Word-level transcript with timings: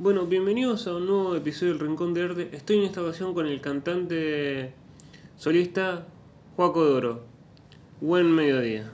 Bueno, 0.00 0.26
bienvenidos 0.26 0.86
a 0.86 0.94
un 0.94 1.08
nuevo 1.08 1.34
episodio 1.34 1.72
del 1.72 1.80
Rincón 1.88 2.14
de 2.14 2.22
Arte. 2.22 2.48
Estoy 2.52 2.78
en 2.78 2.84
esta 2.84 3.02
ocasión 3.02 3.34
con 3.34 3.48
el 3.48 3.60
cantante 3.60 4.72
solista 5.36 6.06
Juaco 6.54 6.84
Doro. 6.84 7.24
Buen 8.00 8.32
mediodía. 8.32 8.88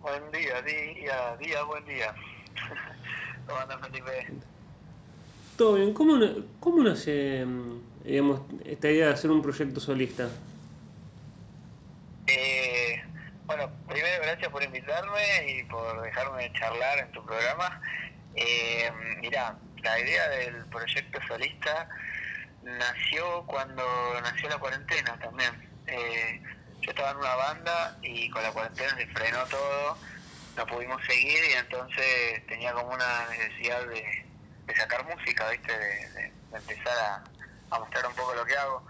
Buen 0.00 0.30
día, 0.30 0.62
día, 0.62 1.36
día, 1.38 1.62
buen 1.64 1.84
día. 1.86 2.14
¿Cómo 3.48 3.58
andas, 3.58 3.80
Felipe? 3.80 4.28
Todo 5.56 5.74
bien. 5.74 5.92
¿Cómo, 5.92 6.16
cómo 6.60 6.84
nace 6.84 7.44
mm, 7.44 8.04
digamos, 8.04 8.42
esta 8.64 8.92
idea 8.92 9.08
de 9.08 9.14
hacer 9.14 9.32
un 9.32 9.42
proyecto 9.42 9.80
solista? 9.80 10.28
Eh, 12.28 13.02
bueno, 13.46 13.72
primero 13.88 14.22
gracias 14.22 14.52
por 14.52 14.62
invitarme 14.62 15.50
y 15.50 15.64
por 15.64 16.00
dejarme 16.00 16.52
charlar 16.52 17.00
en 17.00 17.10
tu 17.10 17.26
programa. 17.26 17.82
Eh, 18.34 18.90
mirá, 19.20 19.56
la 19.82 19.98
idea 19.98 20.28
del 20.28 20.66
proyecto 20.66 21.18
solista 21.26 21.88
nació 22.62 23.44
cuando 23.46 23.84
nació 24.22 24.48
la 24.48 24.58
cuarentena 24.58 25.18
también. 25.18 25.50
Eh, 25.86 26.40
yo 26.80 26.90
estaba 26.90 27.10
en 27.10 27.16
una 27.18 27.34
banda 27.34 27.98
y 28.02 28.30
con 28.30 28.42
la 28.42 28.52
cuarentena 28.52 28.96
se 28.96 29.06
frenó 29.08 29.44
todo, 29.46 29.98
no 30.56 30.66
pudimos 30.66 31.04
seguir 31.04 31.38
y 31.50 31.52
entonces 31.54 32.46
tenía 32.46 32.72
como 32.72 32.94
una 32.94 33.26
necesidad 33.30 33.86
de, 33.86 34.26
sacar 34.76 35.04
música, 35.04 35.50
¿viste? 35.50 35.76
De, 35.76 36.32
empezar 36.52 36.96
a, 36.98 37.24
a 37.74 37.78
mostrar 37.80 38.06
un 38.06 38.14
poco 38.14 38.34
lo 38.34 38.44
que 38.44 38.56
hago. 38.56 38.86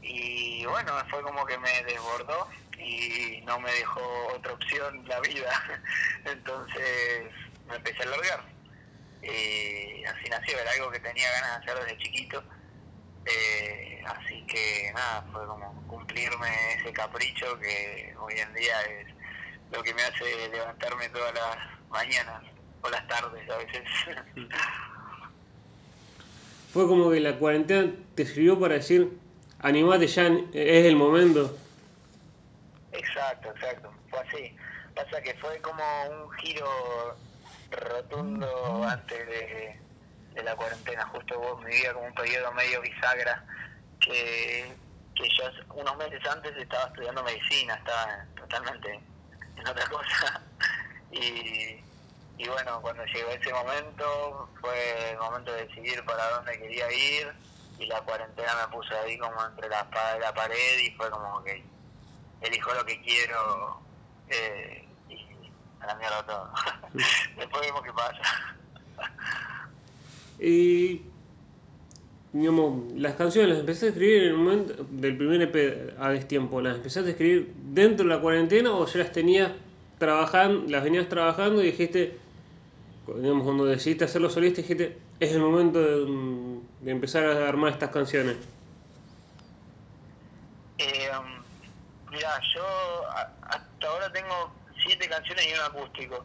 Y 0.00 0.64
bueno, 0.66 0.92
fue 1.10 1.22
como 1.22 1.44
que 1.46 1.58
me 1.58 1.82
desbordó 1.84 2.48
y 2.78 3.42
no 3.46 3.58
me 3.60 3.72
dejó 3.72 4.28
otra 4.34 4.52
opción 4.52 5.06
la 5.08 5.20
vida. 5.20 5.82
Entonces 6.24 7.30
me 7.66 7.76
empecé 7.76 8.02
a 8.02 8.06
largar. 8.06 8.53
Y 9.24 10.04
así 10.04 10.28
nació, 10.28 10.58
era 10.58 10.70
algo 10.72 10.90
que 10.90 11.00
tenía 11.00 11.30
ganas 11.32 11.50
de 11.50 11.72
hacer 11.72 11.84
desde 11.84 11.98
chiquito. 11.98 12.44
Eh, 13.24 14.02
así 14.06 14.44
que 14.46 14.92
nada, 14.94 15.26
fue 15.32 15.46
como 15.46 15.82
cumplirme 15.86 16.74
ese 16.78 16.92
capricho 16.92 17.58
que 17.58 18.14
hoy 18.20 18.34
en 18.38 18.52
día 18.54 18.82
es 18.82 19.06
lo 19.70 19.82
que 19.82 19.94
me 19.94 20.02
hace 20.02 20.48
levantarme 20.50 21.08
todas 21.08 21.32
las 21.34 21.56
mañanas 21.88 22.42
o 22.82 22.90
las 22.90 23.06
tardes 23.08 23.48
a 23.48 23.56
veces. 23.56 23.82
Fue 26.74 26.88
como 26.88 27.08
que 27.08 27.20
la 27.20 27.38
cuarentena 27.38 27.92
te 28.16 28.26
sirvió 28.26 28.58
para 28.58 28.74
decir, 28.74 29.16
animate 29.60 30.08
ya, 30.08 30.26
es 30.26 30.86
el 30.86 30.96
momento. 30.96 31.56
Exacto, 32.90 33.50
exacto, 33.50 33.92
fue 34.10 34.18
así. 34.18 34.56
Pasa 34.92 35.22
que 35.22 35.34
fue 35.34 35.60
como 35.60 35.84
un 36.10 36.32
giro 36.32 37.16
rotundo 37.70 38.73
antes 38.94 39.26
de, 39.26 39.80
de 40.34 40.42
la 40.42 40.56
cuarentena, 40.56 41.06
justo 41.06 41.38
vos 41.38 41.64
vivía 41.64 41.92
como 41.92 42.06
un 42.06 42.14
periodo 42.14 42.52
medio 42.52 42.80
bisagra, 42.80 43.44
que, 44.00 44.74
que 45.14 45.28
yo 45.36 45.44
unos 45.74 45.96
meses 45.96 46.20
antes 46.26 46.56
estaba 46.56 46.86
estudiando 46.86 47.22
medicina, 47.22 47.74
estaba 47.74 48.24
totalmente 48.36 49.00
en 49.56 49.68
otra 49.68 49.86
cosa. 49.90 50.42
Y, 51.10 51.82
y 52.38 52.48
bueno, 52.48 52.80
cuando 52.82 53.04
llegó 53.06 53.30
ese 53.30 53.52
momento, 53.52 54.48
fue 54.60 55.10
el 55.10 55.18
momento 55.18 55.52
de 55.52 55.66
decidir 55.66 56.04
para 56.04 56.28
dónde 56.30 56.58
quería 56.58 56.90
ir, 56.92 57.32
y 57.78 57.86
la 57.86 58.00
cuarentena 58.02 58.54
me 58.54 58.72
puso 58.72 58.94
ahí 59.00 59.18
como 59.18 59.44
entre 59.44 59.68
la 59.68 59.80
espada 59.80 60.16
y 60.16 60.20
la 60.20 60.34
pared, 60.34 60.78
y 60.78 60.90
fue 60.92 61.10
como 61.10 61.42
que 61.42 61.64
elijo 62.40 62.74
lo 62.74 62.84
que 62.84 63.00
quiero 63.00 63.80
eh, 64.28 64.86
y 65.08 65.50
a 65.80 65.86
la 65.86 65.94
mierda 65.96 66.26
todo. 66.26 66.52
Después 67.36 67.62
vemos 67.62 67.82
qué 67.82 67.92
pasa. 67.92 68.56
Y, 70.38 71.02
digamos, 72.32 72.92
las 72.94 73.14
canciones 73.14 73.50
las 73.50 73.60
empecé 73.60 73.86
a 73.86 73.88
escribir 73.90 74.24
en 74.24 74.28
el 74.28 74.36
momento 74.36 74.86
del 74.90 75.16
primer 75.16 75.42
EP 75.42 75.94
a 75.98 76.10
destiempo. 76.10 76.60
¿Las 76.60 76.76
empezaste 76.76 77.08
a 77.08 77.12
escribir 77.12 77.52
dentro 77.72 78.06
de 78.06 78.14
la 78.14 78.20
cuarentena 78.20 78.72
o 78.72 78.86
ya 78.86 78.98
las 78.98 79.12
tenías 79.12 79.52
trabajando, 79.98 80.68
las 80.68 80.82
venías 80.82 81.08
trabajando 81.08 81.62
y 81.62 81.66
dijiste, 81.66 82.18
digamos, 83.06 83.44
cuando 83.44 83.64
decidiste 83.64 84.04
hacerlo 84.04 84.28
solista, 84.28 84.62
dijiste, 84.62 84.98
es 85.20 85.32
el 85.32 85.40
momento 85.40 85.80
de, 85.80 86.90
empezar 86.90 87.24
a 87.24 87.48
armar 87.48 87.72
estas 87.72 87.90
canciones? 87.90 88.36
Eh, 90.78 91.08
mira, 92.10 92.40
yo 92.54 92.64
hasta 93.42 93.86
ahora 93.86 94.12
tengo 94.12 94.52
siete 94.84 95.08
canciones 95.08 95.46
y 95.48 95.54
un 95.54 95.60
acústico. 95.60 96.24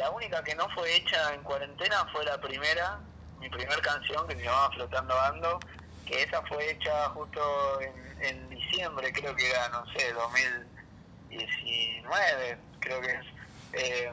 La 0.00 0.10
única 0.10 0.42
que 0.42 0.54
no 0.54 0.66
fue 0.70 0.96
hecha 0.96 1.34
en 1.34 1.42
cuarentena 1.42 2.06
fue 2.10 2.24
la 2.24 2.40
primera, 2.40 2.98
mi 3.38 3.50
primer 3.50 3.82
canción 3.82 4.26
que 4.26 4.34
se 4.34 4.44
llamaba 4.44 4.70
Flotando 4.70 5.20
Ando, 5.20 5.60
que 6.06 6.22
esa 6.22 6.40
fue 6.46 6.70
hecha 6.70 7.10
justo 7.10 7.78
en, 8.22 8.48
diciembre, 8.48 9.12
creo 9.12 9.36
que 9.36 9.50
era, 9.50 9.68
no 9.68 9.84
sé, 9.92 10.10
2019, 10.14 12.58
creo 12.80 13.02
que 13.02 13.10
es. 13.10 13.26
Eh, 13.74 14.10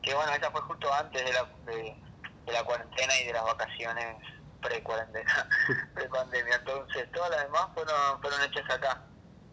que 0.00 0.14
bueno, 0.14 0.32
esa 0.32 0.50
fue 0.50 0.62
justo 0.62 0.90
antes 0.94 1.22
de 1.22 1.32
la, 1.34 1.44
de, 1.66 1.94
de 2.46 2.52
la 2.52 2.64
cuarentena 2.64 3.20
y 3.20 3.26
de 3.26 3.34
las 3.34 3.44
vacaciones 3.44 4.16
pre-cuarentena, 4.62 5.48
pre-pandemia. 5.94 6.54
Entonces, 6.54 7.12
todas 7.12 7.30
las 7.30 7.42
demás 7.42 7.68
fueron, 7.74 8.22
fueron 8.22 8.40
hechas 8.40 8.70
acá. 8.70 9.02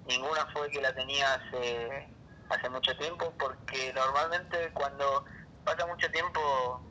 Ninguna 0.06 0.46
fue 0.54 0.70
que 0.70 0.80
la 0.80 0.94
tenía 0.94 1.34
hace, 1.34 2.08
hace 2.50 2.70
mucho 2.70 2.96
tiempo, 2.98 3.34
porque 3.38 3.94
normalmente 3.94 4.72
cuando 4.74 5.26
pasa 5.64 5.86
mucho 5.86 6.10
tiempo, 6.12 6.82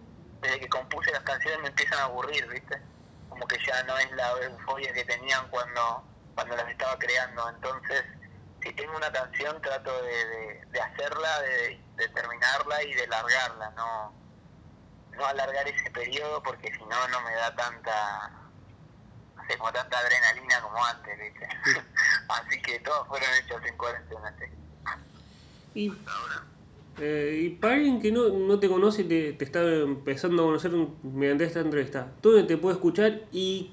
desde 0.40 0.60
que 0.60 0.68
compuse 0.68 1.10
las 1.10 1.22
canciones 1.22 1.60
me 1.60 1.68
empiezan 1.68 1.98
a 1.98 2.04
aburrir, 2.04 2.46
¿viste? 2.48 2.80
Como 3.28 3.46
que 3.46 3.58
ya 3.64 3.82
no 3.84 3.98
es 3.98 4.10
la 4.12 4.30
euforia 4.42 4.92
que 4.92 5.04
tenían 5.04 5.48
cuando, 5.48 6.04
cuando 6.34 6.56
las 6.56 6.68
estaba 6.68 6.98
creando. 6.98 7.48
Entonces, 7.48 8.04
si 8.62 8.72
tengo 8.72 8.96
una 8.96 9.10
canción 9.12 9.60
trato 9.60 9.90
de, 10.02 10.80
hacerla, 10.80 11.40
de, 11.42 12.08
terminarla 12.14 12.82
y 12.84 12.94
de 12.94 13.06
largarla, 13.06 13.70
no, 13.70 14.12
no 15.12 15.26
alargar 15.26 15.66
ese 15.68 15.90
periodo 15.90 16.42
porque 16.42 16.72
si 16.72 16.84
no 16.84 17.08
no 17.08 17.20
me 17.22 17.34
da 17.34 17.54
tanta 17.54 18.30
no 19.36 19.58
como 19.58 19.72
tanta 19.72 19.98
adrenalina 19.98 20.60
como 20.60 20.84
antes, 20.84 21.18
¿viste? 21.18 21.48
Así 22.28 22.60
que 22.62 22.80
todas 22.80 23.06
fueron 23.08 23.28
hechas 23.34 23.64
en 23.64 23.76
cuarentena, 23.76 24.34
sí. 24.38 24.57
Y, 25.78 25.92
eh, 27.00 27.42
y 27.44 27.48
para 27.50 27.74
alguien 27.74 28.00
que 28.00 28.10
no, 28.10 28.28
no 28.30 28.58
te 28.58 28.68
conoce 28.68 29.02
y 29.02 29.04
te, 29.04 29.32
te 29.34 29.44
está 29.44 29.62
empezando 29.62 30.42
a 30.42 30.46
conocer 30.46 30.72
mediante 31.04 31.44
esta 31.44 31.60
entrevista, 31.60 32.10
¿dónde 32.20 32.42
te 32.42 32.56
puede 32.56 32.74
escuchar? 32.74 33.20
Y 33.30 33.70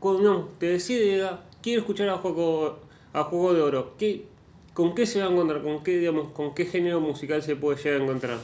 cuando 0.00 0.20
digamos, 0.20 0.58
te 0.58 0.66
decide, 0.66 1.30
quiero 1.62 1.82
escuchar 1.82 2.08
a 2.08 2.16
Juego, 2.18 2.80
a 3.12 3.22
Juego 3.22 3.54
de 3.54 3.62
Oro, 3.62 3.94
¿qué, 3.96 4.26
¿con 4.72 4.96
qué 4.96 5.06
se 5.06 5.20
va 5.20 5.28
a 5.28 5.30
encontrar? 5.30 5.62
¿Con 5.62 5.84
qué, 5.84 5.92
digamos, 5.98 6.32
¿Con 6.32 6.56
qué 6.56 6.66
género 6.66 6.98
musical 7.00 7.40
se 7.40 7.54
puede 7.54 7.80
llegar 7.80 8.00
a 8.00 8.02
encontrar? 8.02 8.38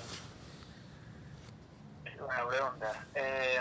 Es 2.04 2.16
buena 2.16 2.48
pregunta. 2.48 3.06
Eh, 3.16 3.58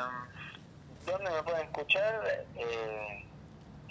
¿Dónde 1.07 1.31
me 1.31 1.41
pueden 1.41 1.65
escuchar? 1.65 2.21
Eh, 2.55 3.25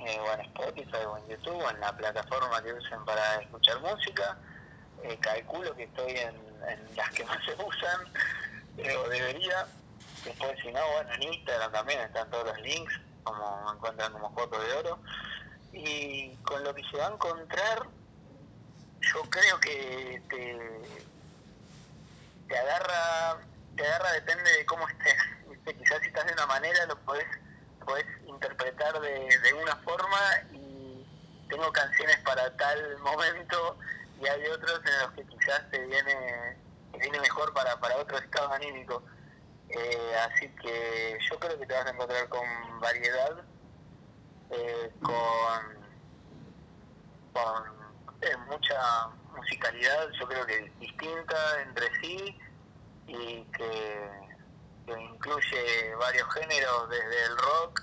eh, 0.07 0.19
o 0.21 0.35
en 0.35 0.41
Spotify 0.43 1.05
o 1.05 1.17
en 1.17 1.27
YouTube 1.27 1.61
o 1.61 1.71
en 1.71 1.81
la 1.81 1.97
plataforma 1.97 2.63
que 2.63 2.75
usen 2.75 3.05
para 3.05 3.41
escuchar 3.41 3.81
música. 3.81 4.39
Eh, 5.05 5.17
calculo 5.21 5.75
que 5.77 5.85
estoy 5.85 6.11
en, 6.13 6.35
las 6.97 7.11
que 7.11 7.25
más 7.25 7.39
se 7.45 7.53
usan, 7.55 8.13
eh, 8.79 8.97
o 8.97 9.09
debería. 9.09 9.69
Después, 10.25 10.59
si 10.61 10.73
no, 10.73 10.81
bueno, 10.93 11.15
en 11.15 11.23
Instagram 11.23 11.73
también 11.73 12.01
están 12.01 12.29
todos 12.31 12.47
los 12.47 12.61
links, 12.61 13.01
como 13.23 13.73
encuentran 13.73 14.13
como 14.13 14.29
Juego 14.31 14.59
de 14.59 14.73
Oro. 14.75 14.99
Y 15.73 16.35
con 16.39 16.63
lo 16.65 16.75
que 16.75 16.83
se 16.91 16.97
va 16.97 17.07
a 17.07 17.13
encontrar, 17.13 17.87
yo 19.01 19.23
creo 19.31 19.61
que 19.61 20.23
te, 20.29 20.59
te 22.49 22.59
agarra, 22.59 23.39
te 23.77 23.87
agarra 23.87 24.13
depende 24.13 24.51
de 24.51 24.67
cómo 24.67 24.89
estés. 24.89 25.17
¿viste? 25.49 25.77
Quizás 25.77 26.01
si 26.01 26.09
estás 26.09 26.27
de 26.27 26.33
una 26.33 26.47
manera 26.47 26.87
lo 26.87 26.99
podés, 27.01 27.27
interpretar 28.27 29.01
de 29.01 29.55
una 29.63 29.77
forma 29.77 30.19
y 30.53 31.07
tengo 31.49 31.73
canciones 31.73 32.19
para 32.19 32.55
tal 32.57 32.99
momento 32.99 33.79
y 34.21 34.27
hay 34.27 34.47
otros 34.49 34.81
en 34.85 34.99
los 35.01 35.13
que 35.13 35.25
quizás 35.27 35.71
te 35.71 35.79
viene, 35.87 36.59
te 36.93 36.99
viene 36.99 37.21
mejor 37.21 37.53
para, 37.55 37.79
para 37.81 37.97
otro 37.97 38.19
estado 38.19 38.53
anímico. 38.53 39.05
Eh, 39.69 40.17
así 40.31 40.49
que 40.63 41.19
yo 41.31 41.39
creo 41.39 41.59
que 41.59 41.67
te 41.67 41.75
vas 41.75 41.87
a 41.87 41.91
encontrar 41.91 42.29
con 42.29 42.81
variedad, 42.81 43.45
eh, 44.51 44.93
con, 45.03 45.89
con 47.33 47.97
eh, 48.23 48.37
mucha 48.47 49.09
musicalidad, 49.35 50.09
yo 50.19 50.27
creo 50.27 50.47
que 50.47 50.73
distinta 50.81 51.61
entre 51.63 51.87
sí 52.01 52.39
y 53.07 53.45
que, 53.45 54.11
que 54.87 54.93
incluye 55.01 55.95
varios 55.97 56.27
géneros, 56.35 56.89
desde 56.91 57.25
el 57.27 57.37
rock 57.37 57.81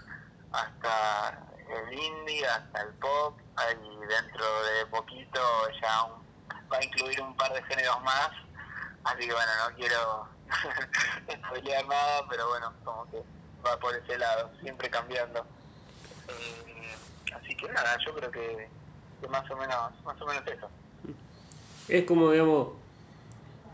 hasta 0.52 1.48
el 1.70 1.94
indie, 1.94 2.46
hasta 2.48 2.82
el 2.82 2.94
pop, 2.96 3.40
y 3.72 4.06
dentro 4.06 4.64
de 4.64 4.86
poquito 4.88 5.40
ya 5.82 6.04
un- 6.04 6.25
va 6.76 6.82
a 6.82 6.86
incluir 6.86 7.22
un 7.22 7.36
par 7.36 7.54
de 7.54 7.64
géneros 7.64 8.02
más, 8.04 8.30
así 9.06 9.28
que 9.28 9.34
bueno, 9.34 9.52
no 9.68 9.76
quiero 9.76 10.28
spoilear 11.48 11.88
nada, 11.88 12.26
pero 12.30 12.48
bueno, 12.50 12.74
como 12.84 13.10
que 13.10 13.24
va 13.66 13.78
por 13.80 13.96
ese 13.96 14.18
lado, 14.18 14.52
siempre 14.62 14.90
cambiando. 14.90 15.46
Eh, 16.28 16.96
así 17.36 17.56
que 17.56 17.68
nada, 17.70 17.98
yo 18.06 18.14
creo 18.14 18.32
que, 18.32 18.70
que, 19.22 19.28
más 19.28 19.50
o 19.50 19.56
menos 19.56 20.04
más 20.04 20.22
o 20.22 20.26
menos 20.26 20.44
eso. 20.48 20.70
Es 21.88 22.04
como, 22.04 22.32
digamos, 22.32 22.70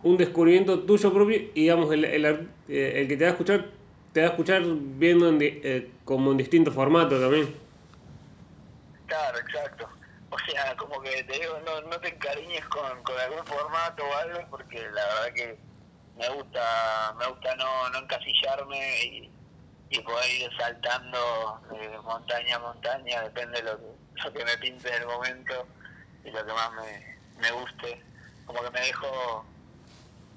un 0.04 0.18
descubrimiento 0.18 0.80
tuyo 0.82 1.14
propio 1.14 1.38
y, 1.38 1.62
digamos, 1.62 1.92
el, 1.92 2.06
el, 2.06 2.26
eh, 2.68 3.02
el 3.02 3.08
que 3.08 3.18
te 3.18 3.24
va 3.24 3.30
a 3.30 3.34
escuchar, 3.34 3.66
te 4.14 4.22
va 4.22 4.28
a 4.28 4.30
escuchar 4.32 4.64
viendo 4.66 5.30
en, 5.30 5.38
eh, 5.42 5.92
como 6.06 6.32
en 6.32 6.38
distintos 6.38 6.74
formatos 6.74 7.20
también. 7.20 7.56
Claro, 9.08 9.40
exacto. 9.40 9.90
O 10.32 10.40
sea, 10.40 10.76
como 10.78 11.02
que 11.02 11.24
te 11.26 11.40
digo, 11.40 11.60
no, 11.66 11.82
no 11.82 12.00
te 12.00 12.08
encariñes 12.08 12.66
con, 12.68 13.04
con 13.04 13.20
algún 13.20 13.46
formato 13.46 14.04
o 14.04 14.16
algo, 14.16 14.40
porque 14.50 14.80
la 14.92 15.06
verdad 15.06 15.34
que 15.36 15.60
me 16.18 16.30
gusta 16.30 17.16
me 17.18 17.28
gusta 17.28 17.56
no, 17.56 17.90
no 17.90 18.00
encasillarme 18.00 19.06
y, 19.06 19.32
poder 20.06 20.32
ir 20.32 20.50
saltando 20.58 21.62
de 21.70 22.00
montaña 22.00 22.56
a 22.56 22.60
montaña, 22.60 23.24
depende 23.24 23.62
de 23.62 23.72
lo 23.72 23.78
que, 23.78 24.24
lo 24.24 24.34
que 24.34 24.46
me 24.46 24.58
pinte 24.58 24.88
en 24.88 25.02
el 25.02 25.08
momento 25.08 25.68
y 26.24 26.32
lo 26.32 26.46
que 26.46 26.54
más 26.54 26.72
me, 26.74 27.18
me 27.40 27.52
guste. 27.52 28.02
Como 28.46 28.64
que 28.64 28.72
me 28.72 28.80
dejo 28.80 29.46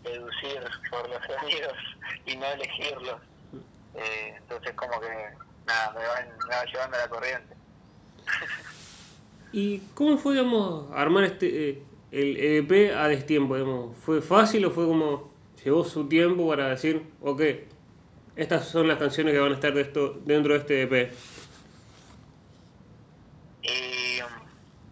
deducir 0.02 0.60
por 0.90 1.08
los 1.08 1.24
sonidos 1.40 1.78
y 2.26 2.36
no 2.36 2.46
elegirlos. 2.46 3.22
Eh, 3.94 4.34
entonces 4.36 4.74
como 4.74 5.00
que 5.00 5.30
nada, 5.66 5.92
me 5.92 6.04
va, 6.04 6.20
me 6.48 6.56
va 6.56 6.64
llevando 6.64 6.96
a 6.96 7.00
la 7.00 7.08
corriente. 7.08 7.54
¿Y 9.56 9.78
cómo 9.94 10.18
fue, 10.18 10.32
digamos, 10.34 10.90
armar 10.92 11.22
este 11.22 11.68
eh, 11.68 11.82
el 12.10 12.36
EP 12.36 12.92
a 12.92 13.06
destiempo? 13.06 13.54
Digamos? 13.54 13.96
¿Fue 13.98 14.20
fácil 14.20 14.64
o 14.64 14.72
fue 14.72 14.84
como 14.84 15.30
llevó 15.64 15.84
su 15.84 16.08
tiempo 16.08 16.48
para 16.48 16.70
decir, 16.70 17.06
ok, 17.20 17.40
estas 18.34 18.66
son 18.66 18.88
las 18.88 18.98
canciones 18.98 19.32
que 19.32 19.38
van 19.38 19.52
a 19.52 19.54
estar 19.54 19.72
de 19.72 19.82
esto, 19.82 20.20
dentro 20.24 20.54
de 20.54 20.58
este 20.58 20.82
EP? 20.82 20.92
Eh, 23.62 24.22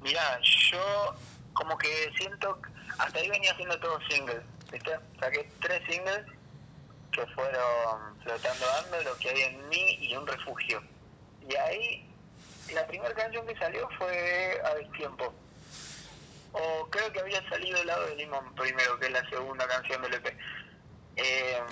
mira, 0.00 0.38
yo 0.70 1.16
como 1.54 1.76
que 1.76 2.12
siento, 2.16 2.56
hasta 2.98 3.18
ahí 3.18 3.28
venía 3.30 3.50
haciendo 3.50 3.76
todos 3.80 4.00
singles, 4.08 4.42
¿viste? 4.70 4.92
Saqué 5.18 5.50
tres 5.60 5.82
singles 5.88 6.24
que 7.10 7.26
fueron 7.34 8.16
Flotando 8.22 8.64
Ando, 8.78 9.10
Lo 9.10 9.16
que 9.16 9.30
hay 9.30 9.40
en 9.40 9.68
mí 9.68 9.98
y 10.02 10.14
Un 10.14 10.24
Refugio. 10.24 10.80
Y 11.50 11.56
ahí 11.56 12.11
la 12.72 12.86
primera 12.86 13.14
canción 13.14 13.46
que 13.46 13.56
salió 13.56 13.88
fue 13.98 14.60
A 14.64 14.74
Destiempo. 14.74 15.34
O 16.52 16.88
creo 16.90 17.10
que 17.12 17.20
había 17.20 17.48
salido 17.48 17.80
El 17.80 17.86
lado 17.86 18.06
de 18.06 18.16
Limón 18.16 18.54
primero, 18.54 18.98
que 18.98 19.06
es 19.06 19.12
la 19.12 19.28
segunda 19.28 19.66
canción 19.66 20.02
del 20.02 20.14
EP. 20.14 20.36
Eh, 21.16 21.62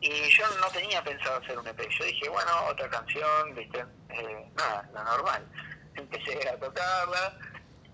y 0.00 0.10
yo 0.30 0.44
no 0.60 0.68
tenía 0.68 1.02
pensado 1.02 1.38
hacer 1.38 1.58
un 1.58 1.66
EP. 1.66 1.88
Yo 1.98 2.04
dije, 2.04 2.28
bueno, 2.28 2.50
otra 2.68 2.88
canción, 2.88 3.54
¿viste? 3.54 3.84
Eh, 4.10 4.50
nada, 4.54 4.88
la 4.92 5.04
normal. 5.04 5.46
Empecé 5.94 6.48
a 6.48 6.58
tocarla 6.58 7.38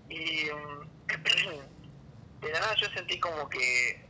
y 0.09 0.45
de 2.41 2.51
la 2.51 2.59
nada 2.59 2.75
yo 2.75 2.87
sentí 2.89 3.19
como 3.19 3.49
que 3.49 4.05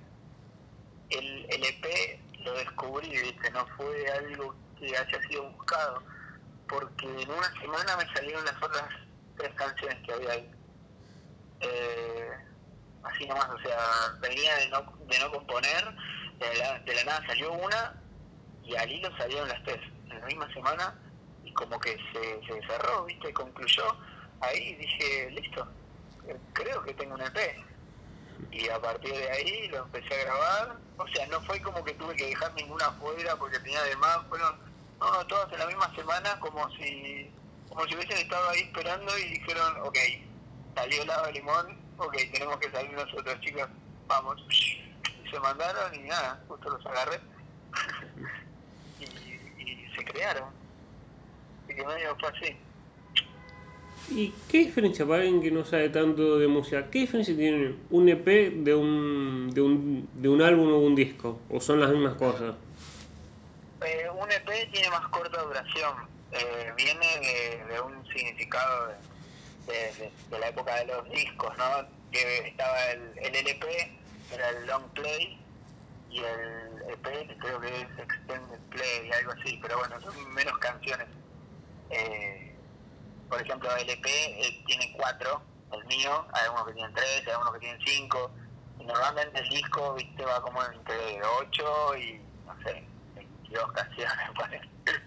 el, 1.09 1.47
el 1.49 1.63
EP 1.63 2.19
lo 2.39 2.53
descubrí, 2.53 3.09
¿viste? 3.09 3.49
No 3.51 3.65
fue 3.77 4.11
algo 4.11 4.55
que 4.79 4.95
haya 4.95 5.21
sido 5.27 5.49
buscado 5.51 6.03
porque 6.67 7.05
en 7.05 7.29
una 7.29 7.51
semana 7.61 7.97
me 7.97 8.13
salieron 8.13 8.43
las 8.45 8.61
otras 8.61 8.89
tres 9.37 9.53
canciones 9.55 9.97
que 10.05 10.13
había 10.13 10.31
ahí. 10.31 10.51
Eh, 11.61 12.29
así 13.03 13.25
nomás, 13.25 13.49
o 13.49 13.59
sea, 13.59 13.79
venía 14.19 14.55
de 14.57 14.69
no, 14.69 14.93
de 15.07 15.19
no 15.19 15.31
componer, 15.31 15.95
de 16.39 16.57
la, 16.57 16.79
de 16.79 16.95
la 16.95 17.03
nada 17.03 17.27
salió 17.27 17.51
una 17.53 18.01
y 18.63 18.75
al 18.75 18.91
hilo 18.91 19.15
salieron 19.17 19.47
las 19.47 19.63
tres 19.63 19.79
en 20.09 20.19
la 20.19 20.25
misma 20.25 20.53
semana 20.53 20.95
y 21.43 21.53
como 21.53 21.79
que 21.79 21.97
se, 22.11 22.45
se 22.45 22.67
cerró, 22.67 23.05
¿viste? 23.05 23.33
Concluyó. 23.33 23.83
Ahí 24.41 24.75
dije, 24.75 25.31
listo, 25.31 25.67
creo 26.53 26.83
que 26.83 26.93
tengo 26.93 27.15
un 27.15 27.21
EP. 27.21 27.65
Y 28.51 28.69
a 28.69 28.79
partir 28.79 29.11
de 29.11 29.31
ahí 29.31 29.67
lo 29.69 29.83
empecé 29.85 30.13
a 30.13 30.23
grabar. 30.25 30.77
O 30.97 31.07
sea, 31.07 31.25
no 31.27 31.41
fue 31.41 31.61
como 31.61 31.83
que 31.83 31.93
tuve 31.93 32.15
que 32.15 32.27
dejar 32.27 32.53
ninguna 32.53 32.91
fuera 32.93 33.35
porque 33.35 33.59
tenía 33.59 33.81
de 33.83 33.95
más. 33.97 34.19
Fueron 34.29 34.59
no, 34.99 35.11
no, 35.11 35.27
todas 35.27 35.51
en 35.53 35.59
la 35.59 35.67
misma 35.67 35.93
semana, 35.95 36.39
como 36.39 36.69
si 36.71 37.31
como 37.69 37.85
si 37.85 37.95
hubiesen 37.95 38.17
estado 38.17 38.49
ahí 38.49 38.61
esperando 38.61 39.17
y 39.19 39.29
dijeron, 39.29 39.73
ok, 39.83 39.97
salió 40.75 41.01
el 41.01 41.07
lado 41.07 41.25
de 41.27 41.33
limón, 41.33 41.77
ok, 41.97 42.15
tenemos 42.33 42.57
que 42.57 42.71
salir 42.71 42.91
nosotros, 42.93 43.39
chicos, 43.41 43.67
vamos. 44.07 44.43
Y 44.49 45.29
se 45.29 45.39
mandaron 45.39 45.93
y 45.93 45.99
nada, 46.07 46.43
justo 46.47 46.69
los 46.69 46.85
agarré. 46.85 47.19
y, 48.99 49.95
se 49.95 50.05
crearon. 50.05 50.49
Y 51.69 51.75
que 51.75 51.85
medio 51.85 52.15
fue 52.19 52.29
así. 52.29 52.55
¿Y 54.09 54.33
qué 54.49 54.59
diferencia 54.59 55.05
para 55.05 55.21
alguien 55.21 55.41
que 55.41 55.51
no 55.51 55.65
sabe 55.65 55.89
tanto 55.89 56.39
de 56.39 56.47
música? 56.47 56.89
¿Qué 56.89 56.99
diferencia 56.99 57.35
tiene 57.35 57.75
un 57.89 58.07
EP 58.07 58.25
de 58.25 58.73
un, 58.73 59.51
de 59.53 59.61
un, 59.61 60.09
de 60.13 60.29
un 60.29 60.41
álbum 60.41 60.71
o 60.71 60.79
un 60.79 60.95
disco? 60.95 61.39
¿O 61.49 61.59
son 61.59 61.81
las 61.81 61.91
mismas 61.91 62.15
cosas? 62.15 62.55
Eh, 63.81 64.09
un 64.09 64.31
EP 64.31 64.71
tiene 64.71 64.89
más 64.89 65.07
corta 65.09 65.41
duración. 65.41 66.07
Eh, 66.31 66.73
viene 66.75 67.07
de, 67.69 67.81
un 67.81 68.05
significado 68.07 68.93
de, 69.67 70.11
la 70.37 70.47
época 70.49 70.75
de 70.75 70.85
los 70.85 71.09
discos, 71.09 71.55
¿no? 71.57 71.87
Que 72.11 72.47
estaba 72.47 72.85
el, 72.91 73.17
el 73.17 73.35
LP, 73.35 73.97
era 74.31 74.49
el 74.49 74.65
long 74.65 74.89
play, 74.93 75.39
y 76.09 76.19
el 76.19 76.83
EP, 76.89 77.37
creo 77.39 77.59
que 77.59 77.67
es 77.67 77.99
extended 77.99 78.59
play, 78.69 79.11
algo 79.11 79.31
así, 79.33 79.59
pero 79.61 79.77
bueno, 79.77 80.01
son 80.01 80.33
menos 80.33 80.57
canciones. 80.59 81.07
Eh, 81.89 82.55
por 83.29 83.41
ejemplo, 83.41 83.73
el 83.75 83.89
EP 83.89 84.05
eh, 84.05 84.63
tiene 84.65 84.93
cuatro, 84.97 85.41
el 85.71 85.85
mío, 85.85 86.25
hay 86.33 86.45
algunos 86.45 86.67
que 86.67 86.73
tienen 86.73 86.93
tres, 86.93 87.21
hay 87.25 87.31
algunos 87.31 87.53
que 87.53 87.59
tienen 87.59 87.81
cinco, 87.85 88.31
y 88.79 88.85
normalmente 88.85 89.39
el 89.39 89.49
disco, 89.49 89.93
viste, 89.93 90.23
va 90.23 90.41
como 90.41 90.63
entre 90.63 91.21
ocho 91.41 91.97
y, 91.97 92.21
no 92.45 92.55
sé, 92.63 92.83
22 93.49 93.71
canciones, 93.71 94.13
pues, 94.35 95.01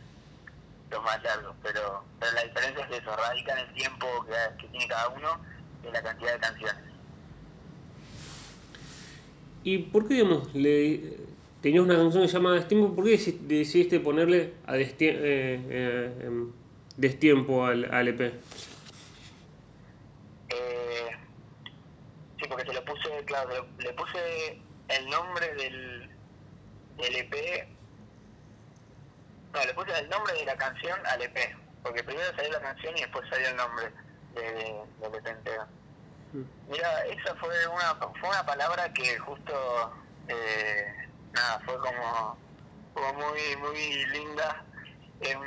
los 0.90 1.04
más 1.04 1.22
largos, 1.22 1.54
pero, 1.62 2.02
pero 2.19 2.32
la 2.32 2.42
diferencia 2.42 2.84
es 2.90 3.02
eso, 3.02 3.16
radica 3.16 3.52
en 3.52 3.69
el 3.69 3.75
tiempo 3.75 4.06
que, 4.26 4.60
que 4.60 4.69
tiene 4.69 4.88
cada 4.88 5.08
uno 5.08 5.40
y 5.84 5.87
en 5.87 5.92
la 5.92 6.02
cantidad 6.02 6.32
de 6.32 6.40
canciones. 6.40 6.84
¿Y 9.62 9.78
por 9.78 10.08
qué, 10.08 10.14
digamos, 10.14 10.52
le, 10.54 11.19
tenías 11.60 11.84
una 11.84 11.96
canción 11.96 12.26
llamada 12.26 12.56
Destiempo, 12.56 12.94
por 12.94 13.04
qué 13.04 13.10
decidiste 13.10 14.00
ponerle 14.00 14.54
a 14.66 14.75
Destiempo, 14.75 15.20
eh, 15.22 15.61
eh, 15.68 16.47
Destiempo 16.97 17.64
al, 17.66 17.85
al 17.92 18.09
EP? 18.09 18.20
Eh, 18.20 18.32
sí, 22.38 22.44
porque 22.49 22.64
se 22.66 22.73
lo 22.73 22.85
puse, 22.85 23.25
claro, 23.26 23.50
le, 23.78 23.85
le 23.85 23.92
puse 23.92 24.61
el 24.88 25.09
nombre 25.09 25.54
del, 25.54 26.11
del 26.97 27.16
EP 27.16 27.79
no, 29.52 29.64
le 29.64 29.75
puse 29.75 29.99
el 29.99 30.09
nombre 30.09 30.35
de 30.35 30.45
la 30.45 30.57
canción 30.57 30.99
al 31.07 31.23
EP, 31.23 31.57
porque 31.83 32.04
primero 32.04 32.35
salió 32.37 32.52
la 32.52 32.61
canción 32.61 32.97
y 32.97 33.00
después 33.00 33.28
salió 33.28 33.49
el 33.49 33.57
nombre 33.57 33.90
de, 34.35 34.42
de, 34.42 34.85
del 35.00 35.14
EP 35.14 35.26
entero. 35.26 35.66
Mira, 36.69 37.07
esa 37.07 37.35
fue 37.37 37.66
una, 37.66 37.95
fue 37.97 38.28
una 38.28 38.47
palabra 38.47 38.92
que 38.92 39.19
justo, 39.19 39.92
eh, 40.28 41.09
nada, 41.33 41.61
fue 41.64 41.76
como, 41.78 42.38
como 42.95 43.12
muy, 43.14 43.57
muy 43.57 44.07
linda 44.07 44.64
en, 45.21 45.40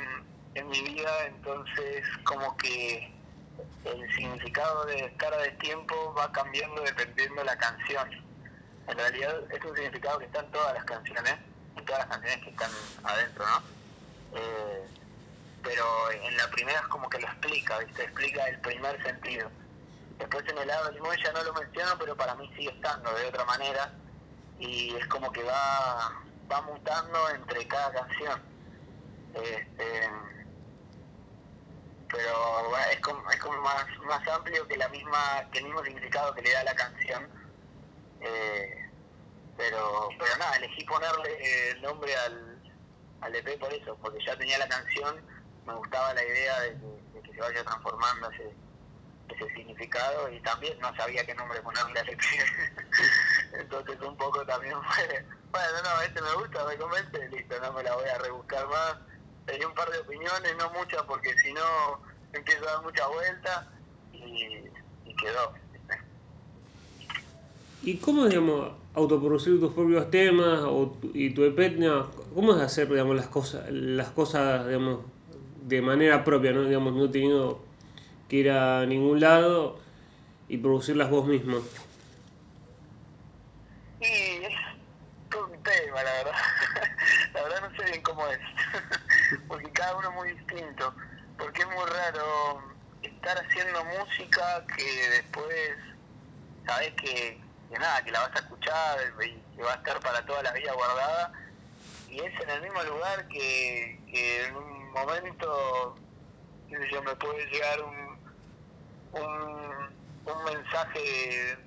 en 0.54 0.68
mi 0.68 0.82
vida, 0.82 1.26
entonces 1.26 2.04
como 2.24 2.54
que 2.58 3.10
el 3.84 4.14
significado 4.14 4.84
de 4.86 5.06
estar 5.06 5.32
a 5.32 5.38
destiempo 5.38 6.14
va 6.18 6.30
cambiando 6.32 6.82
dependiendo 6.82 7.36
de 7.36 7.44
la 7.44 7.56
canción. 7.56 8.10
En 8.86 8.98
realidad 8.98 9.34
es 9.50 9.64
un 9.64 9.74
significado 9.74 10.18
que 10.18 10.26
está 10.26 10.40
en 10.40 10.50
todas 10.50 10.74
las 10.74 10.84
canciones, 10.84 11.34
en 11.76 11.84
todas 11.86 12.00
las 12.00 12.08
canciones 12.08 12.44
que 12.44 12.50
están 12.50 12.70
adentro, 13.04 13.46
¿no? 13.46 13.73
Eh, 14.34 14.86
pero 15.62 16.10
en 16.10 16.36
la 16.36 16.48
primera 16.50 16.80
es 16.80 16.86
como 16.88 17.08
que 17.08 17.20
lo 17.20 17.26
explica, 17.26 17.78
¿viste? 17.78 18.04
Explica 18.04 18.46
el 18.48 18.60
primer 18.60 19.02
sentido. 19.02 19.50
Después 20.18 20.44
en 20.48 20.58
el 20.58 20.68
lado 20.68 20.86
del 20.86 20.94
limón 20.94 21.16
ya 21.22 21.32
no 21.32 21.42
lo 21.42 21.52
menciono, 21.54 21.96
pero 21.98 22.16
para 22.16 22.34
mí 22.34 22.50
sigue 22.56 22.70
estando 22.70 23.12
de 23.14 23.26
otra 23.26 23.44
manera 23.44 23.92
y 24.58 24.94
es 24.94 25.06
como 25.08 25.32
que 25.32 25.42
va, 25.42 26.22
va 26.50 26.62
mutando 26.62 27.30
entre 27.30 27.66
cada 27.66 27.92
canción. 27.92 28.42
Este, 29.34 30.10
pero 32.08 32.76
es 32.92 33.00
como, 33.00 33.30
es 33.30 33.40
como 33.40 33.60
más, 33.62 33.86
más 34.06 34.28
amplio 34.28 34.68
que 34.68 34.76
la 34.76 34.88
misma 34.88 35.48
que 35.50 35.58
el 35.58 35.64
mismo 35.64 35.82
significado 35.82 36.34
que 36.34 36.42
le 36.42 36.52
da 36.52 36.64
la 36.64 36.74
canción. 36.74 37.28
Eh, 38.20 38.90
pero, 39.56 40.08
pero 40.18 40.36
nada, 40.36 40.56
elegí 40.56 40.84
ponerle 40.84 41.70
el 41.70 41.82
nombre 41.82 42.14
al, 42.16 42.53
al 43.24 43.34
EP 43.34 43.58
por 43.58 43.72
eso, 43.72 43.96
porque 44.02 44.24
ya 44.24 44.36
tenía 44.36 44.58
la 44.58 44.68
canción, 44.68 45.16
me 45.66 45.74
gustaba 45.74 46.12
la 46.12 46.22
idea 46.22 46.60
de 46.60 46.76
que, 47.22 47.32
se 47.32 47.40
vaya 47.40 47.64
transformando 47.64 48.30
ese, 48.30 48.54
significado 49.56 50.30
y 50.30 50.40
también 50.42 50.78
no 50.78 50.94
sabía 50.94 51.24
qué 51.26 51.34
nombre 51.34 51.60
ponerle 51.60 51.98
al 51.98 52.08
EP. 52.08 52.20
Entonces 53.58 54.00
un 54.00 54.16
poco 54.16 54.44
también 54.46 54.76
fue, 54.82 55.26
bueno, 55.50 55.82
no, 55.82 56.02
este 56.02 56.22
me 56.22 56.34
gusta, 56.34 56.64
me 56.64 56.76
convence, 56.76 57.28
listo, 57.30 57.60
no 57.60 57.72
me 57.72 57.82
la 57.82 57.94
voy 57.94 58.08
a 58.08 58.18
rebuscar 58.18 58.66
más. 58.68 58.96
Tenía 59.46 59.66
un 59.66 59.74
par 59.74 59.90
de 59.90 59.98
opiniones, 59.98 60.56
no 60.56 60.70
muchas, 60.70 61.02
porque 61.02 61.36
si 61.38 61.52
no 61.52 62.00
empiezo 62.32 62.68
a 62.68 62.72
dar 62.74 62.82
mucha 62.82 63.06
vuelta 63.08 63.72
y 64.12 65.16
quedó. 65.16 65.63
¿Y 67.84 67.98
cómo, 67.98 68.26
digamos, 68.26 68.72
autoproducir 68.94 69.60
tus 69.60 69.74
propios 69.74 70.10
temas 70.10 70.60
o 70.62 70.96
y 71.12 71.30
tu 71.30 71.44
EP, 71.44 71.78
cómo 72.34 72.54
es 72.56 72.62
hacer, 72.62 72.88
digamos, 72.88 73.14
las 73.14 73.26
cosas, 73.26 73.70
las 73.70 74.08
cosas, 74.08 74.66
digamos, 74.66 75.00
de 75.62 75.82
manera 75.82 76.24
propia, 76.24 76.52
¿no? 76.52 76.64
Digamos, 76.64 76.94
no 76.94 77.10
teniendo 77.10 77.62
que 78.28 78.36
ir 78.36 78.50
a 78.50 78.86
ningún 78.86 79.20
lado 79.20 79.78
y 80.48 80.56
producirlas 80.56 81.10
vos 81.10 81.26
mismo? 81.26 81.58
Y 84.00 84.04
es 84.04 84.54
todo 85.30 85.46
un 85.46 85.62
tema, 85.62 86.02
la 86.02 86.12
verdad. 86.12 86.32
la 87.34 87.42
verdad 87.42 87.68
no 87.68 87.76
sé 87.76 87.90
bien 87.90 88.02
cómo 88.02 88.26
es, 88.28 88.38
porque 89.48 89.70
cada 89.72 89.96
uno 89.96 90.08
es 90.08 90.14
muy 90.14 90.28
distinto, 90.32 90.94
porque 91.36 91.62
es 91.62 91.68
muy 91.68 91.84
raro 91.84 92.62
estar 93.02 93.36
haciendo 93.36 93.84
música 93.84 94.64
que 94.76 95.10
después 95.10 95.76
sabes 96.66 96.94
que, 96.94 97.40
que 97.70 97.78
nada, 97.78 98.02
que 98.02 98.10
la 98.10 98.20
vas 98.20 98.36
a 98.36 98.38
escuchar 98.40 98.98
y 99.24 99.56
que 99.56 99.62
va 99.62 99.72
a 99.72 99.76
estar 99.76 100.00
para 100.00 100.24
toda 100.26 100.42
la 100.42 100.52
vida 100.52 100.72
guardada, 100.72 101.32
y 102.08 102.20
es 102.20 102.40
en 102.40 102.50
el 102.50 102.62
mismo 102.62 102.82
lugar 102.84 103.26
que, 103.28 103.98
en 104.46 104.56
un 104.56 104.92
momento, 104.92 105.96
me 106.68 107.16
puede 107.16 107.46
llegar 107.46 107.82
un, 107.82 108.18
un, 109.12 109.94
un 110.24 110.44
mensaje 110.44 111.58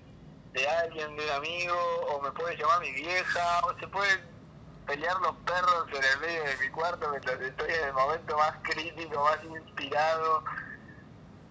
de 0.53 0.67
alguien, 0.67 1.15
de 1.15 1.25
un 1.25 1.31
amigo, 1.31 1.75
o 2.07 2.21
me 2.21 2.31
puede 2.31 2.55
llamar 2.57 2.81
mi 2.81 2.91
vieja, 2.91 3.59
o 3.65 3.77
se 3.79 3.87
pueden 3.87 4.37
pelear 4.85 5.19
los 5.19 5.35
perros 5.45 5.87
en 5.89 6.03
el 6.03 6.19
medio 6.19 6.43
de 6.43 6.57
mi 6.57 6.69
cuarto 6.69 7.09
mientras 7.09 7.41
estoy 7.41 7.69
en 7.69 7.87
el 7.87 7.93
momento 7.93 8.37
más 8.37 8.53
crítico, 8.63 9.23
más 9.23 9.43
inspirado. 9.43 10.43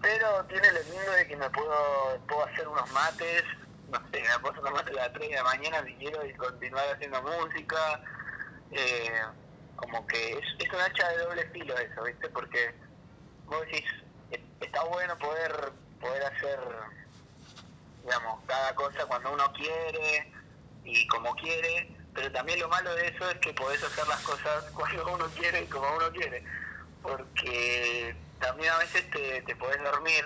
Pero 0.01 0.45
tiene 0.45 0.71
lo 0.71 0.81
lindo 0.81 1.11
de 1.11 1.27
que 1.27 1.37
me 1.37 1.49
puedo, 1.51 2.19
puedo 2.27 2.45
hacer 2.45 2.67
unos 2.67 2.91
mates, 2.91 3.43
no 3.91 3.99
sé, 4.11 4.21
me 4.21 4.39
puedo 4.41 4.71
mates 4.71 4.97
a 4.97 5.01
las 5.01 5.13
3 5.13 5.29
de 5.29 5.35
la 5.35 5.43
mañana 5.43 5.83
si 5.85 5.93
quiero 5.95 6.25
y 6.25 6.33
continuar 6.33 6.85
haciendo 6.93 7.21
música. 7.21 8.01
Eh, 8.71 9.21
como 9.77 10.05
que 10.07 10.31
es, 10.33 10.45
es 10.59 10.73
un 10.73 10.81
hacha 10.81 11.07
de 11.09 11.17
doble 11.19 11.49
filo 11.51 11.77
eso, 11.77 12.03
¿viste? 12.03 12.27
Porque 12.29 12.73
vos 13.45 13.61
decís, 13.61 13.85
está 14.59 14.83
bueno 14.85 15.17
poder, 15.17 15.71
poder 16.01 16.23
hacer, 16.25 16.59
digamos, 18.03 18.43
cada 18.45 18.75
cosa 18.75 19.05
cuando 19.05 19.33
uno 19.33 19.51
quiere 19.53 20.31
y 20.83 21.07
como 21.07 21.33
quiere, 21.35 21.95
pero 22.13 22.31
también 22.31 22.59
lo 22.59 22.67
malo 22.69 22.93
de 22.95 23.07
eso 23.07 23.29
es 23.29 23.37
que 23.37 23.53
podés 23.53 23.81
hacer 23.83 24.07
las 24.07 24.21
cosas 24.21 24.65
cuando 24.73 25.13
uno 25.13 25.25
quiere 25.35 25.61
y 25.61 25.67
como 25.67 25.87
uno 25.95 26.11
quiere, 26.11 26.43
porque 27.01 28.15
también 28.39 28.71
a 28.71 28.79
veces 28.79 29.09
te, 29.11 29.41
te 29.43 29.55
podés 29.55 29.81
dormir 29.83 30.25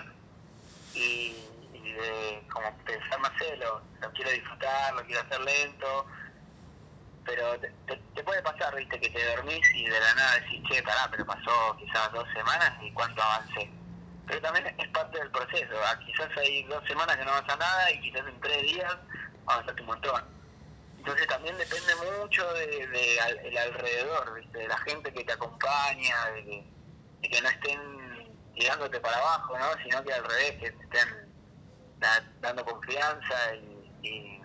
y, 0.94 1.36
y 1.84 1.92
de 1.92 2.46
como 2.52 2.76
pensar, 2.84 3.20
no 3.20 3.38
sé, 3.38 3.56
lo, 3.56 3.82
lo 4.00 4.12
quiero 4.12 4.30
disfrutar, 4.30 4.94
lo 4.94 5.04
quiero 5.04 5.22
hacer 5.22 5.40
lento, 5.40 6.06
pero 7.24 7.58
te, 7.60 7.72
te, 7.86 8.22
puede 8.24 8.42
pasar, 8.42 8.74
viste, 8.74 8.98
que 9.00 9.10
te 9.10 9.36
dormís 9.36 9.66
y 9.74 9.84
de 9.84 10.00
la 10.00 10.14
nada 10.14 10.40
decís, 10.40 10.62
che, 10.68 10.82
pará, 10.82 11.08
pero 11.10 11.24
pasó 11.26 11.76
quizás 11.78 12.12
dos 12.12 12.26
semanas 12.34 12.72
y 12.82 12.92
cuánto 12.92 13.22
avancé. 13.22 13.70
Pero 14.26 14.40
también 14.40 14.74
es 14.78 14.88
parte 14.88 15.18
del 15.18 15.30
proceso, 15.30 15.74
ah, 15.84 15.98
quizás 16.04 16.28
hay 16.36 16.62
dos 16.64 16.82
semanas 16.86 17.16
que 17.16 17.24
no 17.24 17.32
avanza 17.32 17.56
nada 17.56 17.90
y 17.90 18.00
quizás 18.00 18.26
en 18.26 18.40
tres 18.40 18.62
días 18.62 18.96
avanzaste 19.46 19.82
un 19.82 19.88
montón. 19.88 20.24
Entonces 20.98 21.26
también 21.26 21.56
depende 21.58 21.92
mucho 22.20 22.52
de, 22.54 22.86
de, 22.86 23.18
el 23.44 23.58
alrededor, 23.58 24.34
¿viste? 24.34 24.58
de 24.58 24.68
la 24.68 24.78
gente 24.78 25.12
que 25.12 25.24
te 25.24 25.32
acompaña, 25.32 26.26
de 26.34 26.64
que, 27.22 27.40
no 27.40 27.48
estén 27.48 27.80
tirándote 28.54 29.00
para 29.00 29.16
abajo, 29.16 29.58
¿no? 29.58 29.82
sino 29.82 30.02
que 30.04 30.12
al 30.12 30.24
revés, 30.24 30.52
que 30.60 30.66
estén 30.66 31.31
da, 32.02 32.22
dando 32.40 32.64
confianza 32.64 33.54
y, 33.54 33.90
y 34.02 34.42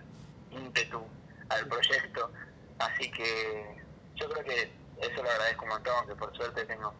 ímpetu 0.50 1.04
al 1.50 1.66
proyecto. 1.66 2.32
Así 2.78 3.10
que 3.10 3.82
yo 4.14 4.28
creo 4.30 4.44
que 4.44 4.72
eso 5.00 5.22
lo 5.22 5.30
agradezco 5.30 5.64
un 5.64 5.70
montón, 5.70 6.06
que 6.06 6.14
por 6.14 6.36
suerte 6.36 6.64
tengo 6.64 6.94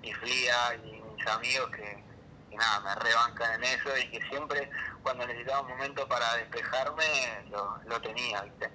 mi 0.00 0.12
flia 0.12 0.74
y 0.84 1.02
mis 1.02 1.26
amigos 1.26 1.70
que, 1.70 2.02
que, 2.50 2.56
nada, 2.56 2.80
me 2.80 2.94
rebancan 3.02 3.54
en 3.54 3.64
eso 3.64 3.96
y 3.98 4.10
que 4.10 4.22
siempre 4.28 4.70
cuando 5.02 5.26
necesitaba 5.26 5.62
un 5.62 5.68
momento 5.68 6.06
para 6.08 6.36
despejarme 6.36 7.44
lo, 7.50 7.78
lo 7.86 8.00
tenía, 8.00 8.42
¿viste? 8.42 8.70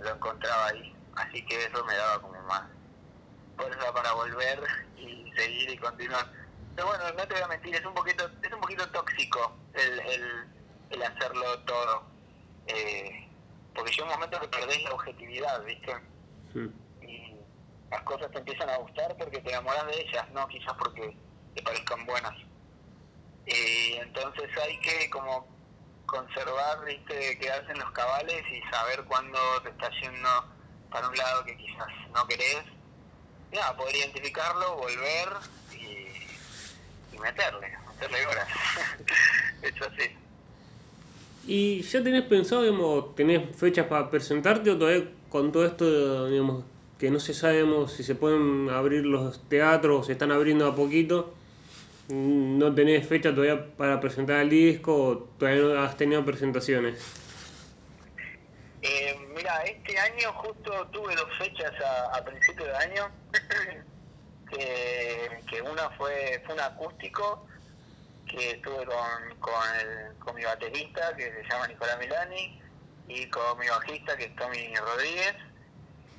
Lo 0.00 0.10
encontraba 0.10 0.66
ahí. 0.68 0.94
Así 1.16 1.44
que 1.46 1.64
eso 1.64 1.84
me 1.84 1.96
daba 1.96 2.20
como 2.20 2.40
más 2.42 2.62
fuerza 3.56 3.92
para 3.92 4.12
volver 4.12 4.62
y 4.96 5.32
seguir 5.34 5.70
y 5.70 5.78
continuar. 5.78 6.30
Pero 6.74 6.88
bueno, 6.88 7.04
no 7.12 7.26
te 7.26 7.34
voy 7.34 7.42
a 7.42 7.48
mentir, 7.48 7.74
es 7.74 7.86
un 7.86 7.94
poquito, 7.94 8.30
es 8.42 8.52
un 8.52 8.60
poquito 8.60 8.86
tóxico 8.90 9.56
el, 9.72 10.00
el, 10.00 10.46
el 10.90 11.02
hacerlo 11.02 11.58
todo. 11.60 12.04
Eh, 12.66 13.28
porque 13.74 13.90
llega 13.92 14.04
un 14.04 14.12
momento 14.12 14.40
que 14.40 14.48
perdés 14.48 14.82
la 14.84 14.94
objetividad, 14.94 15.64
¿viste? 15.64 15.92
Sí. 16.52 16.70
Y 17.06 17.36
las 17.90 18.02
cosas 18.02 18.30
te 18.32 18.38
empiezan 18.38 18.70
a 18.70 18.78
gustar 18.78 19.16
porque 19.16 19.40
te 19.40 19.50
enamoras 19.50 19.86
de 19.86 20.00
ellas, 20.00 20.28
no 20.32 20.48
quizás 20.48 20.74
porque 20.78 21.16
te 21.54 21.62
parezcan 21.62 22.06
buenas. 22.06 22.34
Y 23.46 23.92
entonces 23.94 24.50
hay 24.62 24.78
que 24.80 25.10
como 25.10 25.46
conservar, 26.06 26.84
¿viste? 26.84 27.38
Quedarse 27.38 27.72
en 27.72 27.78
los 27.78 27.90
cabales 27.92 28.42
y 28.50 28.60
saber 28.70 29.04
cuándo 29.04 29.38
te 29.62 29.70
está 29.70 29.90
yendo 30.00 30.28
para 30.90 31.08
un 31.08 31.16
lado 31.16 31.44
que 31.44 31.56
quizás 31.56 31.88
no 32.14 32.26
querés. 32.26 32.64
Y 33.52 33.56
nada, 33.56 33.76
poder 33.76 33.96
identificarlo, 33.96 34.76
volver 34.76 35.28
y, 35.72 37.14
y 37.14 37.18
meterle, 37.20 37.76
meterle 37.88 38.26
horas. 38.26 38.48
Eso 39.62 39.84
así. 39.84 40.25
¿Y 41.46 41.82
ya 41.82 42.02
tenés 42.02 42.24
pensado, 42.24 42.62
digamos, 42.62 43.14
tenés 43.14 43.54
fechas 43.56 43.86
para 43.86 44.10
presentarte 44.10 44.68
o 44.70 44.78
todavía 44.78 45.08
con 45.28 45.52
todo 45.52 45.64
esto, 45.64 46.28
digamos, 46.28 46.64
que 46.98 47.08
no 47.08 47.20
se 47.20 47.34
sabe 47.34 47.64
si 47.88 48.02
se 48.02 48.16
pueden 48.16 48.68
abrir 48.68 49.06
los 49.06 49.48
teatros 49.48 50.00
o 50.00 50.02
se 50.04 50.12
están 50.12 50.32
abriendo 50.32 50.66
a 50.66 50.74
poquito? 50.74 51.32
¿No 52.08 52.74
tenés 52.74 53.06
fecha 53.06 53.30
todavía 53.30 53.64
para 53.76 54.00
presentar 54.00 54.40
el 54.40 54.50
disco 54.50 54.96
o 54.96 55.18
todavía 55.38 55.62
no 55.62 55.80
has 55.82 55.96
tenido 55.96 56.24
presentaciones? 56.24 57.00
Eh, 58.82 59.16
mira, 59.34 59.62
este 59.62 59.98
año 59.98 60.32
justo 60.34 60.86
tuve 60.92 61.14
dos 61.14 61.28
fechas 61.38 61.72
a, 61.80 62.16
a 62.16 62.24
principio 62.24 62.64
de 62.64 62.76
año, 62.76 63.08
que 64.50 65.62
una 65.62 65.90
fue, 65.90 66.42
fue 66.44 66.54
un 66.54 66.60
acústico 66.60 67.46
que 68.26 68.50
estuve 68.52 68.84
con, 68.84 69.38
con, 69.40 69.76
el, 69.80 70.18
con 70.18 70.34
mi 70.34 70.44
baterista, 70.44 71.14
que 71.16 71.32
se 71.32 71.42
llama 71.48 71.68
Nicolás 71.68 71.98
Milani, 71.98 72.60
y 73.08 73.28
con 73.30 73.58
mi 73.58 73.68
bajista, 73.68 74.16
que 74.16 74.24
es 74.24 74.36
Tommy 74.36 74.74
Rodríguez. 74.76 75.36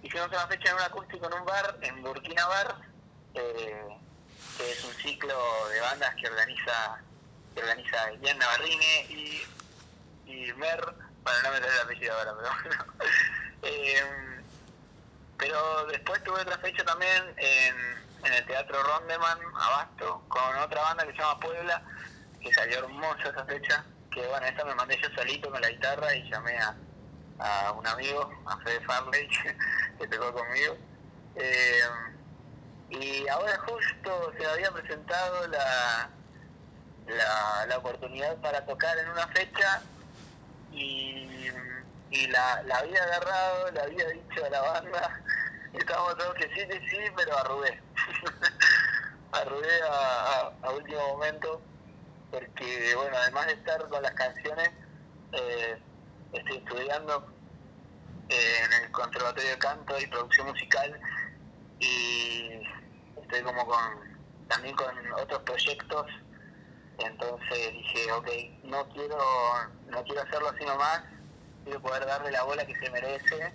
Hicimos 0.01 0.27
una 0.27 0.47
fecha 0.47 0.69
en 0.69 0.75
un 0.75 0.81
acústico 0.81 1.27
en 1.27 1.33
un 1.33 1.45
bar, 1.45 1.77
en 1.81 2.01
Burkina 2.01 2.47
Bar, 2.47 2.75
eh, 3.33 3.97
que 4.57 4.71
es 4.71 4.83
un 4.83 4.93
ciclo 4.93 5.35
de 5.69 5.81
bandas 5.81 6.15
que 6.15 6.27
organiza 6.27 7.03
que 7.53 7.61
organiza 7.61 8.11
Ian 8.21 8.37
Navarrine 8.37 9.05
y, 9.09 9.41
y 10.25 10.53
Mer, 10.53 10.79
bueno, 11.23 11.39
no 11.43 11.51
me 11.51 11.59
trae 11.59 11.73
el 11.73 11.81
apellido 11.81 12.13
ahora, 12.13 12.33
pero 12.37 12.49
bueno. 12.61 12.93
eh, 13.63 14.43
pero 15.37 15.85
después 15.87 16.23
tuve 16.23 16.41
otra 16.41 16.57
fecha 16.59 16.83
también 16.83 17.23
en, 17.37 17.75
en 18.25 18.33
el 18.33 18.45
Teatro 18.45 18.81
Rondeman, 18.81 19.39
Abasto, 19.59 20.23
con 20.27 20.55
otra 20.57 20.81
banda 20.81 21.05
que 21.05 21.11
se 21.13 21.17
llama 21.17 21.39
Puebla, 21.39 21.83
que 22.41 22.53
salió 22.53 22.79
hermosa 22.79 23.29
esa 23.29 23.45
fecha, 23.45 23.85
que 24.11 24.25
bueno, 24.27 24.45
esa 24.45 24.65
me 24.65 24.75
mandé 24.75 24.97
yo 25.01 25.09
solito 25.15 25.51
con 25.51 25.61
la 25.61 25.69
guitarra 25.69 26.13
y 26.15 26.29
llamé 26.29 26.57
a, 26.57 26.75
a 27.39 27.71
un 27.71 27.85
amigo, 27.85 28.29
a 28.45 28.57
Fede 28.59 28.81
Farley, 28.81 29.27
que 29.99 30.07
tocó 30.07 30.33
conmigo. 30.33 30.75
Eh, 31.35 31.81
y 32.89 33.27
ahora 33.27 33.57
justo 33.59 34.33
se 34.37 34.45
había 34.45 34.71
presentado 34.71 35.47
la, 35.47 36.09
la, 37.07 37.65
la, 37.67 37.77
oportunidad 37.77 38.37
para 38.37 38.65
tocar 38.65 38.97
en 38.97 39.09
una 39.09 39.27
fecha 39.27 39.81
y, 40.71 41.49
y 42.09 42.27
la, 42.27 42.63
la 42.63 42.77
había 42.77 43.03
agarrado, 43.03 43.71
le 43.71 43.81
había 43.81 44.07
dicho 44.09 44.45
a 44.45 44.49
la 44.49 44.61
banda, 44.61 45.21
estábamos 45.73 46.17
todos 46.17 46.33
que 46.35 46.47
sí, 46.55 46.67
que 46.67 46.79
sí, 46.89 46.97
pero 47.15 47.37
arrugué. 47.37 47.81
arrugué 49.33 49.81
a, 49.83 49.91
a, 49.91 50.51
a 50.63 50.71
último 50.71 50.99
momento 51.09 51.61
porque 52.31 52.95
bueno, 52.95 53.17
además 53.17 53.47
de 53.47 53.53
estar 53.53 53.87
con 53.89 54.01
las 54.01 54.13
canciones, 54.13 54.69
eh, 55.33 55.81
estoy 56.33 56.57
estudiando 56.57 57.27
eh, 58.29 58.59
en 58.65 58.83
el 58.83 58.91
Conservatorio 58.91 59.49
de 59.51 59.57
Canto 59.57 59.99
y 59.99 60.07
Producción 60.07 60.47
Musical 60.47 60.99
y 61.79 62.61
estoy 63.21 63.41
como 63.43 63.65
con 63.65 64.17
también 64.47 64.75
con 64.75 64.87
otros 65.13 65.41
proyectos 65.43 66.07
entonces 66.97 67.73
dije 67.73 68.11
ok 68.13 68.27
no 68.63 68.87
quiero 68.89 69.17
no 69.87 70.03
quiero 70.03 70.21
hacerlo 70.21 70.49
así 70.49 70.65
nomás 70.65 71.03
quiero 71.63 71.81
poder 71.81 72.05
darle 72.05 72.31
la 72.31 72.43
bola 72.43 72.65
que 72.65 72.75
se 72.77 72.89
merece 72.89 73.53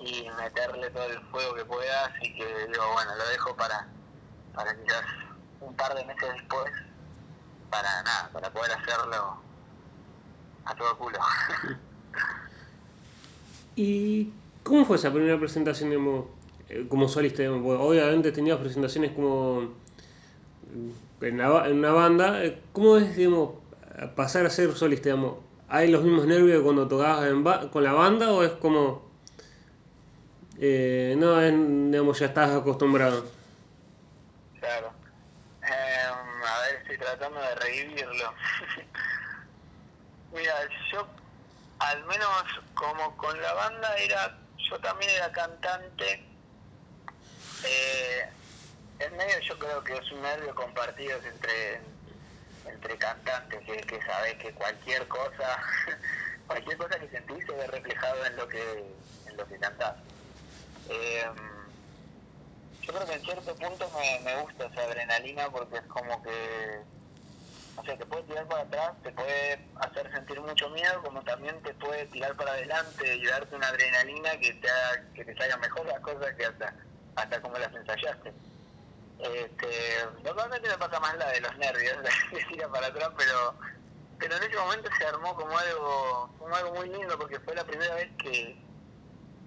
y 0.00 0.28
meterle 0.30 0.90
todo 0.90 1.04
el 1.04 1.20
fuego 1.30 1.54
que 1.54 1.64
pueda, 1.64 2.06
así 2.06 2.34
que 2.34 2.66
digo, 2.66 2.92
bueno, 2.92 3.14
lo 3.16 3.28
dejo 3.28 3.54
para, 3.54 3.86
para 4.54 4.74
quizás 4.74 5.04
un 5.60 5.76
par 5.76 5.94
de 5.94 6.04
meses 6.06 6.32
después, 6.32 6.72
para 7.70 8.02
nada, 8.02 8.30
para 8.32 8.50
poder 8.50 8.72
hacerlo 8.72 9.36
a 10.64 10.74
todo 10.74 10.98
culo. 10.98 11.18
¿Y 13.76 14.32
cómo 14.62 14.84
fue 14.84 14.96
esa 14.96 15.12
primera 15.12 15.38
presentación 15.38 15.92
eh, 16.68 16.86
como 16.88 17.08
solista? 17.08 17.42
obviamente 17.50 18.32
tenías 18.32 18.58
presentaciones 18.58 19.12
como 19.12 19.72
en, 21.20 21.40
una 21.40 21.92
banda. 21.92 22.44
Eh, 22.44 22.60
¿Cómo 22.72 22.96
es 22.96 23.16
digamos, 23.16 23.52
pasar 24.16 24.46
a 24.46 24.50
ser 24.50 24.74
solista? 24.76 25.10
Digamos? 25.10 25.36
¿Hay 25.68 25.90
los 25.90 26.02
mismos 26.02 26.26
nervios 26.26 26.58
que 26.58 26.64
cuando 26.64 26.88
tocabas 26.88 27.66
con 27.70 27.84
la 27.84 27.92
banda 27.92 28.32
o 28.32 28.42
es 28.42 28.52
como... 28.52 29.08
Eh, 30.58 31.14
no, 31.16 31.40
digamos, 31.40 32.18
ya 32.18 32.26
estás 32.26 32.50
acostumbrado? 32.50 33.24
Claro. 34.58 34.90
Em, 35.62 36.42
a 36.44 36.60
ver, 36.66 36.74
estoy 36.82 36.89
tratando 37.00 37.40
de 37.40 37.54
revivirlo. 37.56 38.34
Mira, 40.32 40.54
yo 40.92 41.08
al 41.80 42.04
menos 42.04 42.44
como 42.74 43.16
con 43.16 43.40
la 43.40 43.52
banda 43.54 43.96
era, 43.96 44.38
yo 44.68 44.78
también 44.80 45.10
era 45.12 45.32
cantante. 45.32 46.24
Eh, 47.64 48.28
en 49.00 49.16
medio 49.16 49.38
yo 49.40 49.58
creo 49.58 49.82
que 49.82 49.94
es 49.94 50.12
un 50.12 50.22
nervio 50.22 50.54
compartido 50.54 51.18
entre 51.24 51.80
entre 52.66 52.96
cantantes 52.98 53.60
que, 53.64 53.76
que 53.78 54.02
sabes 54.02 54.34
que 54.36 54.52
cualquier 54.52 55.06
cosa 55.08 55.58
cualquier 56.46 56.76
cosa 56.76 56.98
que 56.98 57.08
sentís 57.08 57.44
se 57.46 57.52
ve 57.52 57.66
reflejado 57.66 58.24
en 58.26 58.36
lo 58.36 58.48
que 58.48 58.94
en 59.26 59.36
lo 59.36 59.46
que 59.46 59.58
cantás 59.58 59.94
em, 60.88 61.59
yo 62.82 62.92
creo 62.94 63.06
que 63.06 63.14
en 63.14 63.24
cierto 63.24 63.56
punto 63.56 63.90
me, 63.90 64.20
me 64.20 64.42
gusta 64.42 64.66
esa 64.66 64.82
adrenalina 64.82 65.50
porque 65.50 65.76
es 65.76 65.86
como 65.86 66.22
que 66.22 66.84
o 67.80 67.84
sea, 67.84 67.96
te 67.96 68.04
puede 68.04 68.24
tirar 68.24 68.46
para 68.46 68.62
atrás, 68.62 68.92
te 69.02 69.10
puede 69.12 69.70
hacer 69.76 70.10
sentir 70.12 70.38
mucho 70.40 70.68
miedo, 70.70 71.02
como 71.02 71.22
también 71.22 71.62
te 71.62 71.72
puede 71.74 72.04
tirar 72.06 72.36
para 72.36 72.52
adelante 72.52 73.16
y 73.16 73.24
darte 73.24 73.56
una 73.56 73.68
adrenalina 73.68 74.38
que 74.38 74.52
te 74.52 74.68
haga, 74.68 75.12
que 75.14 75.24
te 75.24 75.36
salgan 75.36 75.60
mejor 75.60 75.86
las 75.86 76.00
cosas 76.00 76.34
que 76.36 76.44
hasta, 76.44 76.74
hasta 77.16 77.40
como 77.40 77.58
las 77.58 77.74
ensayaste. 77.74 78.34
Este, 79.18 79.68
normalmente 80.22 80.68
me 80.68 80.78
pasa 80.78 81.00
más 81.00 81.16
la 81.16 81.30
de 81.30 81.40
los 81.40 81.56
nervios, 81.56 81.96
que 82.30 82.44
tira 82.46 82.68
para 82.68 82.88
atrás, 82.88 83.10
pero 83.16 83.54
pero 84.18 84.36
en 84.36 84.42
ese 84.42 84.56
momento 84.56 84.90
se 84.98 85.06
armó 85.06 85.34
como 85.34 85.56
algo 85.56 86.34
como 86.38 86.54
algo 86.54 86.74
muy 86.74 86.90
lindo 86.90 87.18
porque 87.18 87.40
fue 87.40 87.54
la 87.54 87.64
primera 87.64 87.94
vez 87.94 88.10
que, 88.18 88.69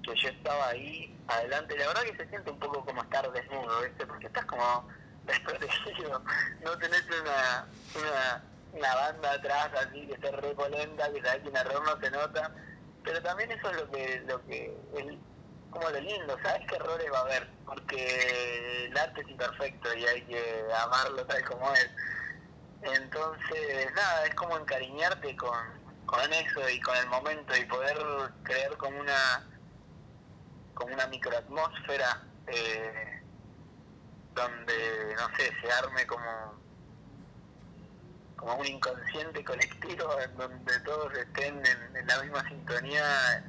que 0.03 0.15
yo 0.15 0.29
estaba 0.29 0.69
ahí 0.69 1.17
adelante. 1.27 1.77
La 1.77 1.87
verdad 1.87 2.03
que 2.03 2.17
se 2.17 2.29
siente 2.29 2.51
un 2.51 2.59
poco 2.59 2.85
como 2.85 3.01
estar 3.01 3.31
desnudo, 3.31 3.81
¿viste? 3.81 4.05
Porque 4.05 4.27
estás 4.27 4.45
como 4.45 4.87
desprotegido, 5.25 6.21
no 6.61 6.77
tenés 6.77 7.03
una, 7.07 7.65
una, 7.95 8.43
una 8.73 8.95
banda 8.95 9.31
atrás 9.31 9.69
así 9.87 10.05
que 10.05 10.13
esté 10.13 10.31
re 10.31 10.53
polenta, 10.53 11.11
que 11.11 11.21
sabes 11.21 11.43
que 11.43 11.49
un 11.49 11.57
error 11.57 11.81
no 11.85 11.99
se 12.01 12.11
nota, 12.11 12.51
pero 13.03 13.21
también 13.21 13.51
eso 13.51 13.69
es 13.71 13.77
lo 13.77 13.91
que, 13.91 14.23
lo 14.27 14.45
que 14.45 14.77
es 14.97 15.05
como 15.69 15.89
lo 15.89 15.99
lindo, 16.01 16.37
sabes 16.43 16.67
qué 16.67 16.75
errores 16.75 17.11
va 17.11 17.19
a 17.19 17.21
haber, 17.21 17.49
porque 17.65 18.85
el 18.85 18.97
arte 18.97 19.21
es 19.21 19.29
imperfecto 19.29 19.93
y 19.95 20.05
hay 20.05 20.21
que 20.23 20.63
amarlo 20.83 21.25
tal 21.25 21.43
como 21.45 21.71
es. 21.73 21.89
Entonces, 22.81 23.93
nada, 23.95 24.25
es 24.25 24.35
como 24.35 24.57
encariñarte 24.57 25.35
con, 25.37 25.57
con 26.05 26.33
eso 26.33 26.69
y 26.69 26.79
con 26.81 26.97
el 26.97 27.07
momento 27.07 27.55
y 27.55 27.65
poder 27.65 27.97
crear 28.43 28.75
como 28.77 28.99
una 28.99 29.52
como 30.73 30.93
una 30.93 31.07
microatmósfera 31.07 32.23
eh, 32.47 33.21
donde, 34.35 35.15
no 35.15 35.35
sé, 35.37 35.51
se 35.61 35.71
arme 35.71 36.05
como, 36.07 36.53
como 38.35 38.55
un 38.55 38.65
inconsciente 38.65 39.43
colectivo 39.43 40.19
en 40.19 40.35
donde 40.35 40.79
todos 40.81 41.13
estén 41.15 41.61
en, 41.65 42.07
la 42.07 42.21
misma 42.21 42.47
sintonía, 42.49 43.43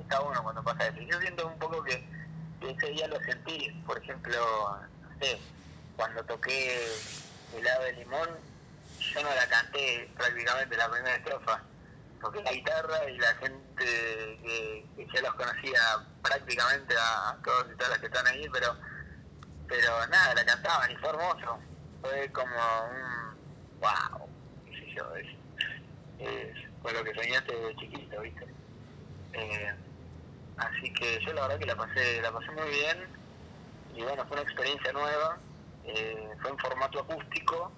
está 0.00 0.20
bueno 0.20 0.42
cuando 0.42 0.62
pasa 0.62 0.86
eso. 0.86 1.00
Yo 1.00 1.20
siento 1.20 1.46
un 1.46 1.58
poco 1.58 1.82
que, 1.82 2.04
ese 2.60 2.86
día 2.86 3.06
lo 3.08 3.20
sentí, 3.20 3.70
por 3.86 3.98
ejemplo, 3.98 4.38
no 5.02 5.18
sé, 5.20 5.38
cuando 5.96 6.24
toqué 6.24 6.82
el 7.54 7.62
lado 7.62 7.84
de 7.84 7.92
limón, 7.92 8.28
yo 8.98 9.22
no 9.22 9.34
la 9.34 9.46
canté 9.48 10.10
prácticamente 10.16 10.76
la 10.76 10.90
primera 10.90 11.16
estrofa. 11.16 11.62
Toqué 12.24 12.42
la 12.42 12.52
guitarra 12.52 13.10
y 13.10 13.18
la 13.18 13.34
gente 13.34 13.58
que, 13.76 14.86
ya 15.14 15.20
los 15.20 15.34
conocía 15.34 15.80
prácticamente 16.22 16.94
a 16.98 17.36
todos 17.44 17.66
y 17.70 17.76
todas 17.76 17.90
las 17.90 17.98
que 17.98 18.06
están 18.06 18.26
ahí, 18.26 18.48
pero 18.50 18.74
pero 19.68 20.06
nada, 20.06 20.34
la 20.34 20.44
cantaban 20.46 20.90
y 20.90 20.96
fue 20.96 21.10
hermoso. 21.10 21.58
Fue 22.00 22.30
como 22.32 22.46
un 22.46 23.80
wow, 23.80 24.28
qué 24.64 24.72
sé 24.72 24.94
yo, 24.96 25.16
es, 25.16 26.56
fue 26.80 26.94
lo 26.94 27.04
que 27.04 27.14
soñaste 27.14 27.54
de 27.54 27.76
chiquito, 27.76 28.18
¿viste? 28.22 28.46
Eh, 29.34 29.74
así 30.56 30.92
que 30.94 31.20
yo 31.26 31.32
la 31.34 31.42
verdad 31.42 31.58
que 31.58 31.66
la 31.66 31.76
pasé, 31.76 32.22
la 32.22 32.32
pasé 32.32 32.50
muy 32.52 32.70
bien 32.70 33.06
y 33.94 34.02
bueno, 34.02 34.24
fue 34.26 34.38
una 34.38 34.50
experiencia 34.50 34.92
nueva, 34.92 35.38
eh, 35.84 36.30
fue 36.40 36.52
en 36.52 36.58
formato 36.58 37.00
acústico 37.00 37.70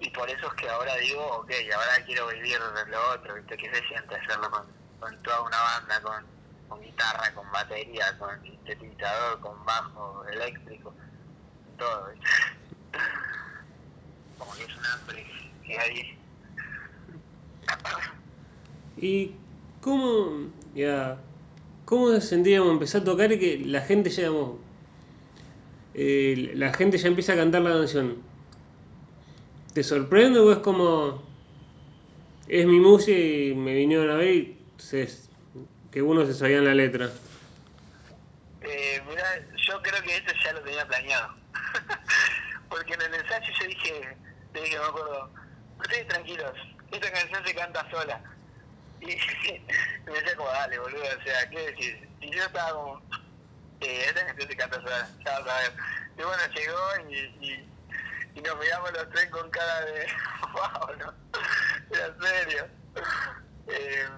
y 0.00 0.10
por 0.10 0.28
eso 0.30 0.46
es 0.46 0.54
que 0.54 0.68
ahora 0.68 0.96
digo, 0.96 1.22
ok, 1.38 1.50
ahora 1.74 2.04
quiero 2.06 2.28
vivir 2.28 2.58
lo 2.88 3.10
otro, 3.12 3.34
¿viste? 3.34 3.56
Que 3.56 3.74
se 3.74 3.86
siente 3.86 4.14
hacerlo 4.14 4.50
con, 4.98 5.22
toda 5.22 5.42
una 5.42 5.58
banda, 5.58 6.24
con, 6.68 6.80
guitarra, 6.80 7.32
con 7.34 7.50
batería, 7.52 8.16
con 8.18 8.40
sintetizador, 8.42 9.40
con 9.40 9.64
bajo 9.64 10.24
eléctrico 10.32 10.94
todo, 11.76 12.08
Como 14.38 14.54
que 14.54 14.64
es 14.64 14.76
un 14.76 14.86
hambre 14.86 15.26
que 15.64 15.78
hay. 15.78 16.18
¿Y 18.96 19.34
cómo, 19.80 20.50
ya, 20.74 21.18
cómo 21.84 22.18
sentíamos 22.20 22.70
empezar 22.70 23.02
a 23.02 23.04
tocar 23.04 23.32
y 23.32 23.38
que 23.38 23.58
la 23.58 23.80
gente 23.80 24.10
ya, 24.10 24.30
eh, 25.94 26.52
la 26.54 26.72
gente 26.72 26.98
ya 26.98 27.08
empieza 27.08 27.32
a 27.32 27.36
cantar 27.36 27.62
la 27.62 27.70
canción? 27.70 28.29
¿Te 29.72 29.84
sorprende 29.84 30.40
o 30.40 30.50
es 30.50 30.58
como, 30.58 31.22
es 32.48 32.66
mi 32.66 32.80
música 32.80 33.16
y 33.16 33.54
me 33.54 33.72
vinieron 33.72 34.10
a 34.10 34.16
ver 34.16 34.34
y 34.34 34.66
que 35.92 36.02
uno 36.02 36.26
se 36.26 36.34
sabía 36.34 36.58
en 36.58 36.64
la 36.64 36.74
letra? 36.74 37.08
Eh, 38.62 39.02
mira, 39.08 39.24
yo 39.68 39.80
creo 39.82 40.02
que 40.02 40.16
esto 40.16 40.32
ya 40.44 40.52
lo 40.52 40.60
tenía 40.62 40.86
planeado. 40.86 41.34
Porque 42.68 42.94
en 42.94 43.02
el 43.02 43.14
ensayo 43.14 43.52
yo 43.60 43.66
dije, 43.66 44.16
le 44.54 44.62
dije, 44.62 44.78
me 44.78 44.84
acuerdo, 44.84 45.30
ustedes 45.78 46.08
tranquilos, 46.08 46.52
esta 46.90 47.12
canción 47.12 47.46
se 47.46 47.54
canta 47.54 47.90
sola. 47.90 48.22
Y 49.00 49.16
me 50.10 50.12
decía 50.12 50.36
como, 50.36 50.50
dale, 50.50 50.78
boludo, 50.78 51.02
o 51.02 51.22
sea, 51.24 51.48
¿qué 51.48 51.70
decir? 51.70 52.08
Y 52.20 52.30
yo 52.30 52.42
estaba 52.42 52.72
como, 52.72 53.02
eh, 53.80 54.04
esta 54.08 54.26
canción 54.26 54.48
se 54.48 54.56
canta 54.56 54.76
sola, 54.76 55.08
ya 55.24 55.40
vas 55.40 55.68
a. 55.68 56.20
Y 56.20 56.22
bueno, 56.22 56.42
llegó 56.54 57.10
y, 57.40 57.66
y 58.34 58.40
nos 58.40 58.58
miramos 58.58 58.92
los 58.92 59.10
tres 59.10 59.30
con 59.30 59.50
cara 59.50 59.80
de, 59.82 60.06
wow, 60.52 60.96
¿no? 60.98 61.14
Era 61.90 62.14
serio. 62.20 62.68
Eh, 63.66 64.08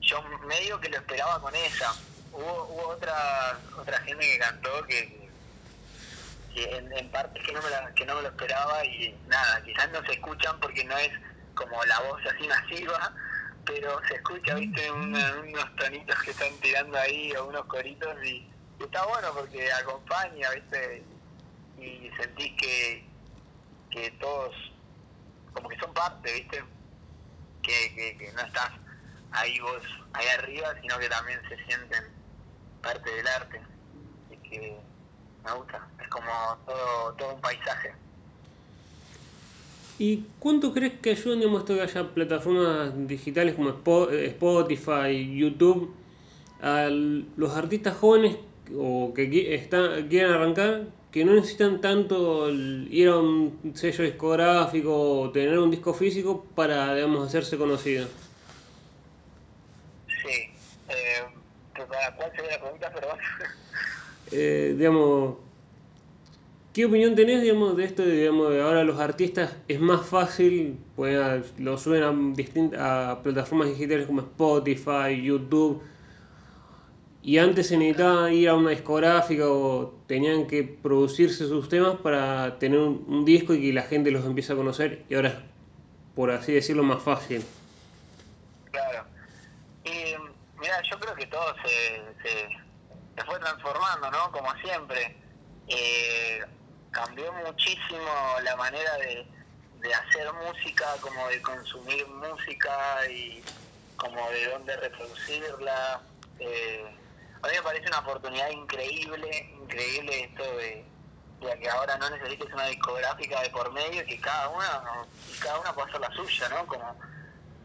yo 0.00 0.22
medio 0.46 0.80
que 0.80 0.88
lo 0.88 0.96
esperaba 0.96 1.40
con 1.40 1.54
esa. 1.54 1.94
Hubo, 2.32 2.64
hubo 2.64 2.88
otra, 2.88 3.58
otra 3.76 3.98
gente 4.00 4.24
que 4.24 4.38
cantó 4.38 4.84
que, 4.86 5.28
en, 6.54 6.92
en 6.92 7.10
partes 7.10 7.44
que 7.44 7.52
no, 7.52 7.60
me 7.62 7.94
que 7.94 8.06
no 8.06 8.16
me 8.16 8.22
lo 8.22 8.28
esperaba 8.28 8.84
y 8.84 9.16
nada, 9.26 9.62
quizás 9.64 9.90
no 9.90 10.04
se 10.04 10.12
escuchan 10.12 10.58
porque 10.60 10.84
no 10.84 10.96
es 10.96 11.10
como 11.54 11.84
la 11.84 12.00
voz 12.00 12.20
así 12.26 12.46
masiva, 12.48 13.12
pero 13.64 14.00
se 14.08 14.14
escucha, 14.14 14.54
viste, 14.54 14.90
unos 14.90 15.76
tonitos 15.76 16.18
que 16.22 16.30
están 16.30 16.52
tirando 16.60 16.98
ahí 16.98 17.32
o 17.36 17.46
unos 17.46 17.64
coritos 17.66 18.14
y, 18.24 18.48
está 18.80 19.04
bueno 19.06 19.28
porque 19.34 19.72
acompaña, 19.72 20.50
viste, 20.50 21.04
y 21.82 22.10
sentís 22.16 22.52
que, 22.60 23.04
que 23.90 24.10
todos 24.12 24.54
como 25.52 25.68
que 25.68 25.78
son 25.78 25.92
parte, 25.92 26.32
viste, 26.32 26.62
que, 27.62 28.32
no 28.34 28.42
estás 28.42 28.70
ahí 29.32 29.58
vos, 29.60 29.82
ahí 30.14 30.26
arriba, 30.38 30.74
sino 30.80 30.98
que 30.98 31.08
también 31.08 31.40
se 31.48 31.56
sienten 31.64 32.04
parte 32.82 33.10
del 33.10 33.26
arte. 33.26 33.60
y 34.30 34.36
que 34.48 34.76
me 35.44 35.52
gusta, 35.52 35.88
es 36.00 36.08
como 36.08 36.30
todo, 36.66 37.12
todo 37.14 37.34
un 37.34 37.40
paisaje. 37.40 37.92
¿Y 39.98 40.24
cuánto 40.38 40.72
crees 40.72 40.94
que 41.00 41.14
digamos, 41.14 41.60
esto 41.60 41.74
que 41.74 41.82
haya 41.82 42.08
plataformas 42.08 43.06
digitales 43.06 43.54
como 43.54 43.70
Spotify, 43.70 45.36
YouTube, 45.36 45.94
a 46.60 46.88
los 46.88 47.56
artistas 47.56 47.96
jóvenes 47.96 48.36
o 48.76 49.12
que 49.14 49.54
están, 49.54 50.08
quieran 50.08 50.32
arrancar, 50.32 50.86
que 51.12 51.26
no 51.26 51.34
necesitan 51.34 51.80
tanto 51.82 52.50
ir 52.50 53.08
a 53.08 53.18
un 53.18 53.72
sello 53.74 54.04
discográfico 54.04 55.20
o 55.20 55.30
tener 55.30 55.58
un 55.58 55.70
disco 55.70 55.92
físico 55.92 56.46
para 56.54 56.94
digamos, 56.94 57.28
hacerse 57.28 57.58
conocidos? 57.58 58.08
Sí, 60.06 60.50
¿cuál 62.16 62.32
sería 62.34 62.52
la 62.52 62.60
pregunta? 62.60 62.90
Perdón. 62.94 63.18
Eh, 64.32 64.74
digamos, 64.78 65.36
¿qué 66.72 66.86
opinión 66.86 67.14
tenés 67.14 67.42
digamos, 67.42 67.76
de 67.76 67.84
esto? 67.84 68.02
Digamos, 68.02 68.50
de 68.50 68.62
ahora 68.62 68.82
los 68.82 68.98
artistas 68.98 69.54
es 69.68 69.80
más 69.80 70.06
fácil, 70.06 70.78
pues 70.96 71.52
lo 71.58 71.76
suben 71.76 72.02
a, 72.04 72.34
distintas, 72.34 72.80
a 72.80 73.22
plataformas 73.22 73.68
digitales 73.68 74.06
como 74.06 74.22
Spotify, 74.22 75.22
YouTube. 75.22 75.82
Y 77.22 77.38
antes 77.38 77.68
se 77.68 77.76
necesitaba 77.76 78.32
ir 78.32 78.48
a 78.48 78.54
una 78.54 78.70
discográfica 78.70 79.46
o 79.46 79.94
tenían 80.08 80.48
que 80.48 80.64
producirse 80.64 81.46
sus 81.46 81.68
temas 81.68 81.96
para 82.00 82.58
tener 82.58 82.80
un, 82.80 83.24
disco 83.24 83.54
y 83.54 83.62
que 83.62 83.72
la 83.72 83.82
gente 83.82 84.10
los 84.10 84.24
empiece 84.24 84.52
a 84.52 84.56
conocer. 84.56 85.04
Y 85.08 85.14
ahora 85.14 85.28
es, 85.28 85.34
por 86.16 86.32
así 86.32 86.52
decirlo, 86.52 86.82
más 86.82 87.00
fácil. 87.00 87.44
Claro. 88.72 89.04
Y 89.84 90.14
mira, 90.60 90.82
yo 90.90 90.98
creo 90.98 91.14
que 91.14 91.26
todo 91.26 91.54
se, 91.62 92.02
se, 92.22 92.48
se 93.16 93.24
fue 93.24 93.38
transformando, 93.38 94.10
¿no? 94.10 94.32
Como 94.32 94.52
siempre. 94.56 95.16
Eh, 95.68 96.40
cambió 96.90 97.32
muchísimo 97.32 98.36
la 98.42 98.56
manera 98.56 98.96
de, 98.98 99.26
de 99.80 99.94
hacer 99.94 100.30
música, 100.44 100.86
como 101.00 101.28
de 101.28 101.40
consumir 101.40 102.06
música 102.06 103.08
y 103.08 103.42
como 103.96 104.28
de 104.30 104.50
dónde 104.50 104.76
reproducirla. 104.76 106.02
Eh, 106.40 106.84
a 107.42 107.48
mí 107.48 107.54
me 107.56 107.62
parece 107.62 107.88
una 107.88 107.98
oportunidad 107.98 108.50
increíble, 108.50 109.54
increíble 109.60 110.24
esto 110.24 110.44
de, 110.56 110.84
de 111.40 111.58
que 111.58 111.68
ahora 111.68 111.96
no 111.98 112.10
necesites 112.10 112.52
una 112.52 112.66
discográfica 112.66 113.42
de 113.42 113.50
por 113.50 113.72
medio, 113.72 114.04
que 114.06 114.20
cada 114.20 114.48
una, 114.48 114.82
y 115.28 115.38
cada 115.38 115.58
una 115.58 115.72
puede 115.74 115.88
hacer 115.88 116.00
la 116.00 116.12
suya, 116.12 116.48
¿no? 116.50 116.66
Como, 116.66 116.96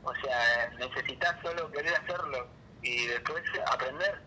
o 0.03 0.15
sea, 0.15 0.69
necesitas 0.79 1.35
solo 1.43 1.69
querer 1.71 1.93
hacerlo 1.95 2.47
y 2.81 3.05
después 3.05 3.43
aprender, 3.67 4.19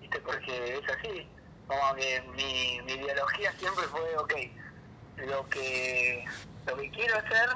¿viste? 0.00 0.18
Porque 0.20 0.78
es 0.78 0.90
así. 0.90 1.28
Como 1.66 1.94
que 1.96 2.22
mi, 2.34 2.80
mi 2.82 2.92
ideología 2.92 3.52
siempre 3.58 3.84
fue, 3.88 4.16
ok, 4.16 4.34
lo 5.26 5.48
que, 5.48 6.24
lo 6.66 6.76
que 6.76 6.90
quiero 6.92 7.18
hacer 7.18 7.50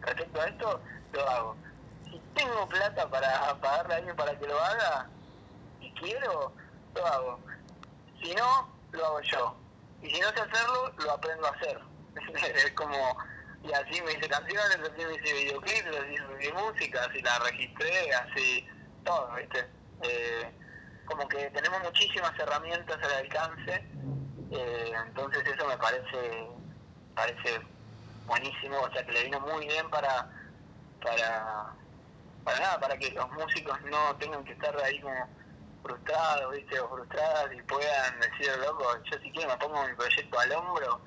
respecto 0.00 0.40
a 0.40 0.46
esto, 0.46 0.80
lo 1.12 1.30
hago. 1.30 1.56
Si 2.04 2.20
tengo 2.34 2.68
plata 2.68 3.08
para 3.08 3.54
pagarle 3.60 3.94
a 3.94 3.96
alguien 3.98 4.16
para 4.16 4.38
que 4.38 4.46
lo 4.46 4.60
haga, 4.60 5.08
y 5.80 5.90
quiero, 5.92 6.52
lo 6.94 7.06
hago. 7.06 7.40
Si 8.22 8.34
no, 8.34 8.68
lo 8.92 9.06
hago 9.06 9.20
yo. 9.20 9.56
Y 10.02 10.10
si 10.10 10.20
no 10.20 10.28
sé 10.28 10.40
hacerlo, 10.40 10.92
lo 10.98 11.12
aprendo 11.12 11.46
a 11.46 11.50
hacer. 11.50 11.80
es 12.56 12.72
como, 12.72 13.16
y 13.62 13.72
así 13.72 14.02
me 14.02 14.12
hice 14.12 14.28
canciones, 14.28 14.78
así 14.78 15.04
me 15.04 15.14
hice 15.14 15.34
videoclips, 15.34 15.86
así 15.86 16.16
subí 16.16 16.52
música, 16.52 17.04
así 17.08 17.22
la 17.22 17.38
registré, 17.38 18.14
así 18.14 18.66
todo, 19.04 19.32
¿viste? 19.34 19.66
Eh, 20.02 20.50
como 21.04 21.28
que 21.28 21.50
tenemos 21.50 21.82
muchísimas 21.82 22.38
herramientas 22.38 22.98
al 23.02 23.12
alcance, 23.12 23.84
eh, 24.50 24.92
entonces 25.06 25.44
eso 25.46 25.66
me 25.66 25.76
parece 25.78 26.48
parece 27.14 27.60
buenísimo, 28.26 28.80
o 28.80 28.92
sea 28.92 29.04
que 29.04 29.12
le 29.12 29.24
vino 29.24 29.40
muy 29.40 29.66
bien 29.66 29.88
para 29.90 30.28
para 31.02 31.72
para 32.44 32.58
nada, 32.58 32.80
para 32.80 32.96
que 32.96 33.10
los 33.10 33.30
músicos 33.32 33.80
no 33.82 34.16
tengan 34.16 34.44
que 34.44 34.52
estar 34.52 34.76
ahí 34.82 35.00
como 35.00 35.28
frustrados, 35.82 36.52
¿viste? 36.52 36.80
O 36.80 36.88
frustradas 36.88 37.52
y 37.52 37.62
puedan 37.62 38.20
decir, 38.20 38.56
loco, 38.58 38.96
yo 39.04 39.18
si 39.18 39.30
quiero 39.32 39.50
me 39.50 39.56
pongo 39.58 39.86
mi 39.86 39.94
proyecto 39.94 40.38
al 40.38 40.52
hombro 40.52 41.00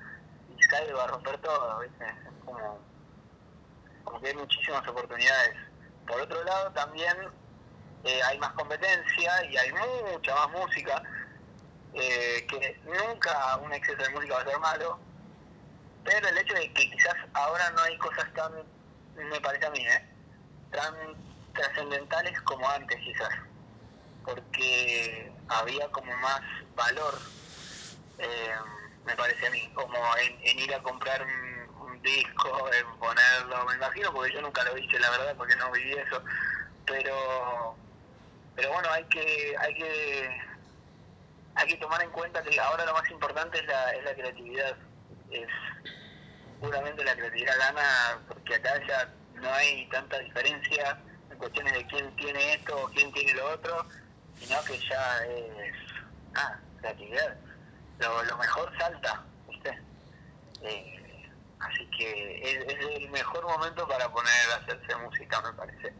y 0.56 0.62
salgo 0.64 1.00
a 1.00 1.06
romper 1.06 1.38
todo, 1.38 1.78
¿viste? 1.80 2.04
Es 2.04 2.44
como, 2.44 2.78
como 4.04 4.20
que 4.20 4.28
hay 4.28 4.34
muchísimas 4.34 4.86
oportunidades. 4.88 5.56
Por 6.06 6.20
otro 6.20 6.42
lado, 6.44 6.70
también 6.72 7.16
eh, 8.04 8.20
hay 8.22 8.38
más 8.38 8.52
competencia 8.52 9.44
y 9.50 9.56
hay 9.56 9.72
mucha 10.12 10.34
más 10.34 10.50
música, 10.50 11.02
eh, 11.94 12.46
que 12.48 12.80
nunca 12.84 13.56
un 13.56 13.72
exceso 13.72 14.02
de 14.02 14.10
música 14.10 14.34
va 14.34 14.40
a 14.42 14.44
ser 14.44 14.58
malo, 14.58 14.98
pero 16.04 16.28
el 16.28 16.38
hecho 16.38 16.54
de 16.54 16.72
que 16.72 16.90
quizás 16.90 17.16
ahora 17.32 17.70
no 17.70 17.82
hay 17.82 17.98
cosas 17.98 18.32
tan, 18.34 18.52
me 19.16 19.40
parece 19.40 19.66
a 19.66 19.70
mí, 19.70 19.80
¿eh? 19.80 20.08
tan 20.70 20.94
trascendentales 21.54 22.40
como 22.42 22.68
antes 22.68 22.96
quizás 23.00 23.30
porque 24.26 25.32
había 25.48 25.88
como 25.88 26.14
más 26.18 26.40
valor, 26.74 27.14
eh, 28.18 28.54
me 29.06 29.14
parece 29.16 29.46
a 29.46 29.50
mí, 29.50 29.70
como 29.72 29.96
en, 30.18 30.58
ir 30.58 30.74
a 30.74 30.82
comprar 30.82 31.22
un, 31.22 31.88
un, 31.88 32.02
disco, 32.02 32.70
en 32.72 32.98
ponerlo, 32.98 33.64
me 33.66 33.74
imagino, 33.76 34.12
porque 34.12 34.34
yo 34.34 34.42
nunca 34.42 34.64
lo 34.64 34.76
hice, 34.76 34.98
la 34.98 35.10
verdad, 35.10 35.34
porque 35.36 35.56
no 35.56 35.70
viví 35.70 35.92
eso, 35.92 36.22
pero 36.84 37.76
pero 38.56 38.72
bueno, 38.72 38.90
hay 38.90 39.04
que 39.04 39.54
hay 39.60 39.74
que 39.74 40.40
hay 41.54 41.68
que 41.68 41.76
tomar 41.76 42.02
en 42.02 42.10
cuenta 42.10 42.42
que 42.42 42.58
ahora 42.58 42.84
lo 42.84 42.94
más 42.94 43.08
importante 43.10 43.58
es 43.58 43.66
la, 43.66 43.90
es 43.92 44.04
la 44.04 44.14
creatividad, 44.14 44.76
es 45.30 45.48
puramente 46.60 47.04
la 47.04 47.14
creatividad 47.14 47.58
gana, 47.58 48.20
porque 48.28 48.54
acá 48.56 48.80
ya 48.86 49.12
no 49.34 49.52
hay 49.52 49.86
tanta 49.88 50.18
diferencia 50.18 50.98
en 51.30 51.38
cuestiones 51.38 51.72
de 51.74 51.86
quién 51.86 52.16
tiene 52.16 52.54
esto 52.54 52.76
o 52.76 52.88
quién 52.88 53.12
tiene 53.12 53.34
lo 53.34 53.52
otro, 53.52 53.86
sino 54.40 54.62
que 54.64 54.78
ya 54.78 55.24
es 55.26 55.74
ah, 56.34 56.58
creatividad. 56.80 57.36
Lo, 57.98 58.22
lo 58.24 58.36
mejor 58.36 58.72
salta, 58.78 59.24
¿viste? 59.48 59.78
Eh, 60.62 61.30
así 61.60 61.86
que 61.96 62.40
es, 62.42 62.74
es, 62.74 63.02
el 63.02 63.10
mejor 63.10 63.44
momento 63.44 63.86
para 63.88 64.10
poner 64.12 64.32
a 64.52 64.56
hacerse 64.56 64.96
música, 64.96 65.40
me 65.42 65.52
parece, 65.52 65.92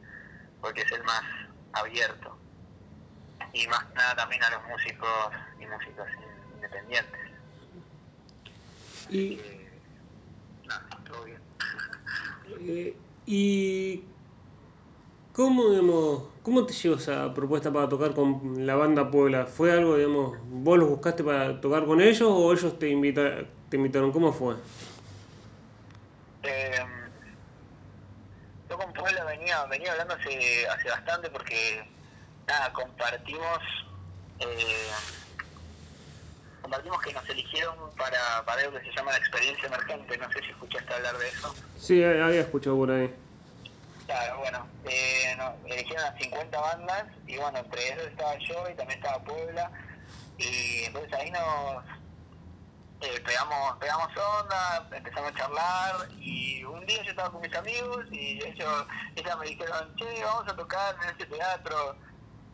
porque 0.61 0.83
es 0.83 0.93
el 0.93 1.05
más 1.05 1.23
abierto. 1.73 2.37
Y 3.53 3.67
más 3.69 3.87
nada 3.95 4.15
también 4.17 4.43
a 4.45 4.51
los 4.51 4.65
músicos 4.65 5.31
y 5.59 5.67
músicos 5.67 6.09
independientes. 6.55 7.21
Y, 9.09 9.37
que, 9.37 9.71
nada, 10.65 10.87
todo 11.07 11.25
bien. 11.25 11.41
eh, 12.61 12.97
y 13.25 14.05
¿Cómo, 15.37 15.69
digamos, 15.69 16.23
¿Cómo 16.47 16.65
te 16.65 16.73
llegó 16.75 16.95
esa 16.95 17.35
propuesta 17.35 17.73
para 17.73 17.89
tocar 17.89 18.15
con 18.15 18.65
la 18.65 18.77
banda 18.77 19.11
Puebla? 19.11 19.47
¿Fue 19.47 19.73
algo, 19.73 19.97
digamos, 19.97 20.39
vos 20.45 20.79
los 20.79 20.89
buscaste 20.89 21.25
para 21.25 21.61
tocar 21.61 21.85
con 21.85 22.01
ellos 22.01 22.29
o 22.31 22.53
ellos 22.53 22.79
te, 22.79 22.89
invita, 22.89 23.43
te 23.69 23.77
invitaron? 23.77 24.13
¿Cómo 24.13 24.33
fue? 24.33 24.55
Eh, 26.45 26.85
yo 28.71 28.79
con 28.79 28.93
Puebla 28.93 29.25
venía, 29.25 29.67
venía 29.67 29.91
hablando 29.91 30.15
hace, 30.15 30.69
hace 30.69 30.89
bastante 30.89 31.31
porque, 31.31 31.83
nada, 32.47 32.73
compartimos, 32.73 33.59
eh, 34.39 34.91
compartimos 36.63 37.03
que 37.03 37.13
nos 37.13 37.29
eligieron 37.29 37.75
para, 37.99 38.45
para 38.47 38.63
algo 38.63 38.79
que 38.79 38.85
se 38.85 38.97
llama 38.97 39.11
la 39.11 39.19
experiencia 39.19 39.67
emergente. 39.67 40.17
No 40.17 40.31
sé 40.31 40.39
si 40.45 40.53
escuchaste 40.53 40.95
hablar 40.95 41.19
de 41.19 41.29
eso. 41.29 41.57
Sí, 41.75 42.05
había 42.05 42.43
escuchado 42.43 42.77
por 42.77 42.93
ahí. 42.93 43.26
Claro, 44.07 44.39
bueno, 44.39 44.67
eh, 44.85 45.37
eligieron 45.67 46.05
a 46.05 46.17
50 46.17 46.61
bandas 46.61 47.05
y 47.27 47.37
bueno, 47.39 47.59
entre 47.59 47.93
ellos 47.93 48.07
estaba 48.07 48.39
yo 48.39 48.71
y 48.71 48.75
también 48.75 49.01
estaba 49.01 49.25
Puebla 49.25 49.71
y 50.39 50.85
entonces 50.85 51.13
ahí 51.13 51.31
nos 51.33 51.85
eh, 53.01 53.21
pegamos, 53.27 53.77
pegamos 53.79 54.09
onda, 54.17 54.89
empezamos 54.93 55.33
a 55.33 55.35
charlar 55.35 56.09
y 56.21 56.63
un 56.63 56.87
día 56.87 57.03
yo 57.03 57.11
estaba 57.11 57.33
con 57.33 57.41
mis 57.41 57.55
amigos 57.57 58.07
y 58.13 58.43
ellos, 58.45 58.87
ellas 59.17 59.39
me 59.39 59.47
dijeron, 59.47 59.97
che, 59.97 60.25
vamos 60.25 60.53
a 60.53 60.57
tocar 60.57 60.97
en 61.03 61.09
este 61.11 61.27
teatro, 61.27 61.97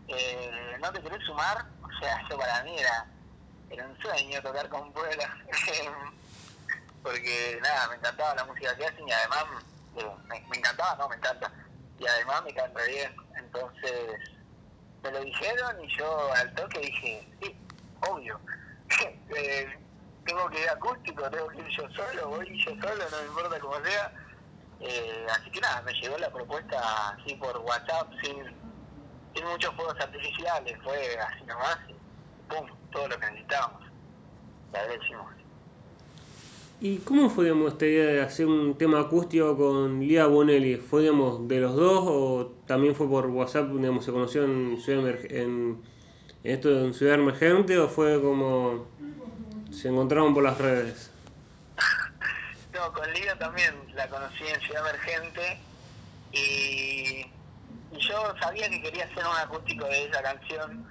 eh, 0.09 0.77
¿no 0.81 0.91
te 0.91 1.03
querés 1.03 1.23
sumar? 1.27 1.67
O 1.83 2.01
sea, 2.01 2.19
eso 2.23 2.38
para 2.38 2.62
mí 2.65 2.79
era, 2.79 3.07
era 3.69 3.87
un 3.87 4.01
sueño 4.01 4.41
tocar 4.41 4.71
con 4.71 4.91
Puebla, 4.93 5.37
porque 7.03 7.59
nada, 7.62 7.88
me 7.88 7.97
encantaba 7.97 8.37
la 8.37 8.45
música 8.45 8.75
que 8.75 8.87
hacen 8.87 9.07
y 9.07 9.12
además 9.12 9.45
me, 9.94 10.57
encantaba, 10.57 10.96
no, 10.96 11.09
me 11.09 11.16
encanta. 11.16 11.52
Y 11.98 12.07
además 12.07 12.42
me 12.44 12.55
canta 12.55 12.83
bien. 12.85 13.14
Entonces, 13.37 14.18
me 15.02 15.11
lo 15.11 15.20
dijeron 15.20 15.85
y 15.85 15.96
yo 15.96 16.33
al 16.35 16.55
toque 16.55 16.81
dije, 16.81 17.28
sí, 17.40 17.57
obvio. 18.09 18.40
eh, 19.37 19.78
tengo 20.24 20.48
que 20.50 20.62
ir 20.62 20.68
acústico, 20.68 21.31
tengo 21.31 21.48
que 21.48 21.59
ir 21.59 21.68
yo 21.68 21.88
solo, 21.90 22.28
voy 22.28 22.64
yo 22.64 22.70
solo, 22.81 23.05
no 23.11 23.18
me 23.18 23.26
importa 23.26 23.61
cómo 23.61 23.85
sea. 23.85 24.12
Eh, 24.81 25.26
así 25.31 25.50
que 25.50 25.61
nada, 25.61 25.83
me 25.83 25.92
llegó 25.92 26.18
la 26.18 26.31
propuesta 26.31 27.11
así 27.11 27.35
por 27.37 27.57
WhatsApp, 27.59 28.11
sin, 28.22 28.44
sin 29.35 29.46
muchos 29.46 29.74
fuegos 29.74 29.98
artificiales, 30.00 30.76
fue 30.83 31.18
así 31.18 31.44
nomás 31.44 31.78
y 31.88 31.94
pum, 32.52 32.68
todo 32.90 33.09
lo 33.09 33.18
que 33.18 33.26
necesitábamos. 33.26 33.83
La 34.72 34.81
agradecimos. 34.81 35.41
¿Y 36.85 36.97
cómo 36.99 37.31
fue 37.31 37.45
digamos, 37.45 37.75
esta 37.75 37.87
idea 37.87 38.07
de 38.07 38.23
hacer 38.23 38.47
un 38.47 38.77
tema 38.77 38.99
acústico 38.99 39.57
con 39.57 40.01
Lía 40.01 40.27
Bonelli? 40.27 40.79
¿Fue 40.79 41.03
digamos, 41.03 41.47
de 41.47 41.61
los 41.61 41.77
dos 41.77 42.03
o 42.09 42.57
también 42.66 42.97
fue 42.97 43.09
por 43.09 43.27
WhatsApp, 43.27 43.71
digamos, 43.71 44.05
se 44.05 44.11
conoció 44.11 44.42
en 44.42 44.81
Ciudad, 44.81 45.14
en, 45.31 45.81
esto 46.42 46.71
en 46.85 46.92
Ciudad 46.92 47.14
Emergente 47.14 47.79
o 47.79 47.88
fue 47.88 48.21
como 48.21 48.88
se 49.71 49.90
encontraron 49.90 50.35
por 50.35 50.42
las 50.42 50.59
redes? 50.59 51.12
No, 52.73 52.92
con 52.92 53.12
Lía 53.12 53.38
también 53.38 53.75
la 53.95 54.09
conocí 54.09 54.42
en 54.53 54.61
Ciudad 54.62 54.88
Emergente 54.88 55.61
y 56.33 57.27
yo 57.92 58.35
sabía 58.40 58.68
que 58.68 58.83
quería 58.83 59.05
hacer 59.05 59.25
un 59.25 59.37
acústico 59.37 59.85
de 59.85 60.07
esa 60.07 60.21
canción 60.21 60.85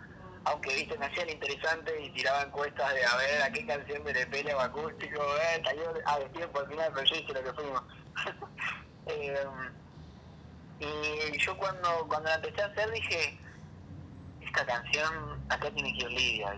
aunque 0.46 0.76
viste 0.76 0.98
me 0.98 1.06
hacían 1.06 1.30
interesante 1.30 2.02
y 2.02 2.14
tiraba 2.14 2.44
encuestas 2.44 2.94
de 2.94 3.06
a 3.06 3.16
ver 3.18 3.42
a 3.44 3.52
qué 3.52 3.66
canción 3.66 4.04
de 4.04 4.14
Lepele 4.14 4.54
o 4.56 4.60
acústico, 4.60 5.22
eh, 5.38 5.62
salió 5.64 5.94
a 6.06 6.20
tiempo 6.32 6.60
al 6.60 6.68
final, 6.70 6.92
pero 6.94 7.06
yo 7.06 7.16
hice 7.16 7.34
lo 7.34 7.44
que 7.44 7.54
fuimos. 7.54 7.82
eh, 9.06 9.46
y 10.80 11.38
yo 11.40 11.56
cuando, 11.58 12.08
cuando 12.08 12.30
la 12.30 12.36
empecé 12.36 12.62
a 12.62 12.66
hacer 12.68 12.90
dije, 12.92 13.40
esta 14.40 14.66
canción 14.66 15.46
acá 15.50 15.72
tiene 15.74 15.94
que 15.94 16.06
ir 16.06 16.12
Lidia, 16.12 16.54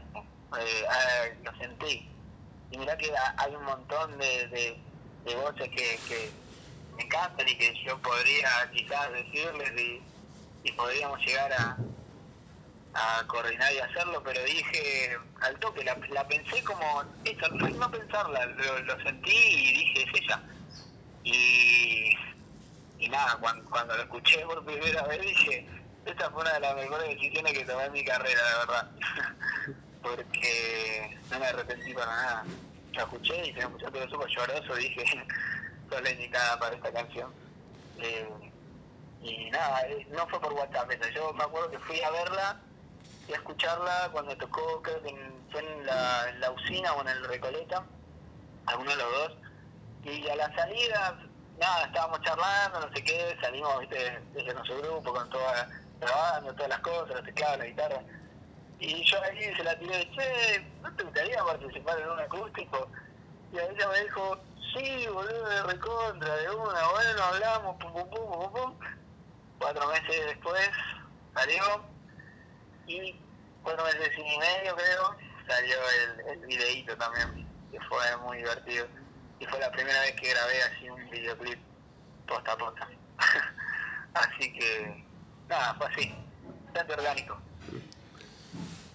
eh, 0.59 1.39
lo 1.43 1.51
sentí. 1.57 2.09
Y 2.69 2.77
mirá 2.77 2.97
que 2.97 3.11
hay 3.37 3.55
un 3.55 3.65
montón 3.65 4.17
de, 4.19 4.47
de, 4.49 4.87
de 5.25 5.35
voces 5.35 5.69
que, 5.75 6.03
que 6.07 6.39
me 6.91 7.03
encantan 7.05 7.47
y 7.49 7.57
que 7.57 7.73
yo 7.85 8.01
podría 8.01 8.49
quizás 8.73 9.11
decirles 9.11 9.71
y, 9.81 10.11
y 10.63 10.73
podríamos 10.73 11.19
llegar 11.25 11.53
a, 11.53 11.85
a 12.93 13.23
coordinar 13.27 13.73
y 13.73 13.79
hacerlo, 13.79 14.21
pero 14.23 14.43
dije 14.43 15.17
al 15.41 15.57
toque, 15.59 15.83
la, 15.83 15.97
la 16.11 16.27
pensé 16.27 16.63
como, 16.63 17.03
eso, 17.25 17.47
no, 17.49 17.91
pensarla, 17.91 18.45
lo, 18.45 19.03
sentí 19.03 19.31
y 19.31 19.73
dije, 19.73 20.03
es 20.03 20.21
ella. 20.21 20.41
Y, 21.23 22.15
y 22.99 23.09
nada, 23.09 23.37
cuando, 23.39 23.69
cuando 23.69 23.95
lo 23.95 24.03
escuché 24.03 24.45
por 24.45 24.63
primera 24.65 25.03
vez 25.03 25.21
dije, 25.21 25.67
esta 26.05 26.29
fue 26.29 26.41
una 26.41 26.53
de 26.53 26.59
las 26.59 26.75
mejores 26.75 27.09
decisiones 27.09 27.53
que 27.53 27.65
tomé 27.65 27.85
en 27.85 27.93
mi 27.93 28.05
carrera, 28.05 28.41
de 28.41 28.57
verdad. 28.59 28.91
Porque 30.03 31.17
no 31.31 31.39
me 31.39 31.45
arrepentí 31.47 31.93
para 31.93 32.05
nada. 32.05 32.45
La 32.91 33.03
escuché 33.03 33.47
y 33.47 33.53
se 33.53 33.59
me 33.61 33.69
puso 33.69 33.89
todo 33.89 34.09
súper 34.09 34.29
lloroso, 34.29 34.75
dije, 34.75 35.03
la 35.89 36.11
indicada 36.11 36.59
para 36.59 36.75
esta 36.75 36.91
canción. 36.91 37.31
Eh, 37.97 38.29
y 39.21 39.49
nada, 39.49 39.81
eh, 39.87 40.05
no 40.11 40.27
fue 40.27 40.39
por 40.41 40.53
WhatsApp 40.53 40.91
esa, 40.91 41.09
yo 41.11 41.31
me 41.33 41.43
acuerdo 41.43 41.71
que 41.71 41.79
fui 41.79 42.01
a 42.01 42.11
verla 42.11 42.61
y 43.27 43.33
a 43.33 43.35
escucharla 43.35 44.09
cuando 44.11 44.35
tocó, 44.37 44.81
creo 44.81 45.01
que 45.01 45.09
en, 45.09 45.33
fue 45.51 45.61
en 45.61 45.85
la, 45.85 46.31
la 46.39 46.51
usina 46.51 46.93
o 46.93 47.01
en 47.01 47.07
el 47.09 47.23
Recoleta, 47.25 47.83
alguno 48.65 48.91
de 48.91 48.97
los 48.97 49.11
dos. 49.11 49.37
Y 50.03 50.27
a 50.27 50.35
la 50.35 50.53
salida, 50.53 51.17
nada, 51.59 51.85
estábamos 51.85 52.21
charlando, 52.21 52.81
no 52.81 52.93
sé 52.93 53.03
qué, 53.03 53.37
salimos 53.41 53.79
¿viste? 53.79 54.21
desde 54.33 54.53
nuestro 54.53 54.81
grupo 54.81 55.13
con 55.13 55.29
toda, 55.29 55.69
grabando 56.01 56.53
todas 56.53 56.69
las 56.69 56.79
cosas, 56.79 57.15
los 57.15 57.23
teclados, 57.23 57.59
la 57.59 57.65
guitarra. 57.65 58.01
Y 58.79 59.03
yo 59.05 59.23
ahí 59.23 59.55
se 59.55 59.63
la 59.63 59.79
tiré, 59.79 60.11
che, 60.11 60.65
¿no 60.81 60.93
te 60.93 61.03
gustaría 61.03 61.43
participar 61.43 61.99
en 61.99 62.09
un 62.09 62.19
acústico? 62.19 62.89
Y 63.53 63.57
a 63.57 63.69
ella 63.69 63.87
me 63.87 64.01
dijo, 64.01 64.37
sí, 64.73 65.07
boludo, 65.07 65.47
de 65.47 65.63
recontra, 65.63 66.35
de 66.35 66.49
una, 66.49 66.87
bueno, 66.89 67.23
hablamos, 67.23 67.77
pum, 67.77 67.93
pum, 67.93 68.09
pum, 68.09 68.31
pum, 68.31 68.51
pum. 68.51 68.79
Cuatro 69.59 69.87
meses 69.87 70.25
después 70.25 70.69
salió 71.33 71.92
y 72.87 73.15
cuatro 73.63 73.85
meses 73.85 74.11
y 74.17 74.37
medio 74.39 74.75
creo 74.75 75.15
salió 75.47 75.75
el, 75.75 76.39
el 76.39 76.47
videíto 76.47 76.95
también, 76.97 77.45
que 77.71 77.79
fue 77.81 78.17
muy 78.25 78.37
divertido. 78.37 78.87
Y 79.39 79.45
fue 79.45 79.59
la 79.59 79.71
primera 79.71 79.99
vez 80.01 80.13
que 80.13 80.29
grabé 80.29 80.63
así 80.63 80.89
un 80.89 81.09
videoclip 81.09 81.59
posta 82.27 82.53
a 82.53 82.57
posta. 82.57 82.89
así 84.13 84.53
que, 84.53 85.03
nada, 85.49 85.73
fue 85.75 85.87
así, 85.87 86.13
bastante 86.65 86.93
orgánico. 86.93 87.37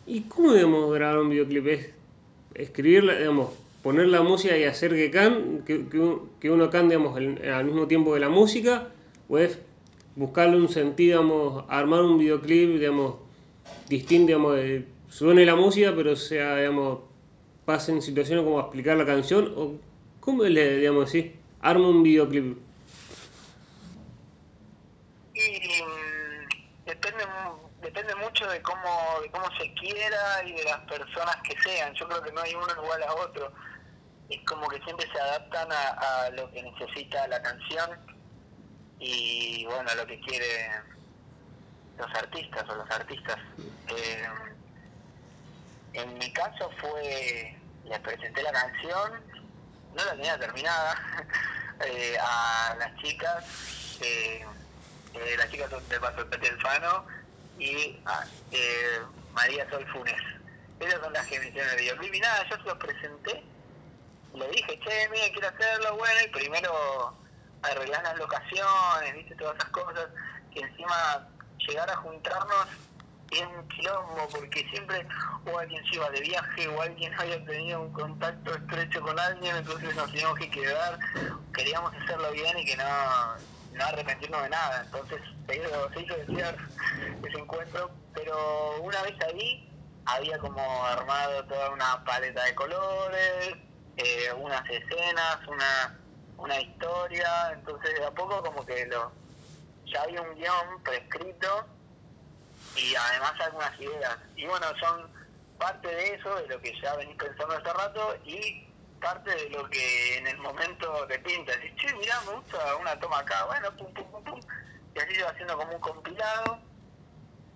¿Y 0.07 0.23
cómo 0.23 0.53
debemos 0.53 0.95
grabar 0.95 1.19
un 1.19 1.31
videoclip? 1.31 1.67
¿Es 1.67 1.93
escribirla, 2.55 3.15
digamos, 3.15 3.53
poner 3.83 4.09
la 4.09 4.23
música 4.23 4.57
y 4.57 4.65
hacer 4.65 4.93
que, 4.93 5.11
can, 5.11 5.65
que, 5.67 5.87
que 6.41 6.51
uno 6.51 6.71
cante 6.71 6.97
digamos, 6.97 7.17
al 7.17 7.65
mismo 7.65 7.87
tiempo 7.87 8.15
que 8.15 8.21
la 8.21 8.31
música? 8.31 8.89
¿O 9.29 9.37
es 9.39 9.59
buscarle 10.17 10.57
un 10.57 10.69
sentido, 10.69 11.23
digamos, 11.23 11.65
armar 11.69 12.01
un 12.01 12.19
videoclip, 12.19 12.79
digamos, 12.79 13.28
distinto, 13.89 14.27
digamos, 14.29 14.57
de, 14.57 14.87
suene 15.09 15.45
la 15.45 15.57
música, 15.57 15.93
pero 15.97 16.17
sea, 16.17 16.57
digamos, 16.57 17.01
pase 17.65 17.93
en 17.93 18.03
situaciones 18.03 18.45
como 18.45 18.61
explicar 18.61 18.97
la 18.97 19.07
canción? 19.07 19.53
¿O 19.57 19.75
cómo 20.21 20.45
le, 20.45 20.79
digamos 20.79 21.09
así, 21.09 21.35
arma 21.61 21.89
un 21.89 22.03
videoclip? 22.03 22.59
Y 25.35 25.41
depende 26.87 27.25
depende 27.81 28.15
mucho 28.17 28.49
de 28.49 28.61
cómo, 28.63 29.21
de 29.23 29.31
cómo 29.31 29.47
se 29.59 29.73
quiera 29.75 30.43
y 30.45 30.53
de 30.53 30.65
las 30.65 30.81
personas 30.81 31.37
que 31.43 31.57
sean. 31.63 31.95
Yo 31.95 32.09
creo 32.09 32.23
que 32.23 32.33
no 32.33 32.41
hay 32.41 32.55
uno 32.55 32.67
igual 32.83 33.03
a 33.03 33.15
otro. 33.15 33.53
Es 34.29 34.41
como 34.45 34.69
que 34.69 34.81
siempre 34.83 35.07
se 35.13 35.21
adaptan 35.21 35.71
a, 35.73 36.25
a 36.25 36.31
lo 36.31 36.51
que 36.51 36.63
necesita 36.63 37.27
la 37.29 37.41
canción 37.41 37.91
y 38.99 39.65
bueno, 39.67 39.89
a 39.91 39.95
lo 39.95 40.07
que 40.07 40.21
quieren 40.21 40.98
los 41.99 42.15
artistas 42.15 42.69
o 42.69 42.75
los 42.75 42.91
artistas. 42.91 43.37
Eh, 43.89 44.29
en 45.95 46.19
mi 46.19 46.33
caso 46.33 46.71
fue, 46.81 47.57
les 47.85 47.99
presenté 48.01 48.43
la 48.43 48.53
canción, 48.53 49.13
no 49.95 50.05
la 50.05 50.13
tenía 50.13 50.39
terminada, 50.39 50.97
eh, 51.87 52.17
a 52.21 52.77
las 52.79 52.97
chicas, 52.97 53.99
eh, 54.01 54.47
eh, 55.15 55.35
las 55.37 55.51
chicas 55.51 55.71
son 55.71 55.87
de 55.89 55.99
Paso 56.01 56.25
del 56.25 56.61
Fano, 56.61 57.05
y 57.59 58.01
a, 58.05 58.25
eh, 58.53 59.01
María 59.33 59.69
Sol 59.71 59.85
Funes. 59.93 60.21
Ellas 60.81 61.01
son 61.03 61.13
las 61.13 61.27
que 61.27 61.41
me 61.41 61.49
hicieron 61.49 61.71
el 61.71 61.79
videoclip 61.79 62.15
y 62.15 62.21
nada, 62.21 62.49
yo 62.49 62.57
se 62.57 62.63
los 62.63 62.79
presenté, 62.79 63.43
le 64.35 64.49
dije, 64.51 64.79
che, 64.79 65.09
mira, 65.09 65.27
quiero 65.33 65.49
hacerlo, 65.49 65.97
bueno, 65.97 66.21
y 66.25 66.29
primero 66.29 67.15
arreglar 67.63 68.03
las 68.05 68.19
locaciones, 68.19 69.15
viste, 69.15 69.35
todas 69.35 69.57
esas 69.57 69.71
cosas, 69.71 70.07
que 70.53 70.61
encima 70.61 71.29
llegar 71.67 71.91
a 71.91 71.97
juntarnos 71.97 72.67
es 73.31 73.43
un 73.43 73.69
quilombo, 73.69 74.29
porque 74.31 74.67
siempre 74.71 75.07
o 75.45 75.59
alguien 75.59 75.85
se 75.87 75.97
iba 75.97 76.09
de 76.11 76.21
viaje 76.21 76.69
o 76.69 76.81
alguien 76.81 77.13
había 77.19 77.45
tenido 77.45 77.83
un 77.83 77.93
contacto 77.93 78.55
estrecho 78.55 79.03
con 79.03 79.19
alguien, 79.19 79.57
entonces 79.57 79.95
nos 79.95 80.11
teníamos 80.11 80.39
que 80.39 80.51
quedar, 80.51 80.99
queríamos 81.55 81.93
hacerlo 81.95 82.31
bien 82.33 82.59
y 82.59 82.65
que 82.65 82.77
no, 82.77 82.85
no 83.73 83.85
arrepentirnos 83.85 84.43
de 84.43 84.49
nada, 84.49 84.83
entonces 84.85 85.21
se 85.47 85.57
hizo, 85.57 85.91
se 85.93 86.01
hizo 86.01 86.17
desear 86.17 86.57
ese 87.23 87.39
encuentro, 87.39 87.91
pero 88.15 88.81
una 88.81 89.03
vez 89.03 89.15
ahí 89.23 89.71
había 90.07 90.39
como 90.39 90.85
armado 90.87 91.45
toda 91.45 91.71
una 91.71 92.03
paleta 92.05 92.45
de 92.45 92.55
colores, 92.55 93.57
eh, 93.97 94.33
unas 94.39 94.63
escenas, 94.71 95.39
una, 95.47 95.99
una 96.39 96.61
historia, 96.61 97.51
entonces 97.53 97.95
de 97.99 98.07
a 98.07 98.11
poco 98.13 98.43
como 98.43 98.65
que 98.65 98.87
lo 98.87 99.13
ya 99.93 100.03
había 100.03 100.23
un 100.23 100.35
guion 100.35 100.83
prescrito 100.83 101.67
y 102.77 102.95
además 102.95 103.33
algunas 103.41 103.81
ideas. 103.81 104.19
Y 104.37 104.47
bueno, 104.47 104.67
son 104.81 105.11
parte 105.59 105.89
de 105.89 106.15
eso, 106.15 106.35
de 106.37 106.47
lo 106.49 106.61
que 106.61 106.73
ya 106.81 106.95
venís 106.97 107.17
pensando 107.17 107.55
hace 107.55 107.73
rato 107.73 108.17
y 108.25 108.65
parte 109.01 109.31
de 109.35 109.51
lo 109.51 109.69
que 109.71 110.19
en 110.19 110.27
el 110.27 110.39
momento 110.39 111.07
te 111.07 111.19
pinta. 111.21 111.53
Decís, 111.57 111.73
che, 111.77 111.95
mirá, 111.95 112.21
me 112.23 112.35
gusta 112.35 112.77
una 112.77 112.99
toma 112.99 113.19
acá, 113.19 113.45
bueno, 113.47 113.71
pum, 113.77 113.93
pum, 113.95 114.11
pum, 114.11 114.25
pum. 114.25 114.41
Y 114.95 114.99
así 114.99 115.15
se 115.15 115.23
va 115.23 115.31
haciendo 115.31 115.57
como 115.57 115.73
un 115.73 115.81
compilado. 115.81 116.61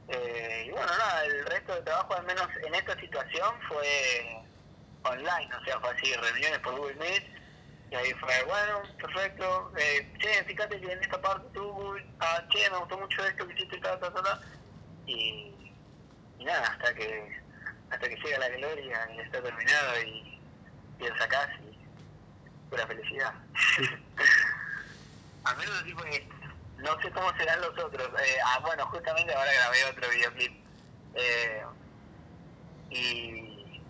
Eh, 0.09 0.64
y 0.66 0.71
bueno, 0.71 0.87
nada, 0.87 1.25
el 1.25 1.47
resto 1.47 1.75
del 1.75 1.85
trabajo, 1.85 2.14
al 2.14 2.25
menos 2.25 2.49
en 2.66 2.75
esta 2.75 2.99
situación, 2.99 3.55
fue 3.68 4.45
online, 5.05 5.51
o 5.61 5.64
sea, 5.64 5.81
fue 5.81 5.90
así, 5.90 6.12
reuniones 6.14 6.59
por 6.61 6.77
Google 6.77 6.95
Meet. 6.97 7.41
Y 7.92 7.94
ahí 7.94 8.11
fue, 8.14 8.42
bueno, 8.44 8.81
perfecto. 8.98 9.70
Eh, 9.76 10.11
che, 10.18 10.44
fíjate 10.44 10.81
que 10.81 10.92
en 10.92 11.02
esta 11.02 11.20
parte 11.20 11.46
tú, 11.52 11.94
ah, 12.20 12.42
che, 12.48 12.70
me 12.70 12.78
gustó 12.78 12.96
mucho 12.96 13.22
esto 13.22 13.46
que 13.46 13.52
hiciste, 13.52 13.76
ta, 13.81 14.00
ta, 14.00 14.11
ta, 14.11 14.22
ta. 14.22 14.40
Y, 15.07 15.74
y 16.38 16.44
nada, 16.44 16.68
hasta 16.68 16.94
que 16.94 17.38
hasta 17.90 18.09
que 18.09 18.16
llega 18.16 18.38
la 18.38 18.48
gloria 18.48 19.11
y 19.14 19.20
está 19.20 19.42
terminado 19.42 20.02
y, 20.05 20.40
y 21.00 21.07
lo 21.07 21.18
sacás 21.18 21.50
y 21.61 21.78
pura 22.70 22.87
felicidad. 22.87 23.35
Al 25.44 25.57
menos 25.59 25.83
así 25.83 25.92
fue 25.92 26.16
esto. 26.16 26.35
No 26.78 26.98
sé 27.02 27.11
cómo 27.11 27.37
serán 27.37 27.61
los 27.61 27.78
otros. 27.78 28.09
Eh, 28.22 28.38
ah, 28.46 28.59
bueno, 28.62 28.87
justamente 28.87 29.35
ahora 29.35 29.52
grabé 29.52 29.85
otro 29.85 30.09
videoclip. 30.09 30.64
Eh, 31.14 31.62
y 32.88 33.83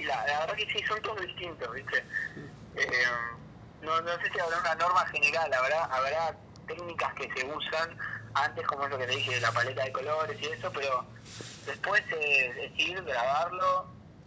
y 0.00 0.04
la, 0.04 0.26
la 0.26 0.40
verdad 0.40 0.54
que 0.56 0.66
sí, 0.72 0.82
son 0.88 1.00
todos 1.02 1.20
distintos, 1.20 1.72
¿viste? 1.74 2.02
Eh, 2.76 3.04
no, 3.82 4.00
no 4.00 4.12
sé 4.20 4.30
si 4.32 4.40
habrá 4.40 4.58
una 4.58 4.74
norma 4.74 5.06
general, 5.06 5.52
habrá, 5.52 5.84
habrá 5.84 6.36
técnicas 6.66 7.14
que 7.14 7.30
se 7.34 7.46
usan 7.46 7.98
antes, 8.34 8.66
como 8.66 8.84
es 8.84 8.90
lo 8.90 8.98
que 8.98 9.06
te 9.06 9.16
dije, 9.16 9.40
la 9.40 9.52
paleta 9.52 9.84
de 9.84 9.92
colores 9.92 10.40
y 10.40 10.46
eso, 10.46 10.70
pero 10.72 11.04
después 11.66 12.02
es, 12.10 12.56
es 12.56 12.78
ir, 12.78 13.02
grabarlo, 13.02 13.86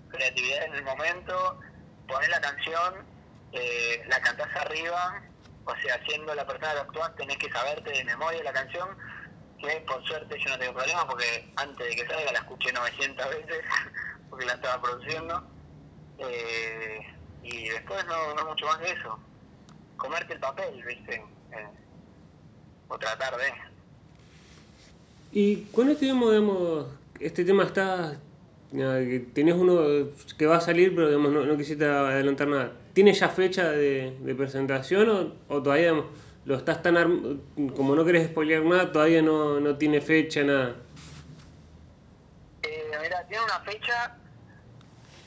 creatividad 0.09 0.63
en 0.65 0.73
el 0.75 0.83
momento, 0.83 1.59
poner 2.07 2.29
la 2.29 2.41
canción, 2.41 3.05
eh, 3.53 4.03
la 4.07 4.19
cantás 4.21 4.53
arriba, 4.55 5.21
o 5.65 5.75
sea, 5.77 6.03
siendo 6.05 6.35
la 6.35 6.45
persona 6.45 6.73
que 6.73 6.79
actúas 6.79 7.15
tenés 7.15 7.37
que 7.37 7.51
saberte 7.51 7.91
de 7.91 8.03
memoria 8.03 8.43
la 8.43 8.53
canción, 8.53 8.89
que 9.59 9.79
por 9.87 10.03
suerte 10.05 10.37
yo 10.39 10.49
no 10.49 10.59
tengo 10.59 10.73
problema 10.73 11.07
porque 11.07 11.51
antes 11.55 11.87
de 11.87 11.95
que 11.95 12.07
salga 12.07 12.31
la 12.33 12.39
escuché 12.39 12.73
900 12.73 13.29
veces, 13.29 13.65
porque 14.29 14.45
la 14.45 14.53
estaba 14.53 14.81
produciendo. 14.81 15.47
Eh, 16.19 16.99
y 17.43 17.69
después 17.69 18.05
no, 18.05 18.33
no 18.35 18.45
mucho 18.45 18.65
más 18.65 18.79
de 18.79 18.91
eso. 18.91 19.19
Comerte 19.97 20.33
el 20.33 20.39
papel, 20.39 20.83
¿viste? 20.85 21.15
Eh, 21.15 21.67
o 22.87 22.97
tratar 22.97 23.35
de. 23.37 23.53
Y 25.31 25.65
con 25.71 25.89
este, 25.89 26.05
digamos, 26.05 26.31
digamos, 26.31 26.87
este 27.19 27.45
tema 27.45 27.63
está 27.63 28.19
tenés 29.33 29.53
uno 29.53 30.09
que 30.37 30.47
va 30.47 30.57
a 30.57 30.61
salir, 30.61 30.95
pero 30.95 31.07
digamos, 31.07 31.31
no, 31.31 31.45
no 31.45 31.57
quisiste 31.57 31.85
adelantar 31.85 32.47
nada. 32.47 32.71
¿Tiene 32.93 33.13
ya 33.13 33.29
fecha 33.29 33.69
de, 33.71 34.17
de 34.19 34.35
presentación 34.35 35.09
o, 35.09 35.53
o 35.55 35.61
todavía 35.61 35.91
digamos, 35.91 36.05
lo 36.45 36.55
estás 36.55 36.81
tan 36.81 36.97
arm- 36.97 37.41
como 37.75 37.95
no 37.95 38.03
querés 38.03 38.27
spoilear 38.27 38.63
nada, 38.63 38.91
todavía 38.91 39.21
no, 39.21 39.59
no 39.59 39.77
tiene 39.77 40.01
fecha, 40.01 40.43
nada? 40.43 40.75
Eh, 42.63 42.91
mira, 43.01 43.25
tiene 43.27 43.43
una 43.43 43.59
fecha, 43.59 44.17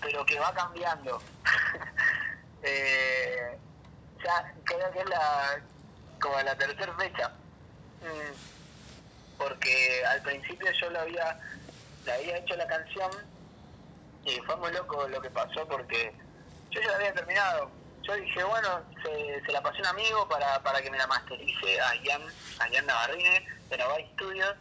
pero 0.00 0.24
que 0.24 0.38
va 0.38 0.52
cambiando. 0.54 1.20
eh, 2.62 3.58
ya 4.24 4.54
creo 4.64 4.90
que 4.92 5.00
es 5.00 5.08
la 5.08 5.60
como 6.20 6.40
la 6.40 6.56
tercera 6.56 6.92
fecha. 6.94 7.28
Mm, 8.00 9.38
porque 9.38 10.04
al 10.06 10.22
principio 10.22 10.70
yo 10.72 10.90
lo 10.90 11.00
había, 11.00 11.38
le 12.04 12.12
había 12.12 12.38
hecho 12.38 12.56
la 12.56 12.66
canción 12.66 13.10
y 14.24 14.36
fue 14.40 14.56
muy 14.56 14.72
loco 14.72 15.06
lo 15.08 15.20
que 15.20 15.30
pasó 15.30 15.66
porque 15.68 16.12
yo 16.70 16.80
ya 16.80 16.88
la 16.88 16.96
había 16.96 17.14
terminado. 17.14 17.70
Yo 18.02 18.14
dije, 18.14 18.44
bueno, 18.44 18.82
se, 19.02 19.44
se 19.44 19.52
la 19.52 19.60
pasé 19.60 19.78
a 19.78 19.80
un 19.80 19.86
amigo 19.86 20.28
para, 20.28 20.62
para 20.62 20.80
que 20.80 20.90
me 20.90 20.98
la 20.98 21.06
masterice, 21.06 21.80
a 21.80 21.94
Ian, 21.96 22.22
a 22.60 22.68
Ian 22.68 22.86
Navarrine, 22.86 23.46
de 23.68 23.78
Novai 23.78 24.08
Studios. 24.14 24.54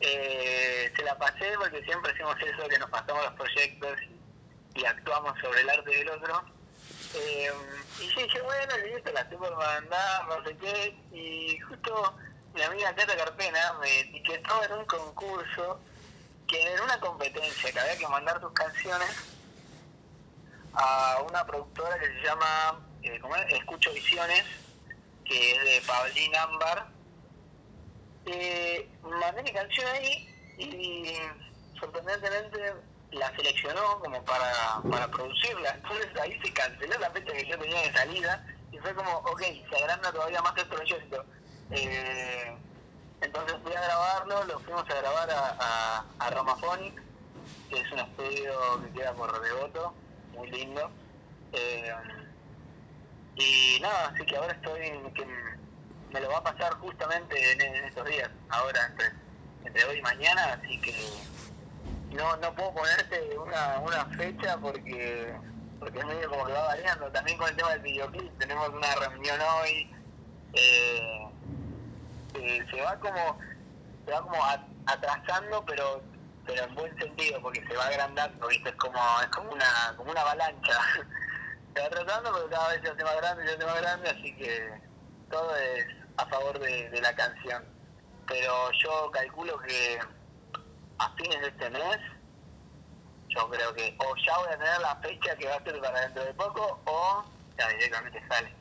Eh, 0.00 0.92
se 0.94 1.02
la 1.02 1.16
pasé 1.16 1.52
porque 1.58 1.82
siempre 1.84 2.12
hacemos 2.12 2.36
eso, 2.42 2.68
que 2.68 2.78
nos 2.78 2.90
pasamos 2.90 3.24
los 3.24 3.34
proyectos 3.34 3.98
y, 4.02 4.13
y 4.74 4.84
actuamos 4.84 5.38
sobre 5.40 5.60
el 5.60 5.70
arte 5.70 5.90
del 5.90 6.10
otro. 6.10 6.44
Eh, 7.14 7.50
y 8.00 8.08
yo 8.08 8.22
dije, 8.22 8.42
bueno, 8.42 8.76
listo, 8.78 9.12
la 9.12 9.20
estoy 9.20 9.38
por 9.38 9.56
mandar, 9.56 10.26
no 10.26 10.44
sé 10.44 10.56
qué. 10.56 10.96
Y 11.12 11.58
justo 11.60 12.16
mi 12.54 12.62
amiga 12.62 12.94
Cata 12.94 13.16
Carpena 13.16 13.74
me 13.80 14.00
etiquetó 14.00 14.64
en 14.64 14.72
un 14.72 14.84
concurso 14.86 15.80
que 16.48 16.74
en 16.74 16.80
una 16.80 16.98
competencia 17.00 17.72
que 17.72 17.80
había 17.80 17.98
que 17.98 18.08
mandar 18.08 18.40
tus 18.40 18.52
canciones 18.52 19.10
a 20.72 21.22
una 21.28 21.46
productora 21.46 21.98
que 21.98 22.06
se 22.06 22.22
llama 22.22 22.80
eh. 23.02 23.20
Escucho 23.50 23.92
Visiones, 23.92 24.44
que 25.24 25.52
es 25.52 25.64
de 25.64 25.82
Paulín 25.86 26.34
Ámbar. 26.36 26.88
Eh, 28.26 28.88
mandé 29.02 29.42
mi 29.42 29.52
canción 29.52 29.86
ahí 29.92 30.28
y 30.58 31.16
sorprendentemente 31.78 32.74
la 33.12 33.34
seleccionó 33.36 33.98
como 34.00 34.22
para, 34.24 34.80
para 34.90 35.08
producirla. 35.08 35.70
Entonces 35.70 36.08
ahí 36.20 36.38
se 36.42 36.52
canceló 36.52 36.98
la 36.98 37.10
fecha 37.10 37.32
que 37.32 37.46
yo 37.46 37.58
tenía 37.58 37.82
de 37.82 37.92
salida 37.92 38.46
y 38.72 38.78
fue 38.78 38.94
como, 38.94 39.10
ok, 39.18 39.42
se 39.70 39.76
agranda 39.76 40.12
todavía 40.12 40.42
más 40.42 40.56
el 40.56 40.66
proyecto. 40.68 41.24
Eh, 41.70 42.56
entonces 43.20 43.56
fui 43.62 43.74
a 43.74 43.80
grabarlo, 43.80 44.44
lo 44.44 44.58
fuimos 44.60 44.88
a 44.90 44.94
grabar 44.94 45.30
a, 45.30 45.56
a, 45.58 46.26
a 46.26 46.30
que 47.70 47.80
es 47.80 47.92
un 47.92 47.98
estudio 47.98 48.82
que 48.84 48.98
queda 48.98 49.12
por 49.14 49.40
Devoto, 49.40 49.94
muy 50.32 50.50
lindo. 50.50 50.90
Eh, 51.52 51.94
y 53.36 53.78
nada, 53.80 54.08
así 54.08 54.24
que 54.26 54.36
ahora 54.36 54.52
estoy, 54.52 54.92
me 56.10 56.20
lo 56.20 56.30
va 56.30 56.38
a 56.38 56.42
pasar 56.42 56.72
justamente 56.74 57.52
en, 57.52 57.60
en 57.60 57.84
estos 57.84 58.06
días, 58.06 58.30
ahora 58.48 58.86
entre, 58.86 59.12
entre 59.64 59.84
hoy 59.84 59.98
y 59.98 60.02
mañana, 60.02 60.60
así 60.60 60.80
que 60.80 60.94
no 62.14 62.36
no 62.36 62.54
puedo 62.54 62.72
ponerte 62.74 63.38
una, 63.38 63.78
una 63.80 64.04
fecha 64.16 64.56
porque 64.58 65.34
porque 65.78 65.98
es 65.98 66.06
medio 66.06 66.30
como 66.30 66.46
que 66.46 66.52
va 66.52 66.66
variando. 66.66 67.10
También 67.10 67.36
con 67.36 67.48
el 67.48 67.56
tema 67.56 67.70
del 67.70 67.80
videoclip, 67.80 68.38
tenemos 68.38 68.68
una 68.70 68.94
reunión 68.94 69.38
hoy. 69.60 69.90
Eh, 70.54 71.28
eh, 72.34 72.66
se 72.70 72.80
va 72.80 72.98
como 72.98 73.38
se 74.04 74.12
va 74.12 74.22
como 74.22 74.38
atrasando 74.86 75.64
pero 75.66 76.02
pero 76.46 76.64
en 76.64 76.74
buen 76.74 76.98
sentido 76.98 77.40
porque 77.40 77.66
se 77.66 77.76
va 77.76 77.86
agrandando 77.86 78.46
viste 78.48 78.68
es 78.68 78.76
como 78.76 78.98
es 79.20 79.28
como 79.28 79.50
una 79.50 79.94
como 79.96 80.10
una 80.10 80.20
avalancha 80.20 80.78
se 81.74 81.80
va 81.80 81.86
atrasando 81.86 82.32
pero 82.32 82.50
cada 82.50 82.68
vez 82.68 82.82
se 82.82 82.90
hace 82.90 83.04
más 83.04 83.16
grande 83.16 83.46
se 83.46 83.54
hace 83.54 83.66
más 83.66 83.80
grande 83.80 84.10
así 84.10 84.36
que 84.36 84.80
todo 85.30 85.56
es 85.56 85.86
a 86.18 86.26
favor 86.26 86.58
de 86.58 87.00
la 87.00 87.14
canción 87.16 87.64
pero 88.26 88.70
yo 88.72 89.10
calculo 89.10 89.58
que 89.60 89.98
a 90.98 91.14
fines 91.16 91.40
de 91.40 91.48
este 91.48 91.70
mes 91.70 91.98
yo 93.28 93.48
creo 93.50 93.74
que 93.74 93.96
o 93.98 94.14
ya 94.26 94.38
voy 94.38 94.48
a 94.48 94.58
tener 94.58 94.80
la 94.80 94.96
fecha 95.02 95.36
que 95.36 95.46
va 95.46 95.56
a 95.56 95.64
ser 95.64 95.80
para 95.80 96.00
dentro 96.02 96.24
de 96.24 96.34
poco 96.34 96.82
o 96.86 97.24
ya 97.58 97.68
directamente 97.68 98.22
sale 98.28 98.52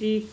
¿Y 0.00 0.30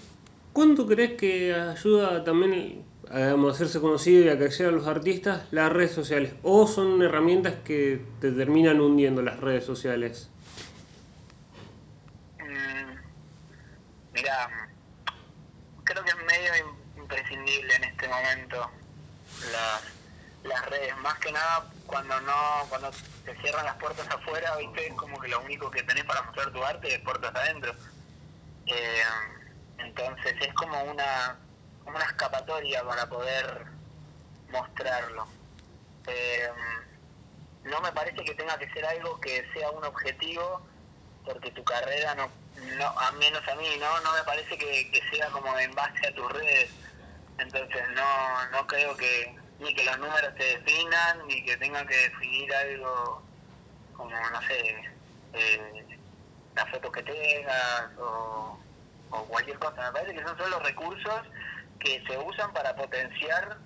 cuánto 0.53 0.85
crees 0.87 1.13
que 1.17 1.53
ayuda 1.53 2.23
también 2.23 2.85
a 3.09 3.17
digamos, 3.17 3.55
hacerse 3.55 3.79
conocido 3.81 4.23
y 4.23 4.29
a 4.29 4.37
crecer 4.37 4.67
a 4.67 4.71
los 4.71 4.87
artistas 4.87 5.51
las 5.51 5.71
redes 5.71 5.91
sociales? 5.91 6.33
¿O 6.43 6.67
son 6.67 7.01
herramientas 7.01 7.55
que 7.65 7.99
te 8.21 8.31
terminan 8.31 8.79
hundiendo 8.79 9.21
las 9.23 9.39
redes 9.39 9.65
sociales? 9.65 10.29
Mm, 12.39 12.95
Mira, 14.13 14.49
creo 15.83 16.03
que 16.03 16.09
es 16.11 16.17
medio 16.17 16.51
im- 16.63 16.99
imprescindible 17.01 17.75
en 17.75 17.83
este 17.85 18.07
momento 18.07 18.69
las, 19.51 19.81
las 20.45 20.65
redes, 20.67 20.95
más 20.97 21.17
que 21.19 21.31
nada 21.31 21.65
cuando 21.85 22.19
no 22.21 22.65
cuando 22.69 22.91
te 23.23 23.35
cierran 23.41 23.65
las 23.65 23.75
puertas 23.75 24.07
afuera, 24.09 24.55
viste, 24.57 24.87
es 24.87 24.93
como 24.93 25.19
que 25.19 25.27
lo 25.27 25.41
único 25.41 25.69
que 25.71 25.83
tenés 25.83 26.05
para 26.05 26.21
mostrar 26.23 26.51
tu 26.51 26.63
arte 26.63 26.93
es 26.93 26.99
puertas 26.99 27.33
adentro. 27.35 27.73
Eh, 28.67 29.03
entonces 29.77 30.35
es 30.39 30.53
como 30.53 30.81
una 30.83 31.37
como 31.83 31.97
una 31.97 32.05
escapatoria 32.05 32.83
para 32.83 33.07
poder 33.07 33.65
mostrarlo. 34.49 35.27
Eh, 36.07 36.49
no 37.63 37.81
me 37.81 37.91
parece 37.91 38.23
que 38.23 38.35
tenga 38.35 38.57
que 38.57 38.69
ser 38.71 38.85
algo 38.85 39.19
que 39.19 39.45
sea 39.53 39.71
un 39.71 39.83
objetivo 39.83 40.61
porque 41.25 41.51
tu 41.51 41.63
carrera 41.63 42.13
no, 42.13 42.29
no 42.77 42.87
a 42.87 43.11
menos 43.13 43.47
a 43.47 43.55
mí 43.55 43.67
no 43.79 43.99
no 44.01 44.13
me 44.13 44.23
parece 44.23 44.55
que, 44.57 44.91
que 44.91 45.01
sea 45.09 45.27
como 45.29 45.57
en 45.57 45.73
base 45.73 46.07
a 46.07 46.13
tus 46.13 46.31
redes 46.31 46.69
entonces 47.39 47.83
no 47.95 48.45
no 48.51 48.67
creo 48.67 48.95
que 48.95 49.35
ni 49.59 49.73
que 49.73 49.85
los 49.85 49.97
números 49.99 50.35
te 50.35 50.43
definan 50.43 51.27
ni 51.27 51.43
que 51.45 51.57
tengan 51.57 51.87
que 51.87 51.95
definir 51.95 52.53
algo 52.53 53.21
como 53.93 54.09
no 54.09 54.41
sé 54.43 54.75
eh, 55.33 55.97
las 56.55 56.69
fotos 56.69 56.91
que 56.91 57.03
tengas 57.03 57.97
o, 57.97 58.57
o 59.11 59.25
cualquier 59.25 59.57
cosa. 59.59 59.81
Me 59.83 59.91
parece 59.91 60.15
que 60.15 60.23
son 60.23 60.37
solo 60.37 60.59
recursos 60.59 61.21
que 61.79 62.03
se 62.07 62.17
usan 62.17 62.51
para 62.53 62.75
potenciar 62.75 63.57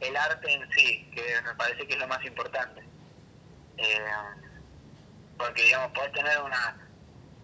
el 0.00 0.16
arte 0.16 0.52
en 0.52 0.70
sí 0.72 1.10
que 1.14 1.40
me 1.42 1.54
parece 1.54 1.86
que 1.86 1.94
es 1.94 2.00
lo 2.00 2.08
más 2.08 2.24
importante. 2.24 2.82
Eh, 3.78 4.12
porque 5.36 5.62
digamos 5.62 5.92
podés 5.92 6.12
tener 6.12 6.40
una, 6.40 6.76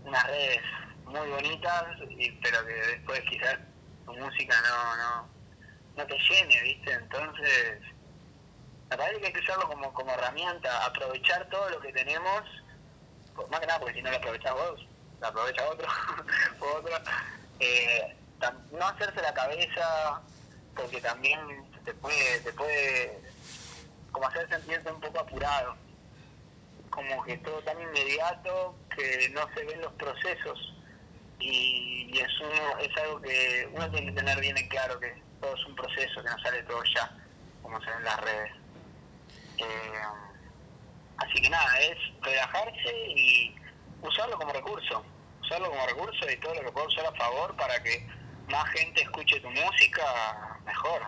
unas 0.04 0.26
redes 0.26 0.61
muy 1.07 1.28
bonitas 1.28 1.85
y, 2.11 2.30
pero 2.42 2.64
que 2.66 2.72
después 2.72 3.20
quizás 3.28 3.59
tu 4.04 4.12
música 4.14 4.54
no 4.62 4.96
no 4.96 5.34
no 5.96 6.07
te 6.07 6.18
llene 6.18 6.62
viste 6.62 6.92
entonces 6.92 7.80
me 8.90 8.96
parece 8.96 9.20
que 9.20 9.26
hay 9.26 9.33
que 9.33 9.40
usarlo 9.40 9.68
como 9.68 9.92
como 9.92 10.12
herramienta 10.12 10.85
aprovechar 10.85 11.48
todo 11.48 11.70
lo 11.70 11.80
que 11.80 11.92
tenemos 11.92 12.42
más 13.50 13.61
que 13.61 13.66
nada 13.66 13.80
porque 13.80 13.94
si 13.94 14.02
no 14.02 14.11
lo 14.11 14.16
aprovechás 14.16 14.54
vos 14.54 14.87
lo 15.20 15.26
aprovecha 15.26 15.68
otro 15.68 15.88
o 16.61 16.66
otro 16.78 16.92
eh, 17.61 18.16
no 18.72 18.87
hacerse 18.87 19.22
la 19.22 19.33
cabeza 19.33 20.22
porque 20.76 21.00
también 21.00 21.38
te 21.85 21.94
puede 21.94 22.40
te 22.40 22.52
puede 22.52 23.35
como 24.14 24.28
hacer 24.28 24.48
sentirte 24.48 24.90
un 24.90 25.00
poco 25.00 25.20
apurado. 25.20 25.76
Como 26.88 27.24
que 27.24 27.37
todo 27.38 27.61
tan 27.64 27.80
inmediato 27.83 28.78
que 28.96 29.28
no 29.30 29.42
se 29.54 29.64
ven 29.64 29.80
los 29.80 29.92
procesos. 29.94 30.72
Y, 31.40 32.11
y 32.14 32.18
es 32.20 32.40
uno, 32.40 32.78
es 32.78 32.96
algo 33.02 33.20
que 33.20 33.68
uno 33.72 33.90
tiene 33.90 34.07
que 34.07 34.20
tener 34.20 34.40
bien 34.40 34.57
en 34.57 34.68
claro 34.68 34.98
que 35.00 35.12
todo 35.44 35.54
es 35.54 35.66
un 35.66 35.76
proceso 35.76 36.22
que 36.22 36.30
no 36.30 36.38
sale 36.38 36.62
todo 36.62 36.83
ya 36.94 37.11
como 37.62 37.78
se 37.80 37.90
ve 37.90 37.97
en 37.97 38.05
las 38.05 38.20
redes 38.20 38.51
Eh, 39.59 40.03
así 41.18 41.42
que 41.42 41.49
nada 41.49 41.78
es 41.78 41.97
relajarse 42.22 42.92
y 43.14 43.55
usarlo 44.03 44.36
como 44.36 44.53
recurso 44.53 45.05
usarlo 45.42 45.70
como 45.70 45.86
recurso 45.86 46.30
y 46.30 46.36
todo 46.38 46.55
lo 46.55 46.62
que 46.62 46.72
pueda 46.72 46.86
usar 46.86 47.07
a 47.07 47.12
favor 47.12 47.55
para 47.57 47.80
que 47.82 48.07
más 48.49 48.68
gente 48.70 49.03
escuche 49.03 49.38
tu 49.40 49.51
música 49.51 50.59
mejor 50.64 51.03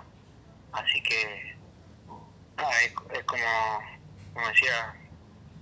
así 0.72 1.03
que 1.03 1.57
nada, 2.57 2.70
es, 2.82 2.93
es 3.18 3.24
como 3.24 3.80
como 4.34 4.49
decía 4.49 4.95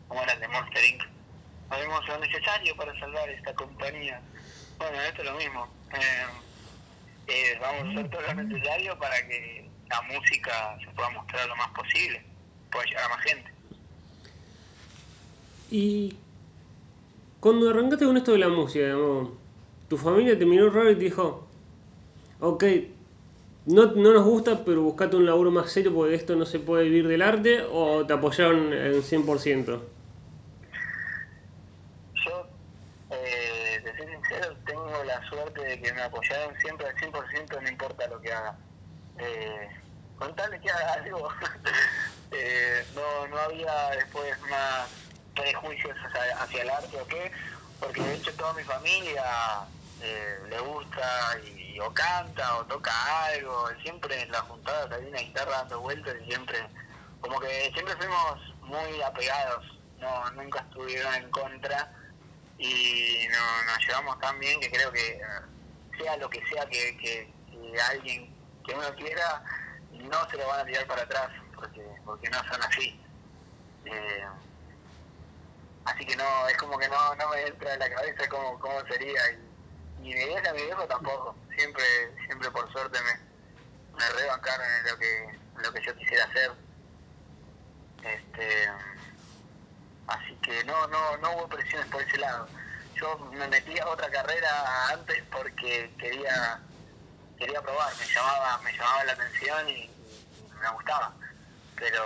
como 0.09 0.21
era 0.23 0.33
el 0.35 0.41
de 0.41 0.49
Monster 0.49 0.85
Inc. 0.85 1.03
Haremos 1.71 2.07
lo 2.09 2.19
necesario 2.19 2.77
para 2.77 2.93
salvar 3.01 3.29
esta 3.31 3.55
compañía. 3.55 4.21
Bueno, 4.79 5.01
esto 5.01 5.23
es 5.23 5.29
lo 5.31 5.35
mismo. 5.37 5.67
Eh, 5.93 6.27
eh, 7.27 7.59
vamos 7.61 7.89
a 7.89 7.91
hacer 7.91 8.11
todo 8.11 8.23
lo 8.23 8.43
necesario 8.43 8.99
para 8.99 9.17
que 9.27 9.71
la 9.89 10.03
música 10.03 10.77
se 10.85 10.91
pueda 10.93 11.11
mostrar 11.11 11.49
lo 11.49 11.57
más 11.57 11.71
posible, 11.71 12.23
pueda 12.71 12.85
llegar 12.85 13.05
a 13.05 13.09
más 13.09 13.25
gente. 13.25 13.51
Y 15.71 16.17
cuando 17.41 17.71
arrancaste 17.71 18.05
con 18.07 18.17
esto 18.17 18.33
de 18.33 18.39
la 18.39 18.49
música, 18.49 18.85
digamos, 18.85 19.31
tu 19.89 19.99
familia 19.99 20.39
te 20.39 20.47
miró 20.47 20.71
raro 20.71 20.91
y 20.91 20.97
te 20.97 21.05
dijo, 21.05 21.47
ok, 22.41 22.65
no, 23.67 23.87
no 23.87 24.13
nos 24.13 24.25
gusta, 24.25 24.65
pero 24.65 24.83
buscate 24.83 25.17
un 25.17 25.27
laburo 25.27 25.51
más 25.51 25.71
serio 25.73 25.95
porque 25.95 26.11
de 26.11 26.17
esto 26.17 26.37
no 26.37 26.45
se 26.45 26.59
puede 26.59 26.85
vivir 26.85 27.09
del 27.09 27.23
arte 27.23 27.63
o 27.63 28.05
te 28.07 28.13
apoyaron 28.13 28.73
en 28.73 29.03
100%? 29.03 29.65
Yo, 32.15 32.47
eh, 33.11 33.81
de 33.83 33.93
ser 33.97 34.09
sincero, 34.09 34.57
tengo 34.67 35.05
la 35.05 35.29
suerte 35.29 35.65
de 35.65 35.81
que 35.81 35.93
me 35.93 35.94
apoyaron 36.05 36.57
siempre 36.61 36.87
al 36.87 36.97
100%, 36.97 37.61
no 37.61 37.69
importa 37.69 38.07
lo 38.09 38.21
que 38.21 38.33
haga. 38.33 38.57
Eh, 39.19 39.69
con 40.17 40.35
que 40.35 40.71
haga 40.71 40.93
algo, 40.95 41.29
eh, 42.31 42.87
no, 42.95 43.27
no 43.29 43.39
había 43.39 43.91
después 43.91 44.39
más 44.43 44.89
prejuicios 45.35 45.97
hacia, 46.39 46.63
el 46.63 46.71
arte 46.71 47.01
o 47.01 47.07
qué, 47.07 47.31
porque 47.81 48.01
de 48.01 48.15
hecho 48.15 48.35
toda 48.35 48.53
mi 48.55 48.63
familia 48.63 49.25
eh, 50.01 50.39
le 50.49 50.59
gusta 50.61 51.39
y, 51.45 51.79
o 51.81 51.93
canta 51.93 52.57
o 52.59 52.67
toca 52.67 52.93
algo, 53.27 53.69
siempre 53.83 54.21
en 54.23 54.31
las 54.31 54.43
juntadas 54.43 54.91
hay 54.93 55.07
una 55.07 55.21
guitarra 55.21 55.59
dando 55.59 55.81
vueltas 55.81 56.15
y 56.23 56.31
siempre, 56.31 56.59
como 57.21 57.41
que 57.41 57.71
siempre 57.75 57.97
fuimos 57.97 58.55
muy 58.63 59.03
apegados, 59.03 59.65
no 59.99 60.31
nunca 60.33 60.61
estuvieron 60.61 61.15
en 61.15 61.31
contra 61.31 61.93
y 62.59 63.27
no, 63.31 63.65
nos 63.65 63.87
llevamos 63.87 64.19
tan 64.21 64.39
bien 64.39 64.61
que 64.61 64.71
creo 64.71 64.93
que 64.93 65.21
sea 65.97 66.17
lo 66.17 66.29
que 66.29 66.45
sea 66.47 66.67
que, 66.67 66.97
que, 66.99 67.33
alguien 67.91 68.35
que 68.65 68.75
uno 68.75 68.95
quiera, 68.97 69.43
no 69.93 70.31
se 70.31 70.37
lo 70.37 70.47
van 70.47 70.61
a 70.61 70.65
tirar 70.65 70.87
para 70.87 71.03
atrás, 71.03 71.31
porque, 71.55 71.85
porque 72.05 72.31
no 72.31 72.39
son 72.51 72.63
así. 72.63 73.01
Eh, 73.85 74.27
así 75.85 76.07
que 76.07 76.17
no, 76.17 76.49
es 76.49 76.57
como 76.57 76.79
que 76.79 76.89
no, 76.89 77.15
no 77.17 77.29
me 77.31 77.47
entra 77.47 77.75
en 77.75 77.81
la 77.81 77.91
cabeza 77.91 78.29
cómo, 78.29 78.59
cómo 78.59 78.81
sería. 78.87 79.33
Y, 79.33 79.45
ni 80.01 80.15
mi 80.15 80.25
vieja 80.25 80.53
mi 80.53 80.63
viejo 80.63 80.87
tampoco. 80.87 81.35
Siempre, 81.57 81.85
siempre 82.27 82.51
por 82.51 82.71
suerte 82.73 82.99
me, 83.03 83.99
me 83.99 84.09
rebancaron 84.11 84.67
en 84.67 84.91
lo 84.91 84.99
que, 84.99 85.39
lo 85.63 85.73
que 85.73 85.83
yo 85.83 85.97
quisiera 85.97 86.25
hacer. 86.25 86.53
Este, 88.03 88.71
así 90.09 90.35
que 90.43 90.65
no, 90.65 90.87
no, 90.89 91.17
no 91.19 91.33
hubo 91.33 91.49
presiones 91.49 91.87
por 91.89 92.03
ese 92.03 92.19
lado. 92.19 92.47
Yo 93.01 93.19
me 93.33 93.49
metí 93.49 93.79
a 93.79 93.89
otra 93.89 94.11
carrera 94.11 94.89
antes 94.93 95.23
porque 95.31 95.95
quería, 95.99 96.61
quería 97.37 97.61
probar, 97.63 97.95
me 97.97 98.07
llamaba, 98.07 98.59
me 98.63 98.73
llamaba 98.73 99.05
la 99.05 99.13
atención 99.13 99.69
y, 99.69 99.91
me 100.61 100.69
gustaba. 100.71 101.17
Pero, 101.77 102.05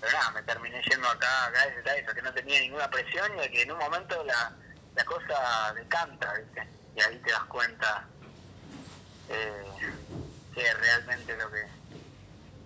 pero 0.00 0.12
nada, 0.12 0.30
me 0.30 0.42
terminé 0.42 0.82
yendo 0.82 1.08
acá, 1.08 1.46
acá 1.46 1.60
a 1.60 1.94
eso, 1.94 2.14
que 2.14 2.22
no 2.22 2.32
tenía 2.32 2.60
ninguna 2.60 2.88
presión 2.90 3.30
y 3.38 3.48
que 3.50 3.62
en 3.62 3.72
un 3.72 3.78
momento 3.78 4.24
la, 4.24 4.58
la 4.94 5.04
cosa 5.04 5.72
decanta, 5.74 6.32
¿viste? 6.34 6.68
y 6.94 7.02
ahí 7.02 7.18
te 7.22 7.30
das 7.30 7.44
cuenta 7.44 8.08
eh, 9.28 9.72
que 10.54 10.62
es 10.62 10.78
realmente 10.78 11.36
lo 11.36 11.50
que 11.50 11.66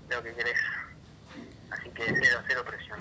lo 0.09 0.23
que 0.23 0.35
querés. 0.35 0.61
Así 1.71 1.91
que 1.91 2.05
cero, 2.21 2.43
cero 2.47 2.65
presión. 2.65 3.01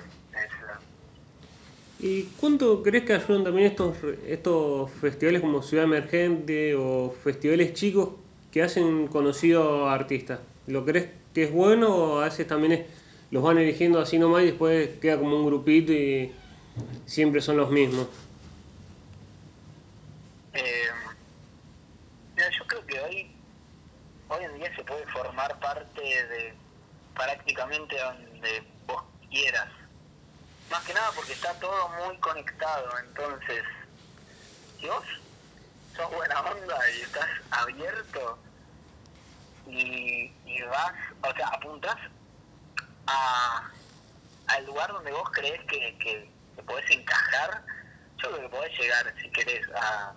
¿Y 2.00 2.24
cuánto 2.40 2.84
crees 2.84 3.06
que 3.06 3.14
ayudan 3.14 3.46
también 3.46 3.68
estos, 3.68 3.96
estos 4.28 4.92
festivales 4.92 5.42
como 5.42 5.62
Ciudad 5.62 5.86
Emergente 5.86 6.76
o 6.76 7.12
festivales 7.24 7.74
chicos 7.74 8.10
que 8.52 8.62
hacen 8.62 9.08
conocidos 9.08 9.90
artistas? 9.90 10.40
¿Lo 10.68 10.86
crees 10.86 11.10
que 11.34 11.44
es 11.44 11.52
bueno 11.52 11.96
o 11.96 12.20
a 12.20 12.26
veces 12.26 12.48
también 12.48 12.74
es, 12.74 12.86
los 13.32 13.42
van 13.42 13.58
eligiendo 13.58 14.00
así 14.00 14.20
nomás 14.20 14.44
y 14.44 14.48
después 14.48 14.90
queda 15.00 15.18
como 15.18 15.38
un 15.38 15.46
grupito 15.46 15.94
y 15.94 16.34
siempre 17.06 17.42
son 17.42 17.58
los 17.58 17.72
mismos? 17.72 18.08
Eh, 20.54 20.88
yo 22.38 22.68
creo 22.68 22.86
que 22.88 23.00
hoy, 23.00 23.32
hoy 24.30 24.44
en 24.44 24.56
día 24.60 24.76
se 24.76 24.84
puede 24.84 25.06
formar 25.08 25.58
parte 25.60 26.02
de 26.02 26.54
prácticamente 27.16 27.96
donde 27.98 28.64
vos 28.86 29.02
quieras. 29.30 29.70
Más 30.70 30.84
que 30.84 30.94
nada 30.94 31.12
porque 31.16 31.34
está 31.34 31.54
todo 31.60 31.90
muy 31.90 32.18
conectado, 32.20 33.00
entonces, 33.00 33.64
si 34.80 34.88
vos 34.88 35.04
sos 35.96 36.12
buena 36.12 36.42
onda 36.42 36.78
y 36.92 37.02
estás 37.02 37.30
abierto 37.52 38.40
y, 39.68 40.32
vas, 40.64 40.94
o 41.22 41.36
sea, 41.36 41.48
apuntás 41.48 41.98
a, 43.08 43.72
al 44.48 44.66
lugar 44.66 44.92
donde 44.92 45.12
vos 45.12 45.30
crees 45.32 45.60
que, 45.66 45.98
que, 46.00 46.32
que 46.56 46.64
podés 46.64 46.90
encajar, 46.92 47.64
yo 48.18 48.32
creo 48.32 48.42
que 48.42 48.56
podés 48.56 48.80
llegar, 48.80 49.14
si 49.22 49.30
querés, 49.32 49.68
a 49.76 50.14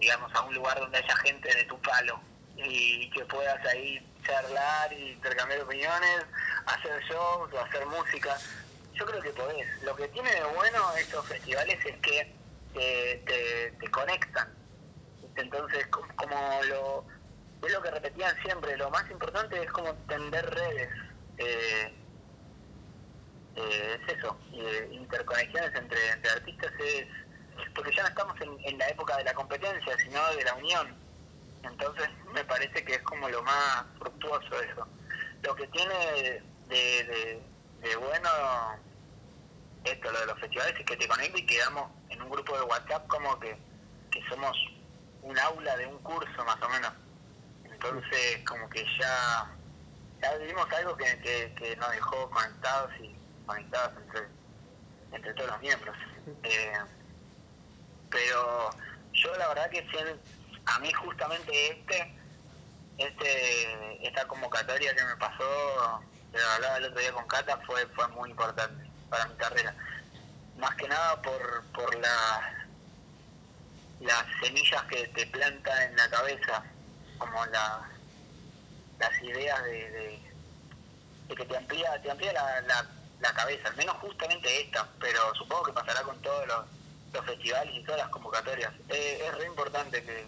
digamos, 0.00 0.34
a 0.34 0.42
un 0.42 0.54
lugar 0.54 0.80
donde 0.80 0.98
haya 0.98 1.16
gente 1.18 1.54
de 1.54 1.64
tu 1.64 1.78
palo 1.82 2.20
y 2.56 3.10
que 3.10 3.24
puedas 3.26 3.64
ahí 3.66 4.04
charlar 4.26 4.92
y 4.92 5.12
intercambiar 5.12 5.60
opiniones, 5.60 6.24
hacer 6.74 7.02
shows 7.04 7.52
o 7.52 7.60
hacer 7.60 7.86
música. 7.86 8.36
Yo 8.94 9.06
creo 9.06 9.20
que 9.20 9.30
podés. 9.30 9.82
Lo 9.82 9.94
que 9.96 10.08
tiene 10.08 10.30
de 10.30 10.44
bueno 10.54 10.78
estos 10.96 11.26
festivales 11.26 11.78
es 11.84 11.96
que 12.00 12.34
te, 12.74 13.74
te, 13.78 13.90
conectan. 13.90 14.48
Entonces, 15.36 15.86
como, 15.88 16.60
lo, 16.68 17.04
es 17.66 17.72
lo 17.72 17.82
que 17.82 17.90
repetían 17.90 18.36
siempre, 18.42 18.76
lo 18.76 18.90
más 18.90 19.10
importante 19.10 19.62
es 19.62 19.70
como 19.72 19.94
tender 20.08 20.48
redes. 20.54 20.90
Eh, 21.38 21.94
eh, 23.56 23.98
es 24.00 24.16
eso, 24.16 24.38
eh, 24.52 24.88
interconexiones 24.92 25.74
entre, 25.74 26.10
entre 26.10 26.30
artistas 26.30 26.72
es 26.78 27.06
porque 27.74 27.94
ya 27.94 28.02
no 28.02 28.08
estamos 28.08 28.40
en, 28.40 28.56
en, 28.64 28.78
la 28.78 28.88
época 28.88 29.16
de 29.16 29.24
la 29.24 29.34
competencia, 29.34 29.96
sino 29.98 30.34
de 30.34 30.44
la 30.44 30.54
unión. 30.54 30.96
Entonces 31.62 32.08
me 32.32 32.44
parece 32.44 32.84
que 32.84 32.94
es 32.94 33.02
como 33.02 33.28
lo 33.28 33.42
más 33.42 33.84
fructuoso 33.98 34.62
eso. 34.62 34.86
Lo 35.42 35.54
que 35.54 35.66
tiene 35.68 36.42
de, 36.70 37.42
de, 37.80 37.96
bueno 37.96 38.28
esto, 39.84 40.10
lo 40.10 40.20
de 40.20 40.26
los 40.26 40.38
festivales, 40.38 40.74
es 40.78 40.86
que 40.86 40.96
te 40.96 41.08
conecta 41.08 41.38
y 41.38 41.46
quedamos 41.46 41.90
en 42.10 42.22
un 42.22 42.30
grupo 42.30 42.56
de 42.56 42.62
WhatsApp 42.62 43.06
como 43.08 43.38
que, 43.40 43.56
que 44.10 44.22
somos 44.28 44.56
un 45.22 45.38
aula 45.38 45.76
de 45.76 45.86
un 45.86 45.98
curso 45.98 46.44
más 46.44 46.60
o 46.62 46.68
menos. 46.68 46.92
Entonces 47.64 48.44
como 48.46 48.68
que 48.68 48.84
ya, 48.98 49.50
ya 50.20 50.36
vivimos 50.36 50.70
algo 50.72 50.96
que, 50.96 51.04
que, 51.20 51.54
que 51.56 51.76
nos 51.76 51.90
dejó 51.92 52.28
conectados 52.30 52.92
y 53.00 53.14
conectados 53.46 53.92
entre, 54.02 54.28
entre 55.12 55.34
todos 55.34 55.50
los 55.50 55.60
miembros. 55.60 55.96
Eh, 56.42 56.72
pero 58.10 58.70
yo 59.12 59.36
la 59.36 59.48
verdad 59.48 59.70
que 59.70 59.86
a 60.66 60.78
mí 60.80 60.92
justamente 60.92 61.70
este, 61.70 62.14
este, 62.98 64.06
esta 64.06 64.26
convocatoria 64.26 64.94
que 64.94 65.04
me 65.04 65.16
pasó, 65.16 66.02
hablaba 66.54 66.76
el 66.76 66.84
otro 66.86 67.00
día 67.00 67.12
con 67.12 67.26
Cata, 67.26 67.58
fue, 67.66 67.86
fue 67.88 68.06
muy 68.08 68.30
importante 68.30 68.90
para 69.08 69.26
mi 69.26 69.34
carrera. 69.36 69.74
Más 70.56 70.74
que 70.76 70.88
nada 70.88 71.20
por, 71.22 71.64
por 71.72 71.94
la, 71.98 72.66
las 74.00 74.24
semillas 74.42 74.82
que 74.84 75.08
te 75.08 75.26
planta 75.26 75.84
en 75.84 75.96
la 75.96 76.08
cabeza, 76.10 76.64
como 77.18 77.44
la, 77.46 77.88
las 78.98 79.22
ideas 79.22 79.62
de, 79.64 80.20
de, 81.28 81.34
que 81.34 81.44
te 81.44 81.56
amplía, 81.56 82.00
te 82.02 82.10
amplía 82.10 82.32
la, 82.32 82.60
la, 82.62 82.86
la 83.20 83.32
cabeza, 83.34 83.68
al 83.68 83.76
menos 83.76 83.96
justamente 83.96 84.62
esta, 84.62 84.86
pero 84.98 85.34
supongo 85.34 85.64
que 85.64 85.72
pasará 85.72 86.02
con 86.02 86.20
todos 86.22 86.46
los 86.46 86.66
los 87.12 87.24
festivales 87.24 87.74
y 87.74 87.82
todas 87.84 88.00
las 88.00 88.08
convocatorias. 88.10 88.72
Eh, 88.88 89.22
es 89.26 89.34
re 89.34 89.46
importante 89.46 90.02
que, 90.04 90.26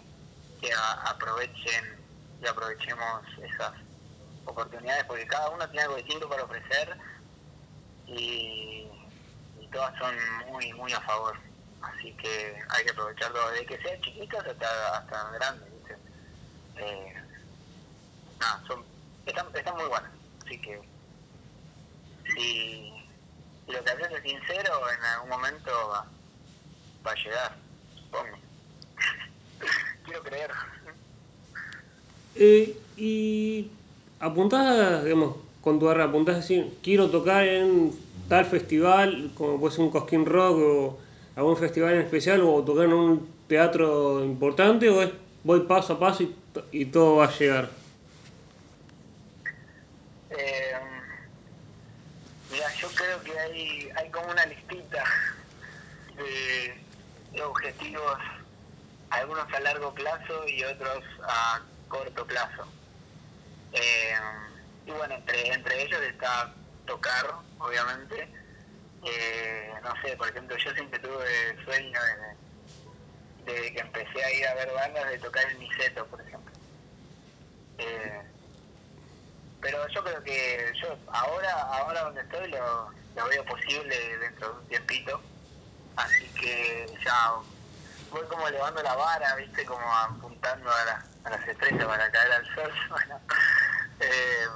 que 0.61 0.71
aprovechen 1.05 1.97
y 2.41 2.47
aprovechemos 2.47 3.25
esas 3.41 3.73
oportunidades 4.45 5.03
porque 5.05 5.25
cada 5.27 5.49
uno 5.49 5.67
tiene 5.69 5.83
algo 5.83 5.95
distinto 5.95 6.29
para 6.29 6.43
ofrecer 6.43 6.97
y, 8.07 8.89
todas 9.71 9.97
son 9.97 10.15
muy 10.51 10.71
muy 10.73 10.93
a 10.93 11.01
favor. 11.01 11.35
Así 11.81 12.13
que 12.13 12.61
hay 12.69 12.85
que 12.85 12.91
aprovechar 12.91 13.33
todo, 13.33 13.49
desde 13.51 13.65
que 13.65 13.81
sean 13.81 13.99
chiquitas 14.01 14.45
hasta, 14.45 14.97
hasta 14.97 15.31
grandes. 15.31 15.73
Eh, 16.77 17.13
son, 18.67 18.83
están, 19.25 19.47
están 19.55 19.75
muy 19.75 19.85
buenas. 19.85 20.11
Así 20.45 20.59
que 20.59 20.79
si, 22.35 22.93
si 23.65 23.71
lo 23.71 23.83
que 23.83 23.89
haces 23.89 24.11
es 24.11 24.23
sincero, 24.23 24.91
en 24.91 25.03
algún 25.03 25.29
momento 25.29 25.71
va, 25.89 26.05
va 27.05 27.11
a 27.11 27.15
llegar, 27.15 27.55
supongo. 27.95 28.37
Quiero 30.05 30.23
creer. 30.23 30.51
Eh, 32.35 32.77
y 32.97 33.71
apuntás, 34.23 35.03
digamos, 35.03 35.35
con 35.61 35.79
tu 35.79 35.89
arra, 35.89 36.05
apuntás 36.05 36.35
a 36.35 36.39
decir, 36.39 36.77
quiero 36.81 37.09
tocar 37.09 37.45
en 37.45 37.91
tal 38.29 38.45
festival, 38.45 39.31
como 39.35 39.59
puede 39.59 39.75
ser 39.75 39.83
un 39.83 39.91
Cosquín 39.91 40.25
Rock 40.25 40.57
o 40.57 40.99
algún 41.35 41.57
festival 41.57 41.93
en 41.93 42.01
especial, 42.01 42.41
o 42.41 42.63
tocar 42.63 42.85
en 42.85 42.93
un 42.93 43.29
teatro 43.47 44.23
importante, 44.23 44.89
o 44.89 45.01
es 45.01 45.11
voy 45.43 45.61
paso 45.61 45.93
a 45.93 45.99
paso 45.99 46.23
y, 46.23 46.35
y 46.71 46.85
todo 46.85 47.17
va 47.17 47.25
a 47.25 47.37
llegar. 47.37 47.69
Eh, 50.29 50.73
yo 52.79 52.87
creo 52.95 53.21
que 53.23 53.39
hay, 53.39 54.09
como 54.09 54.31
una 54.31 54.45
listita 54.45 55.03
de 56.15 57.41
objetivos, 57.41 58.17
algunos 59.09 59.51
a 59.53 59.59
largo 59.59 59.93
plazo 59.93 60.47
y 60.47 60.63
otros 60.63 61.03
a 61.27 61.61
corto 61.89 62.25
plazo. 62.25 62.65
Eh, 63.73 64.15
y 64.85 64.91
bueno, 64.91 65.15
entre, 65.15 65.47
entre 65.53 65.81
ellos 65.83 66.01
está 66.01 66.53
tocar, 66.85 67.25
obviamente. 67.59 68.29
Eh, 69.03 69.73
no 69.83 69.93
sé, 70.01 70.15
por 70.17 70.29
ejemplo, 70.29 70.55
yo 70.57 70.71
siempre 70.73 70.99
tuve 70.99 71.49
el 71.49 71.65
sueño 71.65 71.99
de, 73.45 73.73
que 73.73 73.79
empecé 73.79 74.23
a 74.23 74.31
ir 74.33 74.47
a 74.47 74.55
ver 74.55 74.71
bandas 74.73 75.09
de 75.09 75.19
tocar 75.19 75.45
el 75.49 75.59
Niceto, 75.59 76.07
por 76.07 76.21
ejemplo. 76.21 76.53
Eh, 77.77 78.21
pero 79.61 79.87
yo 79.89 80.03
creo 80.03 80.23
que 80.23 80.71
yo 80.81 80.97
ahora 81.07 81.61
ahora 81.61 82.01
donde 82.03 82.21
estoy 82.21 82.51
lo, 82.51 82.91
lo 83.15 83.27
veo 83.29 83.45
posible 83.45 84.17
dentro 84.19 84.49
de 84.53 84.59
un 84.59 84.67
tiempito 84.67 85.21
así 85.95 86.29
que 86.33 86.85
ya 87.05 87.31
voy 88.11 88.27
como 88.27 88.47
elevando 88.47 88.83
la 88.83 88.95
vara 88.95 89.35
viste 89.37 89.65
como 89.65 89.85
apuntando 89.95 90.69
a, 90.69 91.05
a 91.23 91.29
las 91.29 91.47
estrellas 91.47 91.85
para 91.85 92.11
caer 92.11 92.31
al 92.33 92.45
sol 92.55 92.71
bueno 92.89 93.21
eh, 94.03 94.47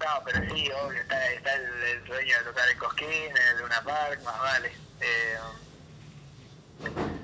no 0.00 0.22
pero 0.24 0.38
sí 0.48 0.70
obvio 0.70 1.00
está, 1.00 1.32
está 1.32 1.54
el, 1.54 2.06
sueño 2.06 2.38
de 2.38 2.44
tocar 2.44 2.68
el 2.68 2.78
Cosquín 2.78 3.36
el 3.36 3.58
Luna 3.58 3.82
Park 3.82 4.22
más 4.24 4.38
vale. 4.38 4.76
Eh, 5.00 5.38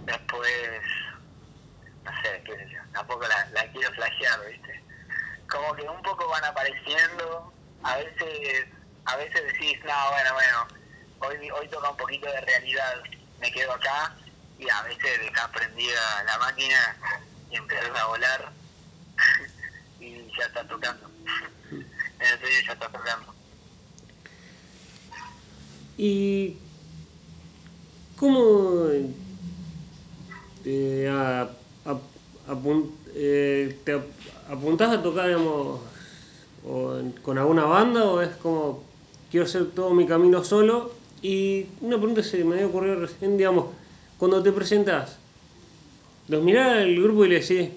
después 0.07 0.83
no 2.05 2.11
sé 2.23 2.43
qué 2.45 2.53
sé 2.53 2.79
tampoco 2.93 3.27
la, 3.27 3.73
quiero 3.73 3.93
flashear 3.93 4.41
viste 4.47 4.87
como 5.49 5.75
que 5.75 5.83
un 5.89 6.03
poco 6.03 6.29
van 6.29 6.45
apareciendo, 6.45 7.53
a 7.83 7.97
veces, 7.97 8.67
a 9.05 9.17
veces 9.17 9.45
decís, 9.53 9.79
no, 9.85 10.11
bueno, 10.11 10.35
bueno, 10.35 10.69
hoy, 11.21 11.51
hoy 11.51 11.69
toca 11.69 11.91
un 11.91 11.97
poquito 11.97 12.27
de 12.27 12.41
realidad, 12.41 12.95
me 13.39 13.51
quedo 13.53 13.73
acá, 13.73 14.15
y 14.59 14.69
a 14.69 14.83
veces 14.83 15.21
dejas 15.21 15.49
prendida 15.51 16.25
la 16.25 16.39
máquina 16.39 16.97
y 17.51 17.57
empiezas 17.57 17.97
a 17.97 18.07
volar 18.07 18.53
ya 20.39 20.45
está 20.47 20.67
tocando. 20.69 21.11
en 22.19 22.27
el 22.33 22.39
serio 22.41 22.59
ya 22.67 22.73
está 22.75 22.91
tocando. 22.93 23.35
¿Y 25.97 26.63
cómo 28.17 28.91
eh, 30.65 31.09
a, 31.11 31.43
a, 31.85 31.93
apun- 32.47 33.01
eh, 33.15 33.83
te 33.85 33.93
ap- 33.93 34.21
apuntás 34.47 34.91
a 34.93 35.03
tocar, 35.03 35.27
digamos, 35.29 35.83
o 36.63 36.97
en- 36.99 37.13
con 37.13 37.39
alguna 37.39 37.65
banda 37.65 38.05
o 38.07 38.21
es 38.21 38.37
como 38.37 38.95
quiero 39.29 39.47
hacer 39.47 39.73
todo 39.75 39.95
mi 39.95 40.07
camino 40.07 40.43
solo? 40.45 41.03
Y 41.21 41.77
una 41.81 41.97
pregunta 41.97 42.23
se 42.23 42.45
me 42.45 42.57
había 42.57 42.67
ocurrido 42.69 42.97
recién, 42.97 43.37
digamos, 43.37 43.77
cuando 44.17 44.43
te 44.43 44.53
presentas, 44.53 45.23
¿los 46.27 46.43
mirás 46.43 46.79
al 46.79 46.95
grupo 47.03 47.25
y 47.25 47.29
le 47.29 47.41
decís, 47.41 47.71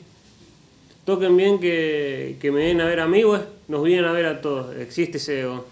toquen 1.10 1.36
bien 1.38 1.60
que, 1.60 2.38
que 2.42 2.52
me 2.52 2.62
den 2.66 2.82
a 2.82 2.86
ver 2.86 3.00
a 3.00 3.08
mí 3.08 3.24
o 3.24 3.36
es, 3.36 3.44
nos 3.68 3.84
vienen 3.84 4.06
a 4.06 4.12
ver 4.14 4.26
a 4.28 4.42
todos? 4.42 4.76
¿Existe 4.78 5.18
ese 5.18 5.42
ego? 5.42 5.68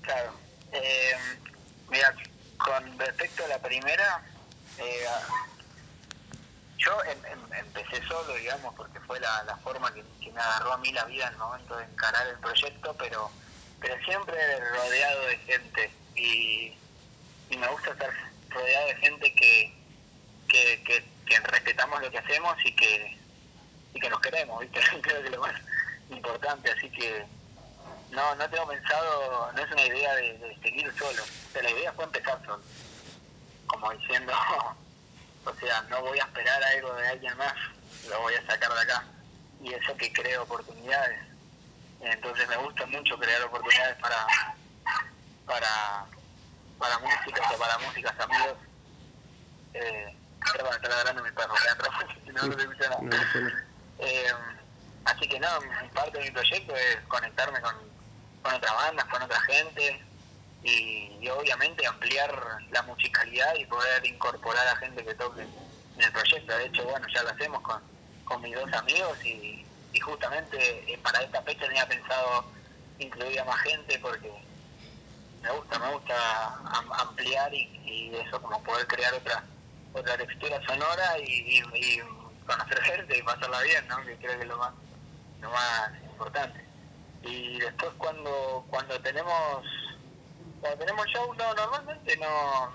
Claro. 0.00 0.40
Eh, 0.72 1.14
mira, 1.88 2.14
con 2.56 2.98
respecto 2.98 3.44
a 3.44 3.48
la 3.48 3.60
primera, 3.60 4.24
eh, 4.78 5.04
yo 6.78 6.92
em- 7.04 7.24
em- 7.32 7.52
empecé 7.66 8.02
solo, 8.08 8.34
digamos, 8.34 8.74
porque 8.76 9.00
fue 9.06 9.18
la, 9.20 9.44
la 9.44 9.56
forma 9.58 9.92
que, 9.92 10.04
que 10.20 10.32
me 10.32 10.40
agarró 10.40 10.72
a 10.74 10.78
mí 10.78 10.92
la 10.92 11.04
vida 11.04 11.26
en 11.26 11.32
el 11.34 11.38
momento 11.38 11.76
de 11.76 11.84
encarar 11.84 12.26
el 12.28 12.38
proyecto, 12.40 12.96
pero 12.98 13.32
pero 13.78 13.94
siempre 14.04 14.36
rodeado 14.74 15.26
de 15.26 15.36
gente 15.38 15.92
y, 16.14 16.80
y 17.50 17.56
me 17.58 17.68
gusta 17.68 17.90
estar 17.92 18.10
rodeado 18.50 18.86
de 18.88 18.94
gente 18.96 19.34
que, 19.34 19.86
que, 20.48 20.82
que, 20.84 21.15
que 21.26 21.38
respetamos 21.40 22.00
lo 22.00 22.10
que 22.10 22.18
hacemos 22.18 22.56
y 22.64 22.72
que, 22.72 23.18
y 23.94 24.00
que 24.00 24.08
nos 24.08 24.20
queremos, 24.20 24.60
¿viste? 24.60 24.80
creo 25.02 25.20
que 25.20 25.26
es 25.26 25.34
lo 25.34 25.40
más 25.40 25.54
importante, 26.10 26.70
así 26.70 26.88
que 26.90 27.26
no, 28.10 28.34
no 28.36 28.48
tengo 28.48 28.68
pensado, 28.68 29.52
no 29.52 29.60
es 29.60 29.72
una 29.72 29.86
idea 29.86 30.14
de, 30.14 30.58
seguir 30.62 30.92
solo, 30.96 31.22
la 31.60 31.70
idea 31.70 31.92
fue 31.92 32.04
empezar 32.04 32.40
solo, 32.46 32.62
como 33.66 33.90
diciendo, 33.92 34.32
o 35.44 35.54
sea, 35.54 35.82
no 35.82 36.00
voy 36.02 36.18
a 36.18 36.24
esperar 36.24 36.62
algo 36.62 36.94
de 36.94 37.08
alguien 37.08 37.36
más, 37.36 37.54
lo 38.08 38.20
voy 38.20 38.34
a 38.34 38.46
sacar 38.46 38.72
de 38.72 38.80
acá, 38.80 39.04
y 39.62 39.74
eso 39.74 39.96
que 39.96 40.12
creo 40.12 40.44
oportunidades, 40.44 41.18
entonces 42.00 42.48
me 42.48 42.56
gusta 42.56 42.86
mucho 42.86 43.18
crear 43.18 43.42
oportunidades 43.42 43.96
para, 43.96 44.26
para, 45.44 46.06
para 46.78 46.98
músicas 47.00 47.52
o 47.52 47.58
para 47.58 47.78
músicas 47.78 48.20
amigos, 48.20 48.58
eh, 49.74 50.16
perdón, 50.52 50.74
está 50.74 50.88
ladrando 50.88 51.22
mi 51.22 51.30
perro, 51.32 51.48
voy 51.50 51.68
a 51.68 51.72
entrar, 51.72 51.90
si 52.24 52.30
no, 52.32 52.46
no 52.46 52.52
se 52.52 52.60
escucha 52.60 52.88
nada. 52.90 53.02
No, 53.02 53.16
eso 53.16 53.40
no. 53.40 53.50
Eh, 53.98 54.32
así 55.04 55.28
que 55.28 55.40
no, 55.40 55.48
parte 55.94 56.18
de 56.18 56.24
mi 56.24 56.30
proyecto 56.30 56.74
es 56.76 56.98
conectarme 57.08 57.60
con, 57.60 57.74
con 58.42 58.54
otras 58.54 58.74
bandas, 58.74 59.04
con 59.06 59.22
otra 59.22 59.40
gente 59.40 60.04
y, 60.62 61.18
y 61.22 61.28
obviamente 61.30 61.86
ampliar 61.86 62.30
la 62.70 62.82
musicalidad 62.82 63.54
y 63.56 63.64
poder 63.66 64.04
incorporar 64.06 64.66
a 64.68 64.76
gente 64.76 65.04
que 65.04 65.14
toque 65.14 65.42
en 65.42 66.02
el 66.02 66.12
proyecto. 66.12 66.56
De 66.56 66.66
hecho, 66.66 66.84
bueno, 66.84 67.06
ya 67.14 67.22
lo 67.22 67.30
hacemos 67.30 67.60
con, 67.62 67.82
con 68.24 68.40
mis 68.42 68.54
dos 68.54 68.72
amigos 68.72 69.18
y, 69.24 69.66
y 69.92 70.00
justamente 70.00 70.92
eh, 70.92 70.98
para 70.98 71.22
esta 71.22 71.42
fecha 71.42 71.66
tenía 71.66 71.86
pensado 71.88 72.52
incluir 72.98 73.40
a 73.40 73.44
más 73.44 73.60
gente 73.62 73.98
porque 74.00 74.30
me 75.40 75.50
gusta, 75.52 75.78
me 75.78 75.92
gusta 75.92 76.14
am- 76.72 76.92
ampliar 76.92 77.52
y, 77.54 77.70
y 77.84 78.16
eso, 78.16 78.40
como 78.42 78.62
poder 78.62 78.86
crear 78.86 79.14
otra 79.96 80.16
textura 80.16 80.60
sonora 80.66 81.18
y, 81.18 81.62
conocer 82.46 82.82
gente 82.82 83.18
y 83.18 83.22
pasarla 83.22 83.60
bien, 83.62 83.88
¿no? 83.88 83.96
Que 84.04 84.16
creo 84.16 84.36
que 84.36 84.42
es 84.42 84.48
lo 84.48 84.56
más, 84.58 84.72
lo 85.40 85.50
más 85.50 85.90
importante. 86.04 86.64
Y 87.22 87.58
después 87.58 87.90
cuando 87.98 88.64
cuando 88.70 89.00
tenemos 89.00 89.64
cuando 90.60 90.78
tenemos 90.78 91.06
show, 91.08 91.34
no, 91.34 91.54
normalmente 91.54 92.16
no 92.18 92.72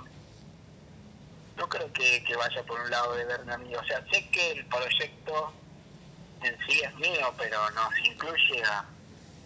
no 1.58 1.70
creo 1.70 1.92
que, 1.94 2.36
vaya 2.36 2.64
por 2.64 2.82
un 2.82 2.90
lado 2.90 3.16
de 3.16 3.26
verme 3.26 3.54
a 3.54 3.58
mí. 3.58 3.76
O 3.76 3.84
sea, 3.86 4.04
sé 4.12 4.28
que 4.30 4.52
el 4.52 4.66
proyecto 4.66 5.54
en 6.44 6.58
sí 6.66 6.82
es 6.82 6.96
mío, 6.96 7.34
pero 7.38 7.70
nos 7.72 7.98
incluye 8.04 8.64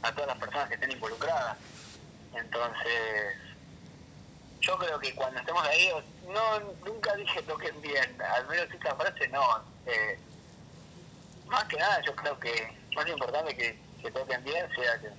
a 0.02 0.12
todas 0.12 0.28
las 0.28 0.38
personas 0.38 0.70
que 0.70 0.76
estén 0.76 0.92
involucradas. 0.92 1.58
Entonces, 2.34 3.38
yo 4.62 4.78
creo 4.78 5.00
que 5.00 5.14
cuando 5.14 5.40
estemos 5.40 5.64
ahí, 5.68 5.90
no 6.28 6.60
nunca 6.86 7.16
dije 7.16 7.42
toquen 7.44 7.82
bien, 7.82 8.22
al 8.22 8.48
menos 8.48 8.74
esta 8.74 8.96
frase 8.96 9.28
no. 9.30 9.64
Eh, 9.86 10.20
más 11.48 11.64
que 11.66 11.78
nada, 11.78 12.02
yo 12.02 12.16
creo 12.16 12.40
que 12.40 12.78
más 12.96 13.08
importante 13.08 13.56
que, 13.56 13.80
que 14.02 14.12
toquen 14.12 14.44
bien 14.44 14.68
sea 14.76 15.00
que, 15.00 15.12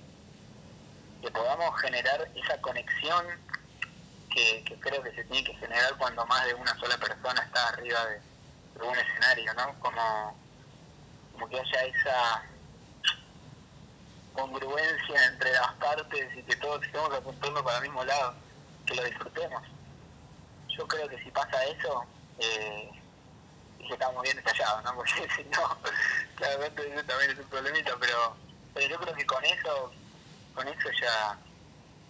que 1.21 1.31
podamos 1.31 1.79
generar 1.81 2.27
esa 2.35 2.59
conexión 2.61 3.25
que, 4.29 4.77
creo 4.79 5.01
que 5.01 5.11
se 5.15 5.23
tiene 5.25 5.43
que 5.43 5.55
generar 5.55 5.97
cuando 5.97 6.25
más 6.27 6.45
de 6.45 6.53
una 6.53 6.77
sola 6.77 6.97
persona 6.97 7.41
está 7.41 7.69
arriba 7.69 8.05
de, 8.05 8.21
de 8.79 8.87
un 8.87 8.95
escenario, 8.95 9.53
¿no? 9.55 9.79
Como, 9.79 10.37
como 11.33 11.49
que 11.49 11.59
haya 11.59 11.83
esa 11.85 12.43
congruencia 14.33 15.25
entre 15.25 15.51
las 15.51 15.73
partes 15.73 16.37
y 16.37 16.43
que 16.43 16.55
todos 16.57 16.83
estemos 16.83 17.11
apuntando 17.13 17.63
para 17.63 17.77
el 17.77 17.83
mismo 17.83 18.03
lado, 18.03 18.35
que 18.85 18.95
lo 18.95 19.03
disfrutemos. 19.05 19.76
Yo 20.77 20.87
creo 20.87 21.07
que 21.07 21.17
si 21.23 21.31
pasa 21.31 21.63
eso, 21.65 22.03
eh, 22.39 22.89
estamos 23.89 24.21
bien 24.23 24.37
estallados, 24.37 24.83
¿no? 24.83 24.95
Porque 24.95 25.27
si 25.35 25.43
no, 25.45 25.77
claramente 26.35 26.93
eso 26.93 27.03
también 27.05 27.31
es 27.31 27.39
un 27.39 27.45
problemita, 27.45 27.95
pero, 27.99 28.35
pero 28.73 28.87
yo 28.87 28.99
creo 28.99 29.15
que 29.15 29.25
con 29.25 29.43
eso, 29.45 29.91
con 30.53 30.67
eso 30.67 30.89
ya 31.01 31.37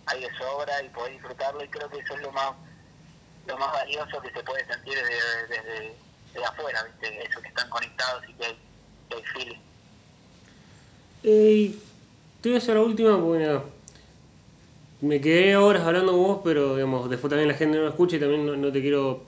hay 0.08 0.22
de 0.22 0.38
sobra 0.38 0.82
y 0.82 0.90
podés 0.90 1.14
disfrutarlo 1.14 1.64
y 1.64 1.70
creo 1.70 1.90
que 1.90 2.00
eso 2.00 2.16
es 2.16 2.22
lo 2.22 2.32
más 2.32 2.54
lo 3.48 3.58
más 3.58 3.72
valioso 3.72 4.22
que 4.22 4.32
se 4.32 4.44
puede 4.44 4.66
sentir 4.68 4.94
desde, 4.94 5.96
desde, 6.34 6.46
afuera, 6.46 6.84
¿viste? 6.84 7.24
Eso 7.26 7.42
que 7.42 7.48
están 7.48 7.70
conectados 7.70 8.24
y 8.28 8.34
que 8.34 8.46
hay, 8.46 8.60
que 9.10 9.16
hay 9.16 9.24
feeling. 9.24 9.60
Eh, 11.24 11.76
te 12.42 12.50
voy 12.50 12.56
a 12.56 12.58
hacer 12.58 12.76
la 12.76 12.82
última 12.82 13.18
nada, 13.18 13.64
me 15.02 15.22
quedé 15.22 15.58
horas 15.58 15.84
hablando 15.84 16.14
con 16.14 16.24
vos, 16.24 16.40
pero 16.44 16.76
digamos, 16.76 17.10
después 17.10 17.30
también 17.30 17.48
la 17.48 17.54
gente 17.54 17.78
no 17.78 17.84
lo 17.84 17.90
escucha 17.90 18.16
y 18.16 18.20
también 18.20 18.62
no, 18.62 18.72
te 18.72 18.82
quiero 18.82 19.22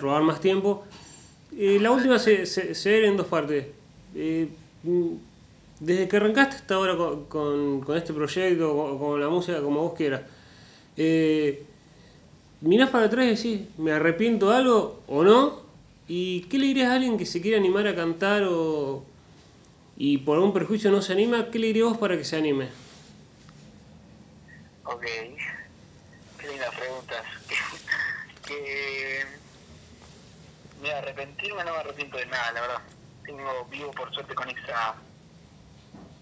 robar 0.00 0.22
más 0.22 0.40
tiempo. 0.40 0.84
La 1.52 1.90
última 1.90 2.18
se, 2.18 2.46
se, 2.46 2.90
ve 2.90 3.06
en 3.06 3.16
dos 3.16 3.26
partes. 3.26 3.66
Eh, 4.14 4.48
desde 5.80 6.08
que 6.08 6.16
arrancaste 6.16 6.56
hasta 6.56 6.74
ahora 6.74 6.96
con, 7.28 7.84
este 7.96 8.12
proyecto, 8.12 8.74
con, 8.74 8.98
con 8.98 9.20
la 9.20 9.28
música, 9.28 9.60
como 9.60 9.80
vos 9.80 9.94
quieras, 9.94 10.22
eh, 10.96 11.64
mirás 12.60 12.90
para 12.90 13.06
atrás 13.06 13.24
y 13.24 13.28
decís, 13.30 13.68
¿me 13.78 13.92
arrepiento 13.92 14.50
de 14.50 14.56
algo 14.56 15.00
o 15.06 15.24
no? 15.24 15.60
¿Y 16.08 16.42
qué 16.42 16.58
le 16.58 16.66
dirías 16.66 16.88
a 16.88 16.94
alguien 16.94 17.16
que 17.16 17.24
se 17.24 17.40
quiere 17.40 17.56
animar 17.56 17.86
a 17.86 17.94
cantar 17.94 18.44
o, 18.44 19.04
y 19.96 20.18
por 20.18 20.36
algún 20.36 20.52
perjuicio 20.52 20.90
no 20.90 21.02
se 21.02 21.12
anima, 21.12 21.50
¿qué 21.50 21.58
le 21.58 21.68
dirías 21.68 21.88
vos 21.88 21.98
para 21.98 22.16
que 22.16 22.24
se 22.24 22.36
anime? 22.36 22.68
Ok, 24.92 25.04
qué 26.36 26.48
lindas 26.48 26.74
preguntas. 26.74 27.22
que, 28.44 29.40
mira, 30.74 30.98
arrepentirme 30.98 31.62
no 31.64 31.72
me 31.72 31.78
arrepiento 31.78 32.18
de 32.18 32.26
nada, 32.26 32.50
la 32.52 32.60
verdad. 32.62 32.82
tengo 33.22 33.66
vivo 33.66 33.92
por 33.92 34.12
suerte 34.12 34.34
con 34.34 34.48
esa 34.50 34.96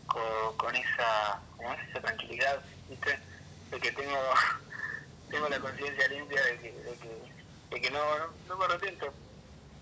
con, 0.07 0.75
esa, 0.77 1.43
¿cómo 1.57 1.73
es? 1.73 1.81
esa 1.89 2.01
tranquilidad, 2.03 2.63
¿viste? 2.89 3.19
De 3.71 3.81
que 3.81 3.93
tengo, 3.93 4.19
tengo 5.31 5.49
la 5.49 5.61
conciencia 5.61 6.09
limpia 6.09 6.43
de 6.43 6.59
que, 6.61 6.73
de 6.73 6.99
que, 6.99 7.33
de 7.71 7.81
que 7.81 7.91
no, 7.91 8.19
no, 8.19 8.35
no 8.49 8.57
me 8.59 8.65
arrepiento. 8.67 9.15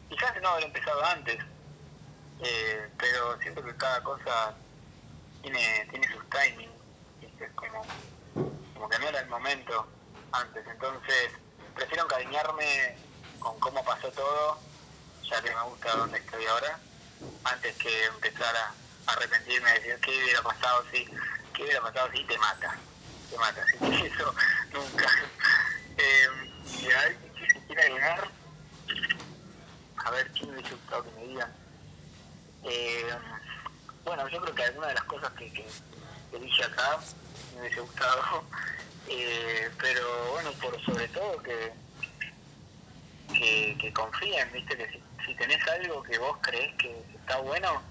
Quizás 0.09 0.41
no 0.41 0.49
haber 0.51 0.65
empezado 0.65 1.05
antes, 1.05 1.39
eh, 2.39 2.89
pero 2.99 3.37
siento 3.41 3.65
que 3.65 3.77
cada 3.77 4.03
cosa 4.05 4.57
tiene, 5.43 5.87
tiene 5.91 6.07
sus 6.09 6.23
timings, 6.31 6.83
¿viste? 7.21 7.51
Como, 7.57 7.87
como 8.77 8.89
que 8.91 8.99
no 8.99 9.09
era 9.09 9.21
el 9.21 9.29
momento 9.29 9.89
antes, 10.33 10.67
entonces 10.67 11.33
prefiero 11.75 12.05
encariñarme 12.05 12.99
con 13.39 13.59
cómo 13.59 13.83
pasó 13.85 14.13
todo, 14.13 14.63
ya 15.31 15.41
que 15.43 15.55
me 15.55 15.63
gusta 15.63 15.97
donde 15.97 16.19
estoy 16.19 16.45
ahora, 16.47 16.81
antes 17.45 17.75
que 17.77 18.05
empezar 18.05 18.55
a 18.55 19.13
arrepentirme 19.13 19.71
de 19.73 19.81
decir 19.81 20.01
qué 20.01 20.11
hubiera 20.11 20.43
pasado 20.43 20.85
si, 20.93 21.07
qué 21.55 21.63
hubiera 21.63 21.81
pasado 21.81 22.11
si 22.13 22.25
te 22.25 22.39
mata, 22.39 22.79
te 23.31 23.39
mata, 23.39 23.63
así 23.63 23.79
que 23.79 24.07
eso 24.15 24.35
nunca. 24.73 25.07
Eh, 25.97 26.29
y 26.83 26.91
alguien 26.91 27.35
que 27.35 27.47
se 27.47 27.67
quiera 27.67 27.83
agregar, 27.83 28.33
a 30.05 30.11
ver 30.11 30.31
quién 30.33 30.55
me 30.55 30.63
gustado 30.63 31.05
que 31.05 31.11
me 31.13 31.27
digan. 31.29 31.53
Eh, 32.65 33.19
bueno, 34.05 34.29
yo 34.29 34.41
creo 34.43 34.55
que 34.55 34.65
alguna 34.65 34.89
de 34.89 34.95
las 34.95 35.05
cosas 35.05 35.31
que, 35.33 35.51
que, 35.53 35.67
que 36.31 36.39
dije 36.39 36.65
acá 36.65 37.01
me 37.57 37.63
hubiese 37.63 37.81
gustado, 37.81 38.49
eh, 39.07 39.71
pero 39.81 40.33
bueno, 40.33 40.53
por 40.59 40.81
sobre 40.85 41.09
todo 41.09 41.43
que, 41.43 41.73
que, 43.39 43.79
que 43.81 43.93
confíen, 43.93 44.53
viste, 44.53 44.77
que 44.77 44.89
si, 44.91 45.03
si 45.25 45.35
tenés 45.37 45.67
algo 45.69 46.03
que 46.03 46.19
vos 46.19 46.37
creés 46.43 46.73
que 46.79 47.07
está 47.15 47.39
bueno, 47.39 47.83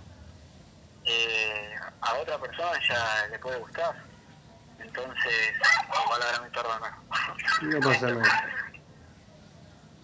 eh, 1.05 1.75
a 2.01 2.13
otra 2.15 2.39
persona 2.39 2.79
ya 2.87 3.27
le 3.29 3.39
puede 3.39 3.59
gustar. 3.59 3.95
Entonces, 4.79 5.53
palabra 6.09 6.41
mi 6.41 6.49
perdón. 6.49 6.81
No 7.61 7.79
pasa 7.79 8.09
nada. 8.09 8.51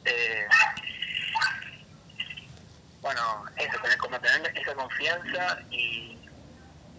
Eh, 0.03 0.47
bueno, 3.03 3.22
eso, 3.55 3.80
tener, 3.84 3.97
como 3.99 4.20
tener 4.20 4.51
esa 4.57 4.74
confianza 4.74 5.59
y, 5.70 6.20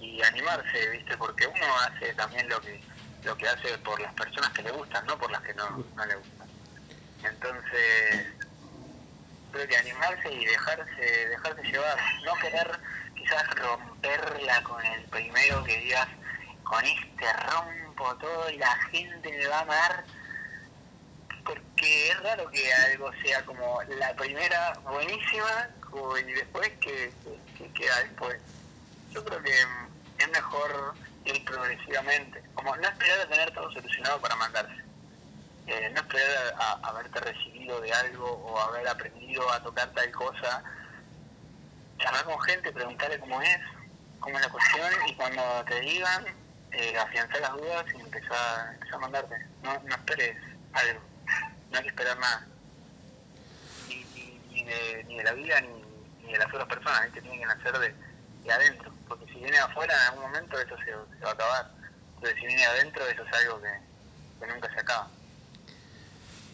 y 0.03 0.20
animarse, 0.22 0.88
¿viste? 0.90 1.16
Porque 1.16 1.46
uno 1.46 1.66
hace 1.86 2.12
también 2.14 2.48
lo 2.48 2.61
que 2.61 2.80
lo 3.24 3.36
que 3.36 3.48
hace 3.48 3.78
por 3.78 4.00
las 4.00 4.12
personas 4.14 4.50
que 4.50 4.62
le 4.62 4.72
gustan, 4.72 5.07
no 5.07 5.16
por 5.16 5.30
las 5.30 5.40
que 5.42 5.55
no, 5.55 5.70
no 5.70 6.07
le 6.07 6.16
gustan. 6.16 6.48
Entonces, 7.22 8.26
creo 9.53 9.68
que 9.68 9.76
animarse 9.76 10.32
y 10.32 10.44
dejarse 10.44 11.28
dejarse 11.28 11.62
llevar, 11.62 11.98
no 12.24 12.34
querer 12.34 12.80
quizás 13.14 13.48
romperla 13.55 14.62
con 14.64 14.84
el 14.84 15.05
primero 15.05 15.62
que 15.62 15.78
digas, 15.78 16.09
con 16.64 16.84
este 16.84 17.32
rompo 17.44 18.16
todo 18.16 18.50
y 18.50 18.59
la 18.59 18.74
gente 18.90 19.30
me 19.30 19.46
va 19.46 19.59
a 19.59 19.62
amar, 19.62 20.05
porque 21.44 22.09
es 22.09 22.20
raro 22.24 22.50
que 22.50 22.74
algo 22.90 23.12
sea 23.22 23.44
como 23.44 23.80
la 23.84 24.16
primera 24.16 24.72
buenísima 24.82 25.68
y 26.26 26.32
después 26.32 26.68
que, 26.80 27.12
que, 27.22 27.38
que 27.57 27.72
queda 27.74 28.00
después. 28.00 28.36
Yo 29.11 29.22
creo 29.24 29.42
que 29.42 29.53
es 30.22 30.30
mejor 30.30 30.94
ir 31.24 31.44
progresivamente, 31.44 32.42
como 32.54 32.76
no 32.76 32.88
esperar 32.88 33.20
a 33.20 33.28
tener 33.28 33.50
todo 33.52 33.70
solucionado 33.72 34.20
para 34.20 34.36
mandarse. 34.36 34.82
Eh, 35.66 35.90
no 35.94 36.00
esperar 36.00 36.54
a, 36.58 36.72
haberte 36.88 37.20
recibido 37.20 37.80
de 37.80 37.92
algo 37.92 38.26
o 38.26 38.60
haber 38.60 38.86
aprendido 38.88 39.50
a 39.52 39.62
tocar 39.62 39.88
tal 39.92 40.10
cosa 40.10 40.62
charlar 41.98 42.24
con 42.24 42.40
gente, 42.40 42.72
preguntarle 42.72 43.18
cómo 43.20 43.40
es, 43.42 43.58
cómo 44.18 44.36
es 44.36 44.44
la 44.44 44.50
cuestión 44.50 44.92
y 45.06 45.14
cuando 45.14 45.42
te 45.68 45.80
digan, 45.80 46.24
eh, 46.72 46.98
afianzar 46.98 47.40
las 47.40 47.52
dudas 47.52 47.84
y 47.94 48.00
empezar, 48.00 48.76
a 48.92 48.98
mandarte. 48.98 49.36
No, 49.62 49.72
esperes 49.94 50.36
algo, 50.72 51.00
no 51.70 51.76
hay 51.76 51.82
que 51.82 51.88
esperar 51.88 52.18
nada. 52.18 52.46
Ni, 53.88 54.64
de, 54.64 55.22
la 55.24 55.32
vida 55.32 55.60
ni, 55.60 56.32
de 56.32 56.38
las 56.38 56.48
otras 56.48 56.68
personas, 56.68 57.10
que 57.12 57.20
tienen 57.20 57.40
que 57.40 57.46
nacer 57.46 57.78
de 57.78 58.52
adentro. 58.52 58.92
Porque 59.16 59.32
si 59.32 59.38
viene 59.40 59.58
afuera, 59.58 59.94
en 59.94 60.08
algún 60.08 60.22
momento 60.22 60.58
eso 60.58 60.76
se, 60.78 60.84
se 60.84 61.24
va 61.24 61.30
a 61.30 61.32
acabar. 61.32 61.70
Entonces, 62.14 62.40
si 62.40 62.46
viene 62.46 62.62
de 62.62 62.68
adentro, 62.68 63.06
eso 63.06 63.22
es 63.22 63.32
algo 63.32 63.60
que, 63.60 64.46
que 64.46 64.52
nunca 64.52 64.72
se 64.72 64.80
acaba. 64.80 65.08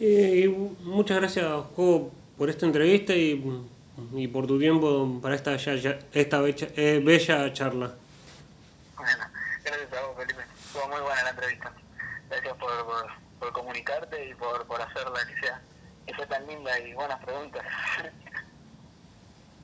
Eh, 0.01 0.49
muchas 0.81 1.19
gracias, 1.19 1.47
Jo, 1.77 2.11
por 2.37 2.51
esta 2.51 2.67
entrevista 2.67 3.13
y 3.13 3.35
y 4.15 4.29
por 4.29 4.47
tu 4.47 4.59
tiempo 4.59 5.21
para 5.21 5.35
esta, 5.35 5.57
ya, 5.57 5.75
ya, 5.75 5.99
esta 6.13 6.41
bella, 6.41 6.69
eh, 6.77 7.01
bella 7.05 7.53
charla. 7.53 7.93
Bueno, 8.97 9.25
gracias 9.65 9.93
a 9.93 10.07
vos, 10.07 10.17
Felipe. 10.17 10.43
Fue 10.73 10.87
muy 10.89 11.01
buena 11.01 11.23
la 11.25 11.31
entrevista. 11.31 11.73
Gracias 12.31 12.57
por, 12.59 12.87
por, 12.87 13.07
por 13.41 13.53
comunicarte 13.53 14.29
y 14.29 14.35
por, 14.35 14.65
por 14.67 14.81
hacerla 14.81 15.19
que 15.27 15.41
sea, 15.41 15.61
que 16.07 16.15
sea 16.15 16.27
tan 16.27 16.47
linda 16.47 16.79
y 16.79 16.93
buenas 16.95 17.23
preguntas. 17.25 17.65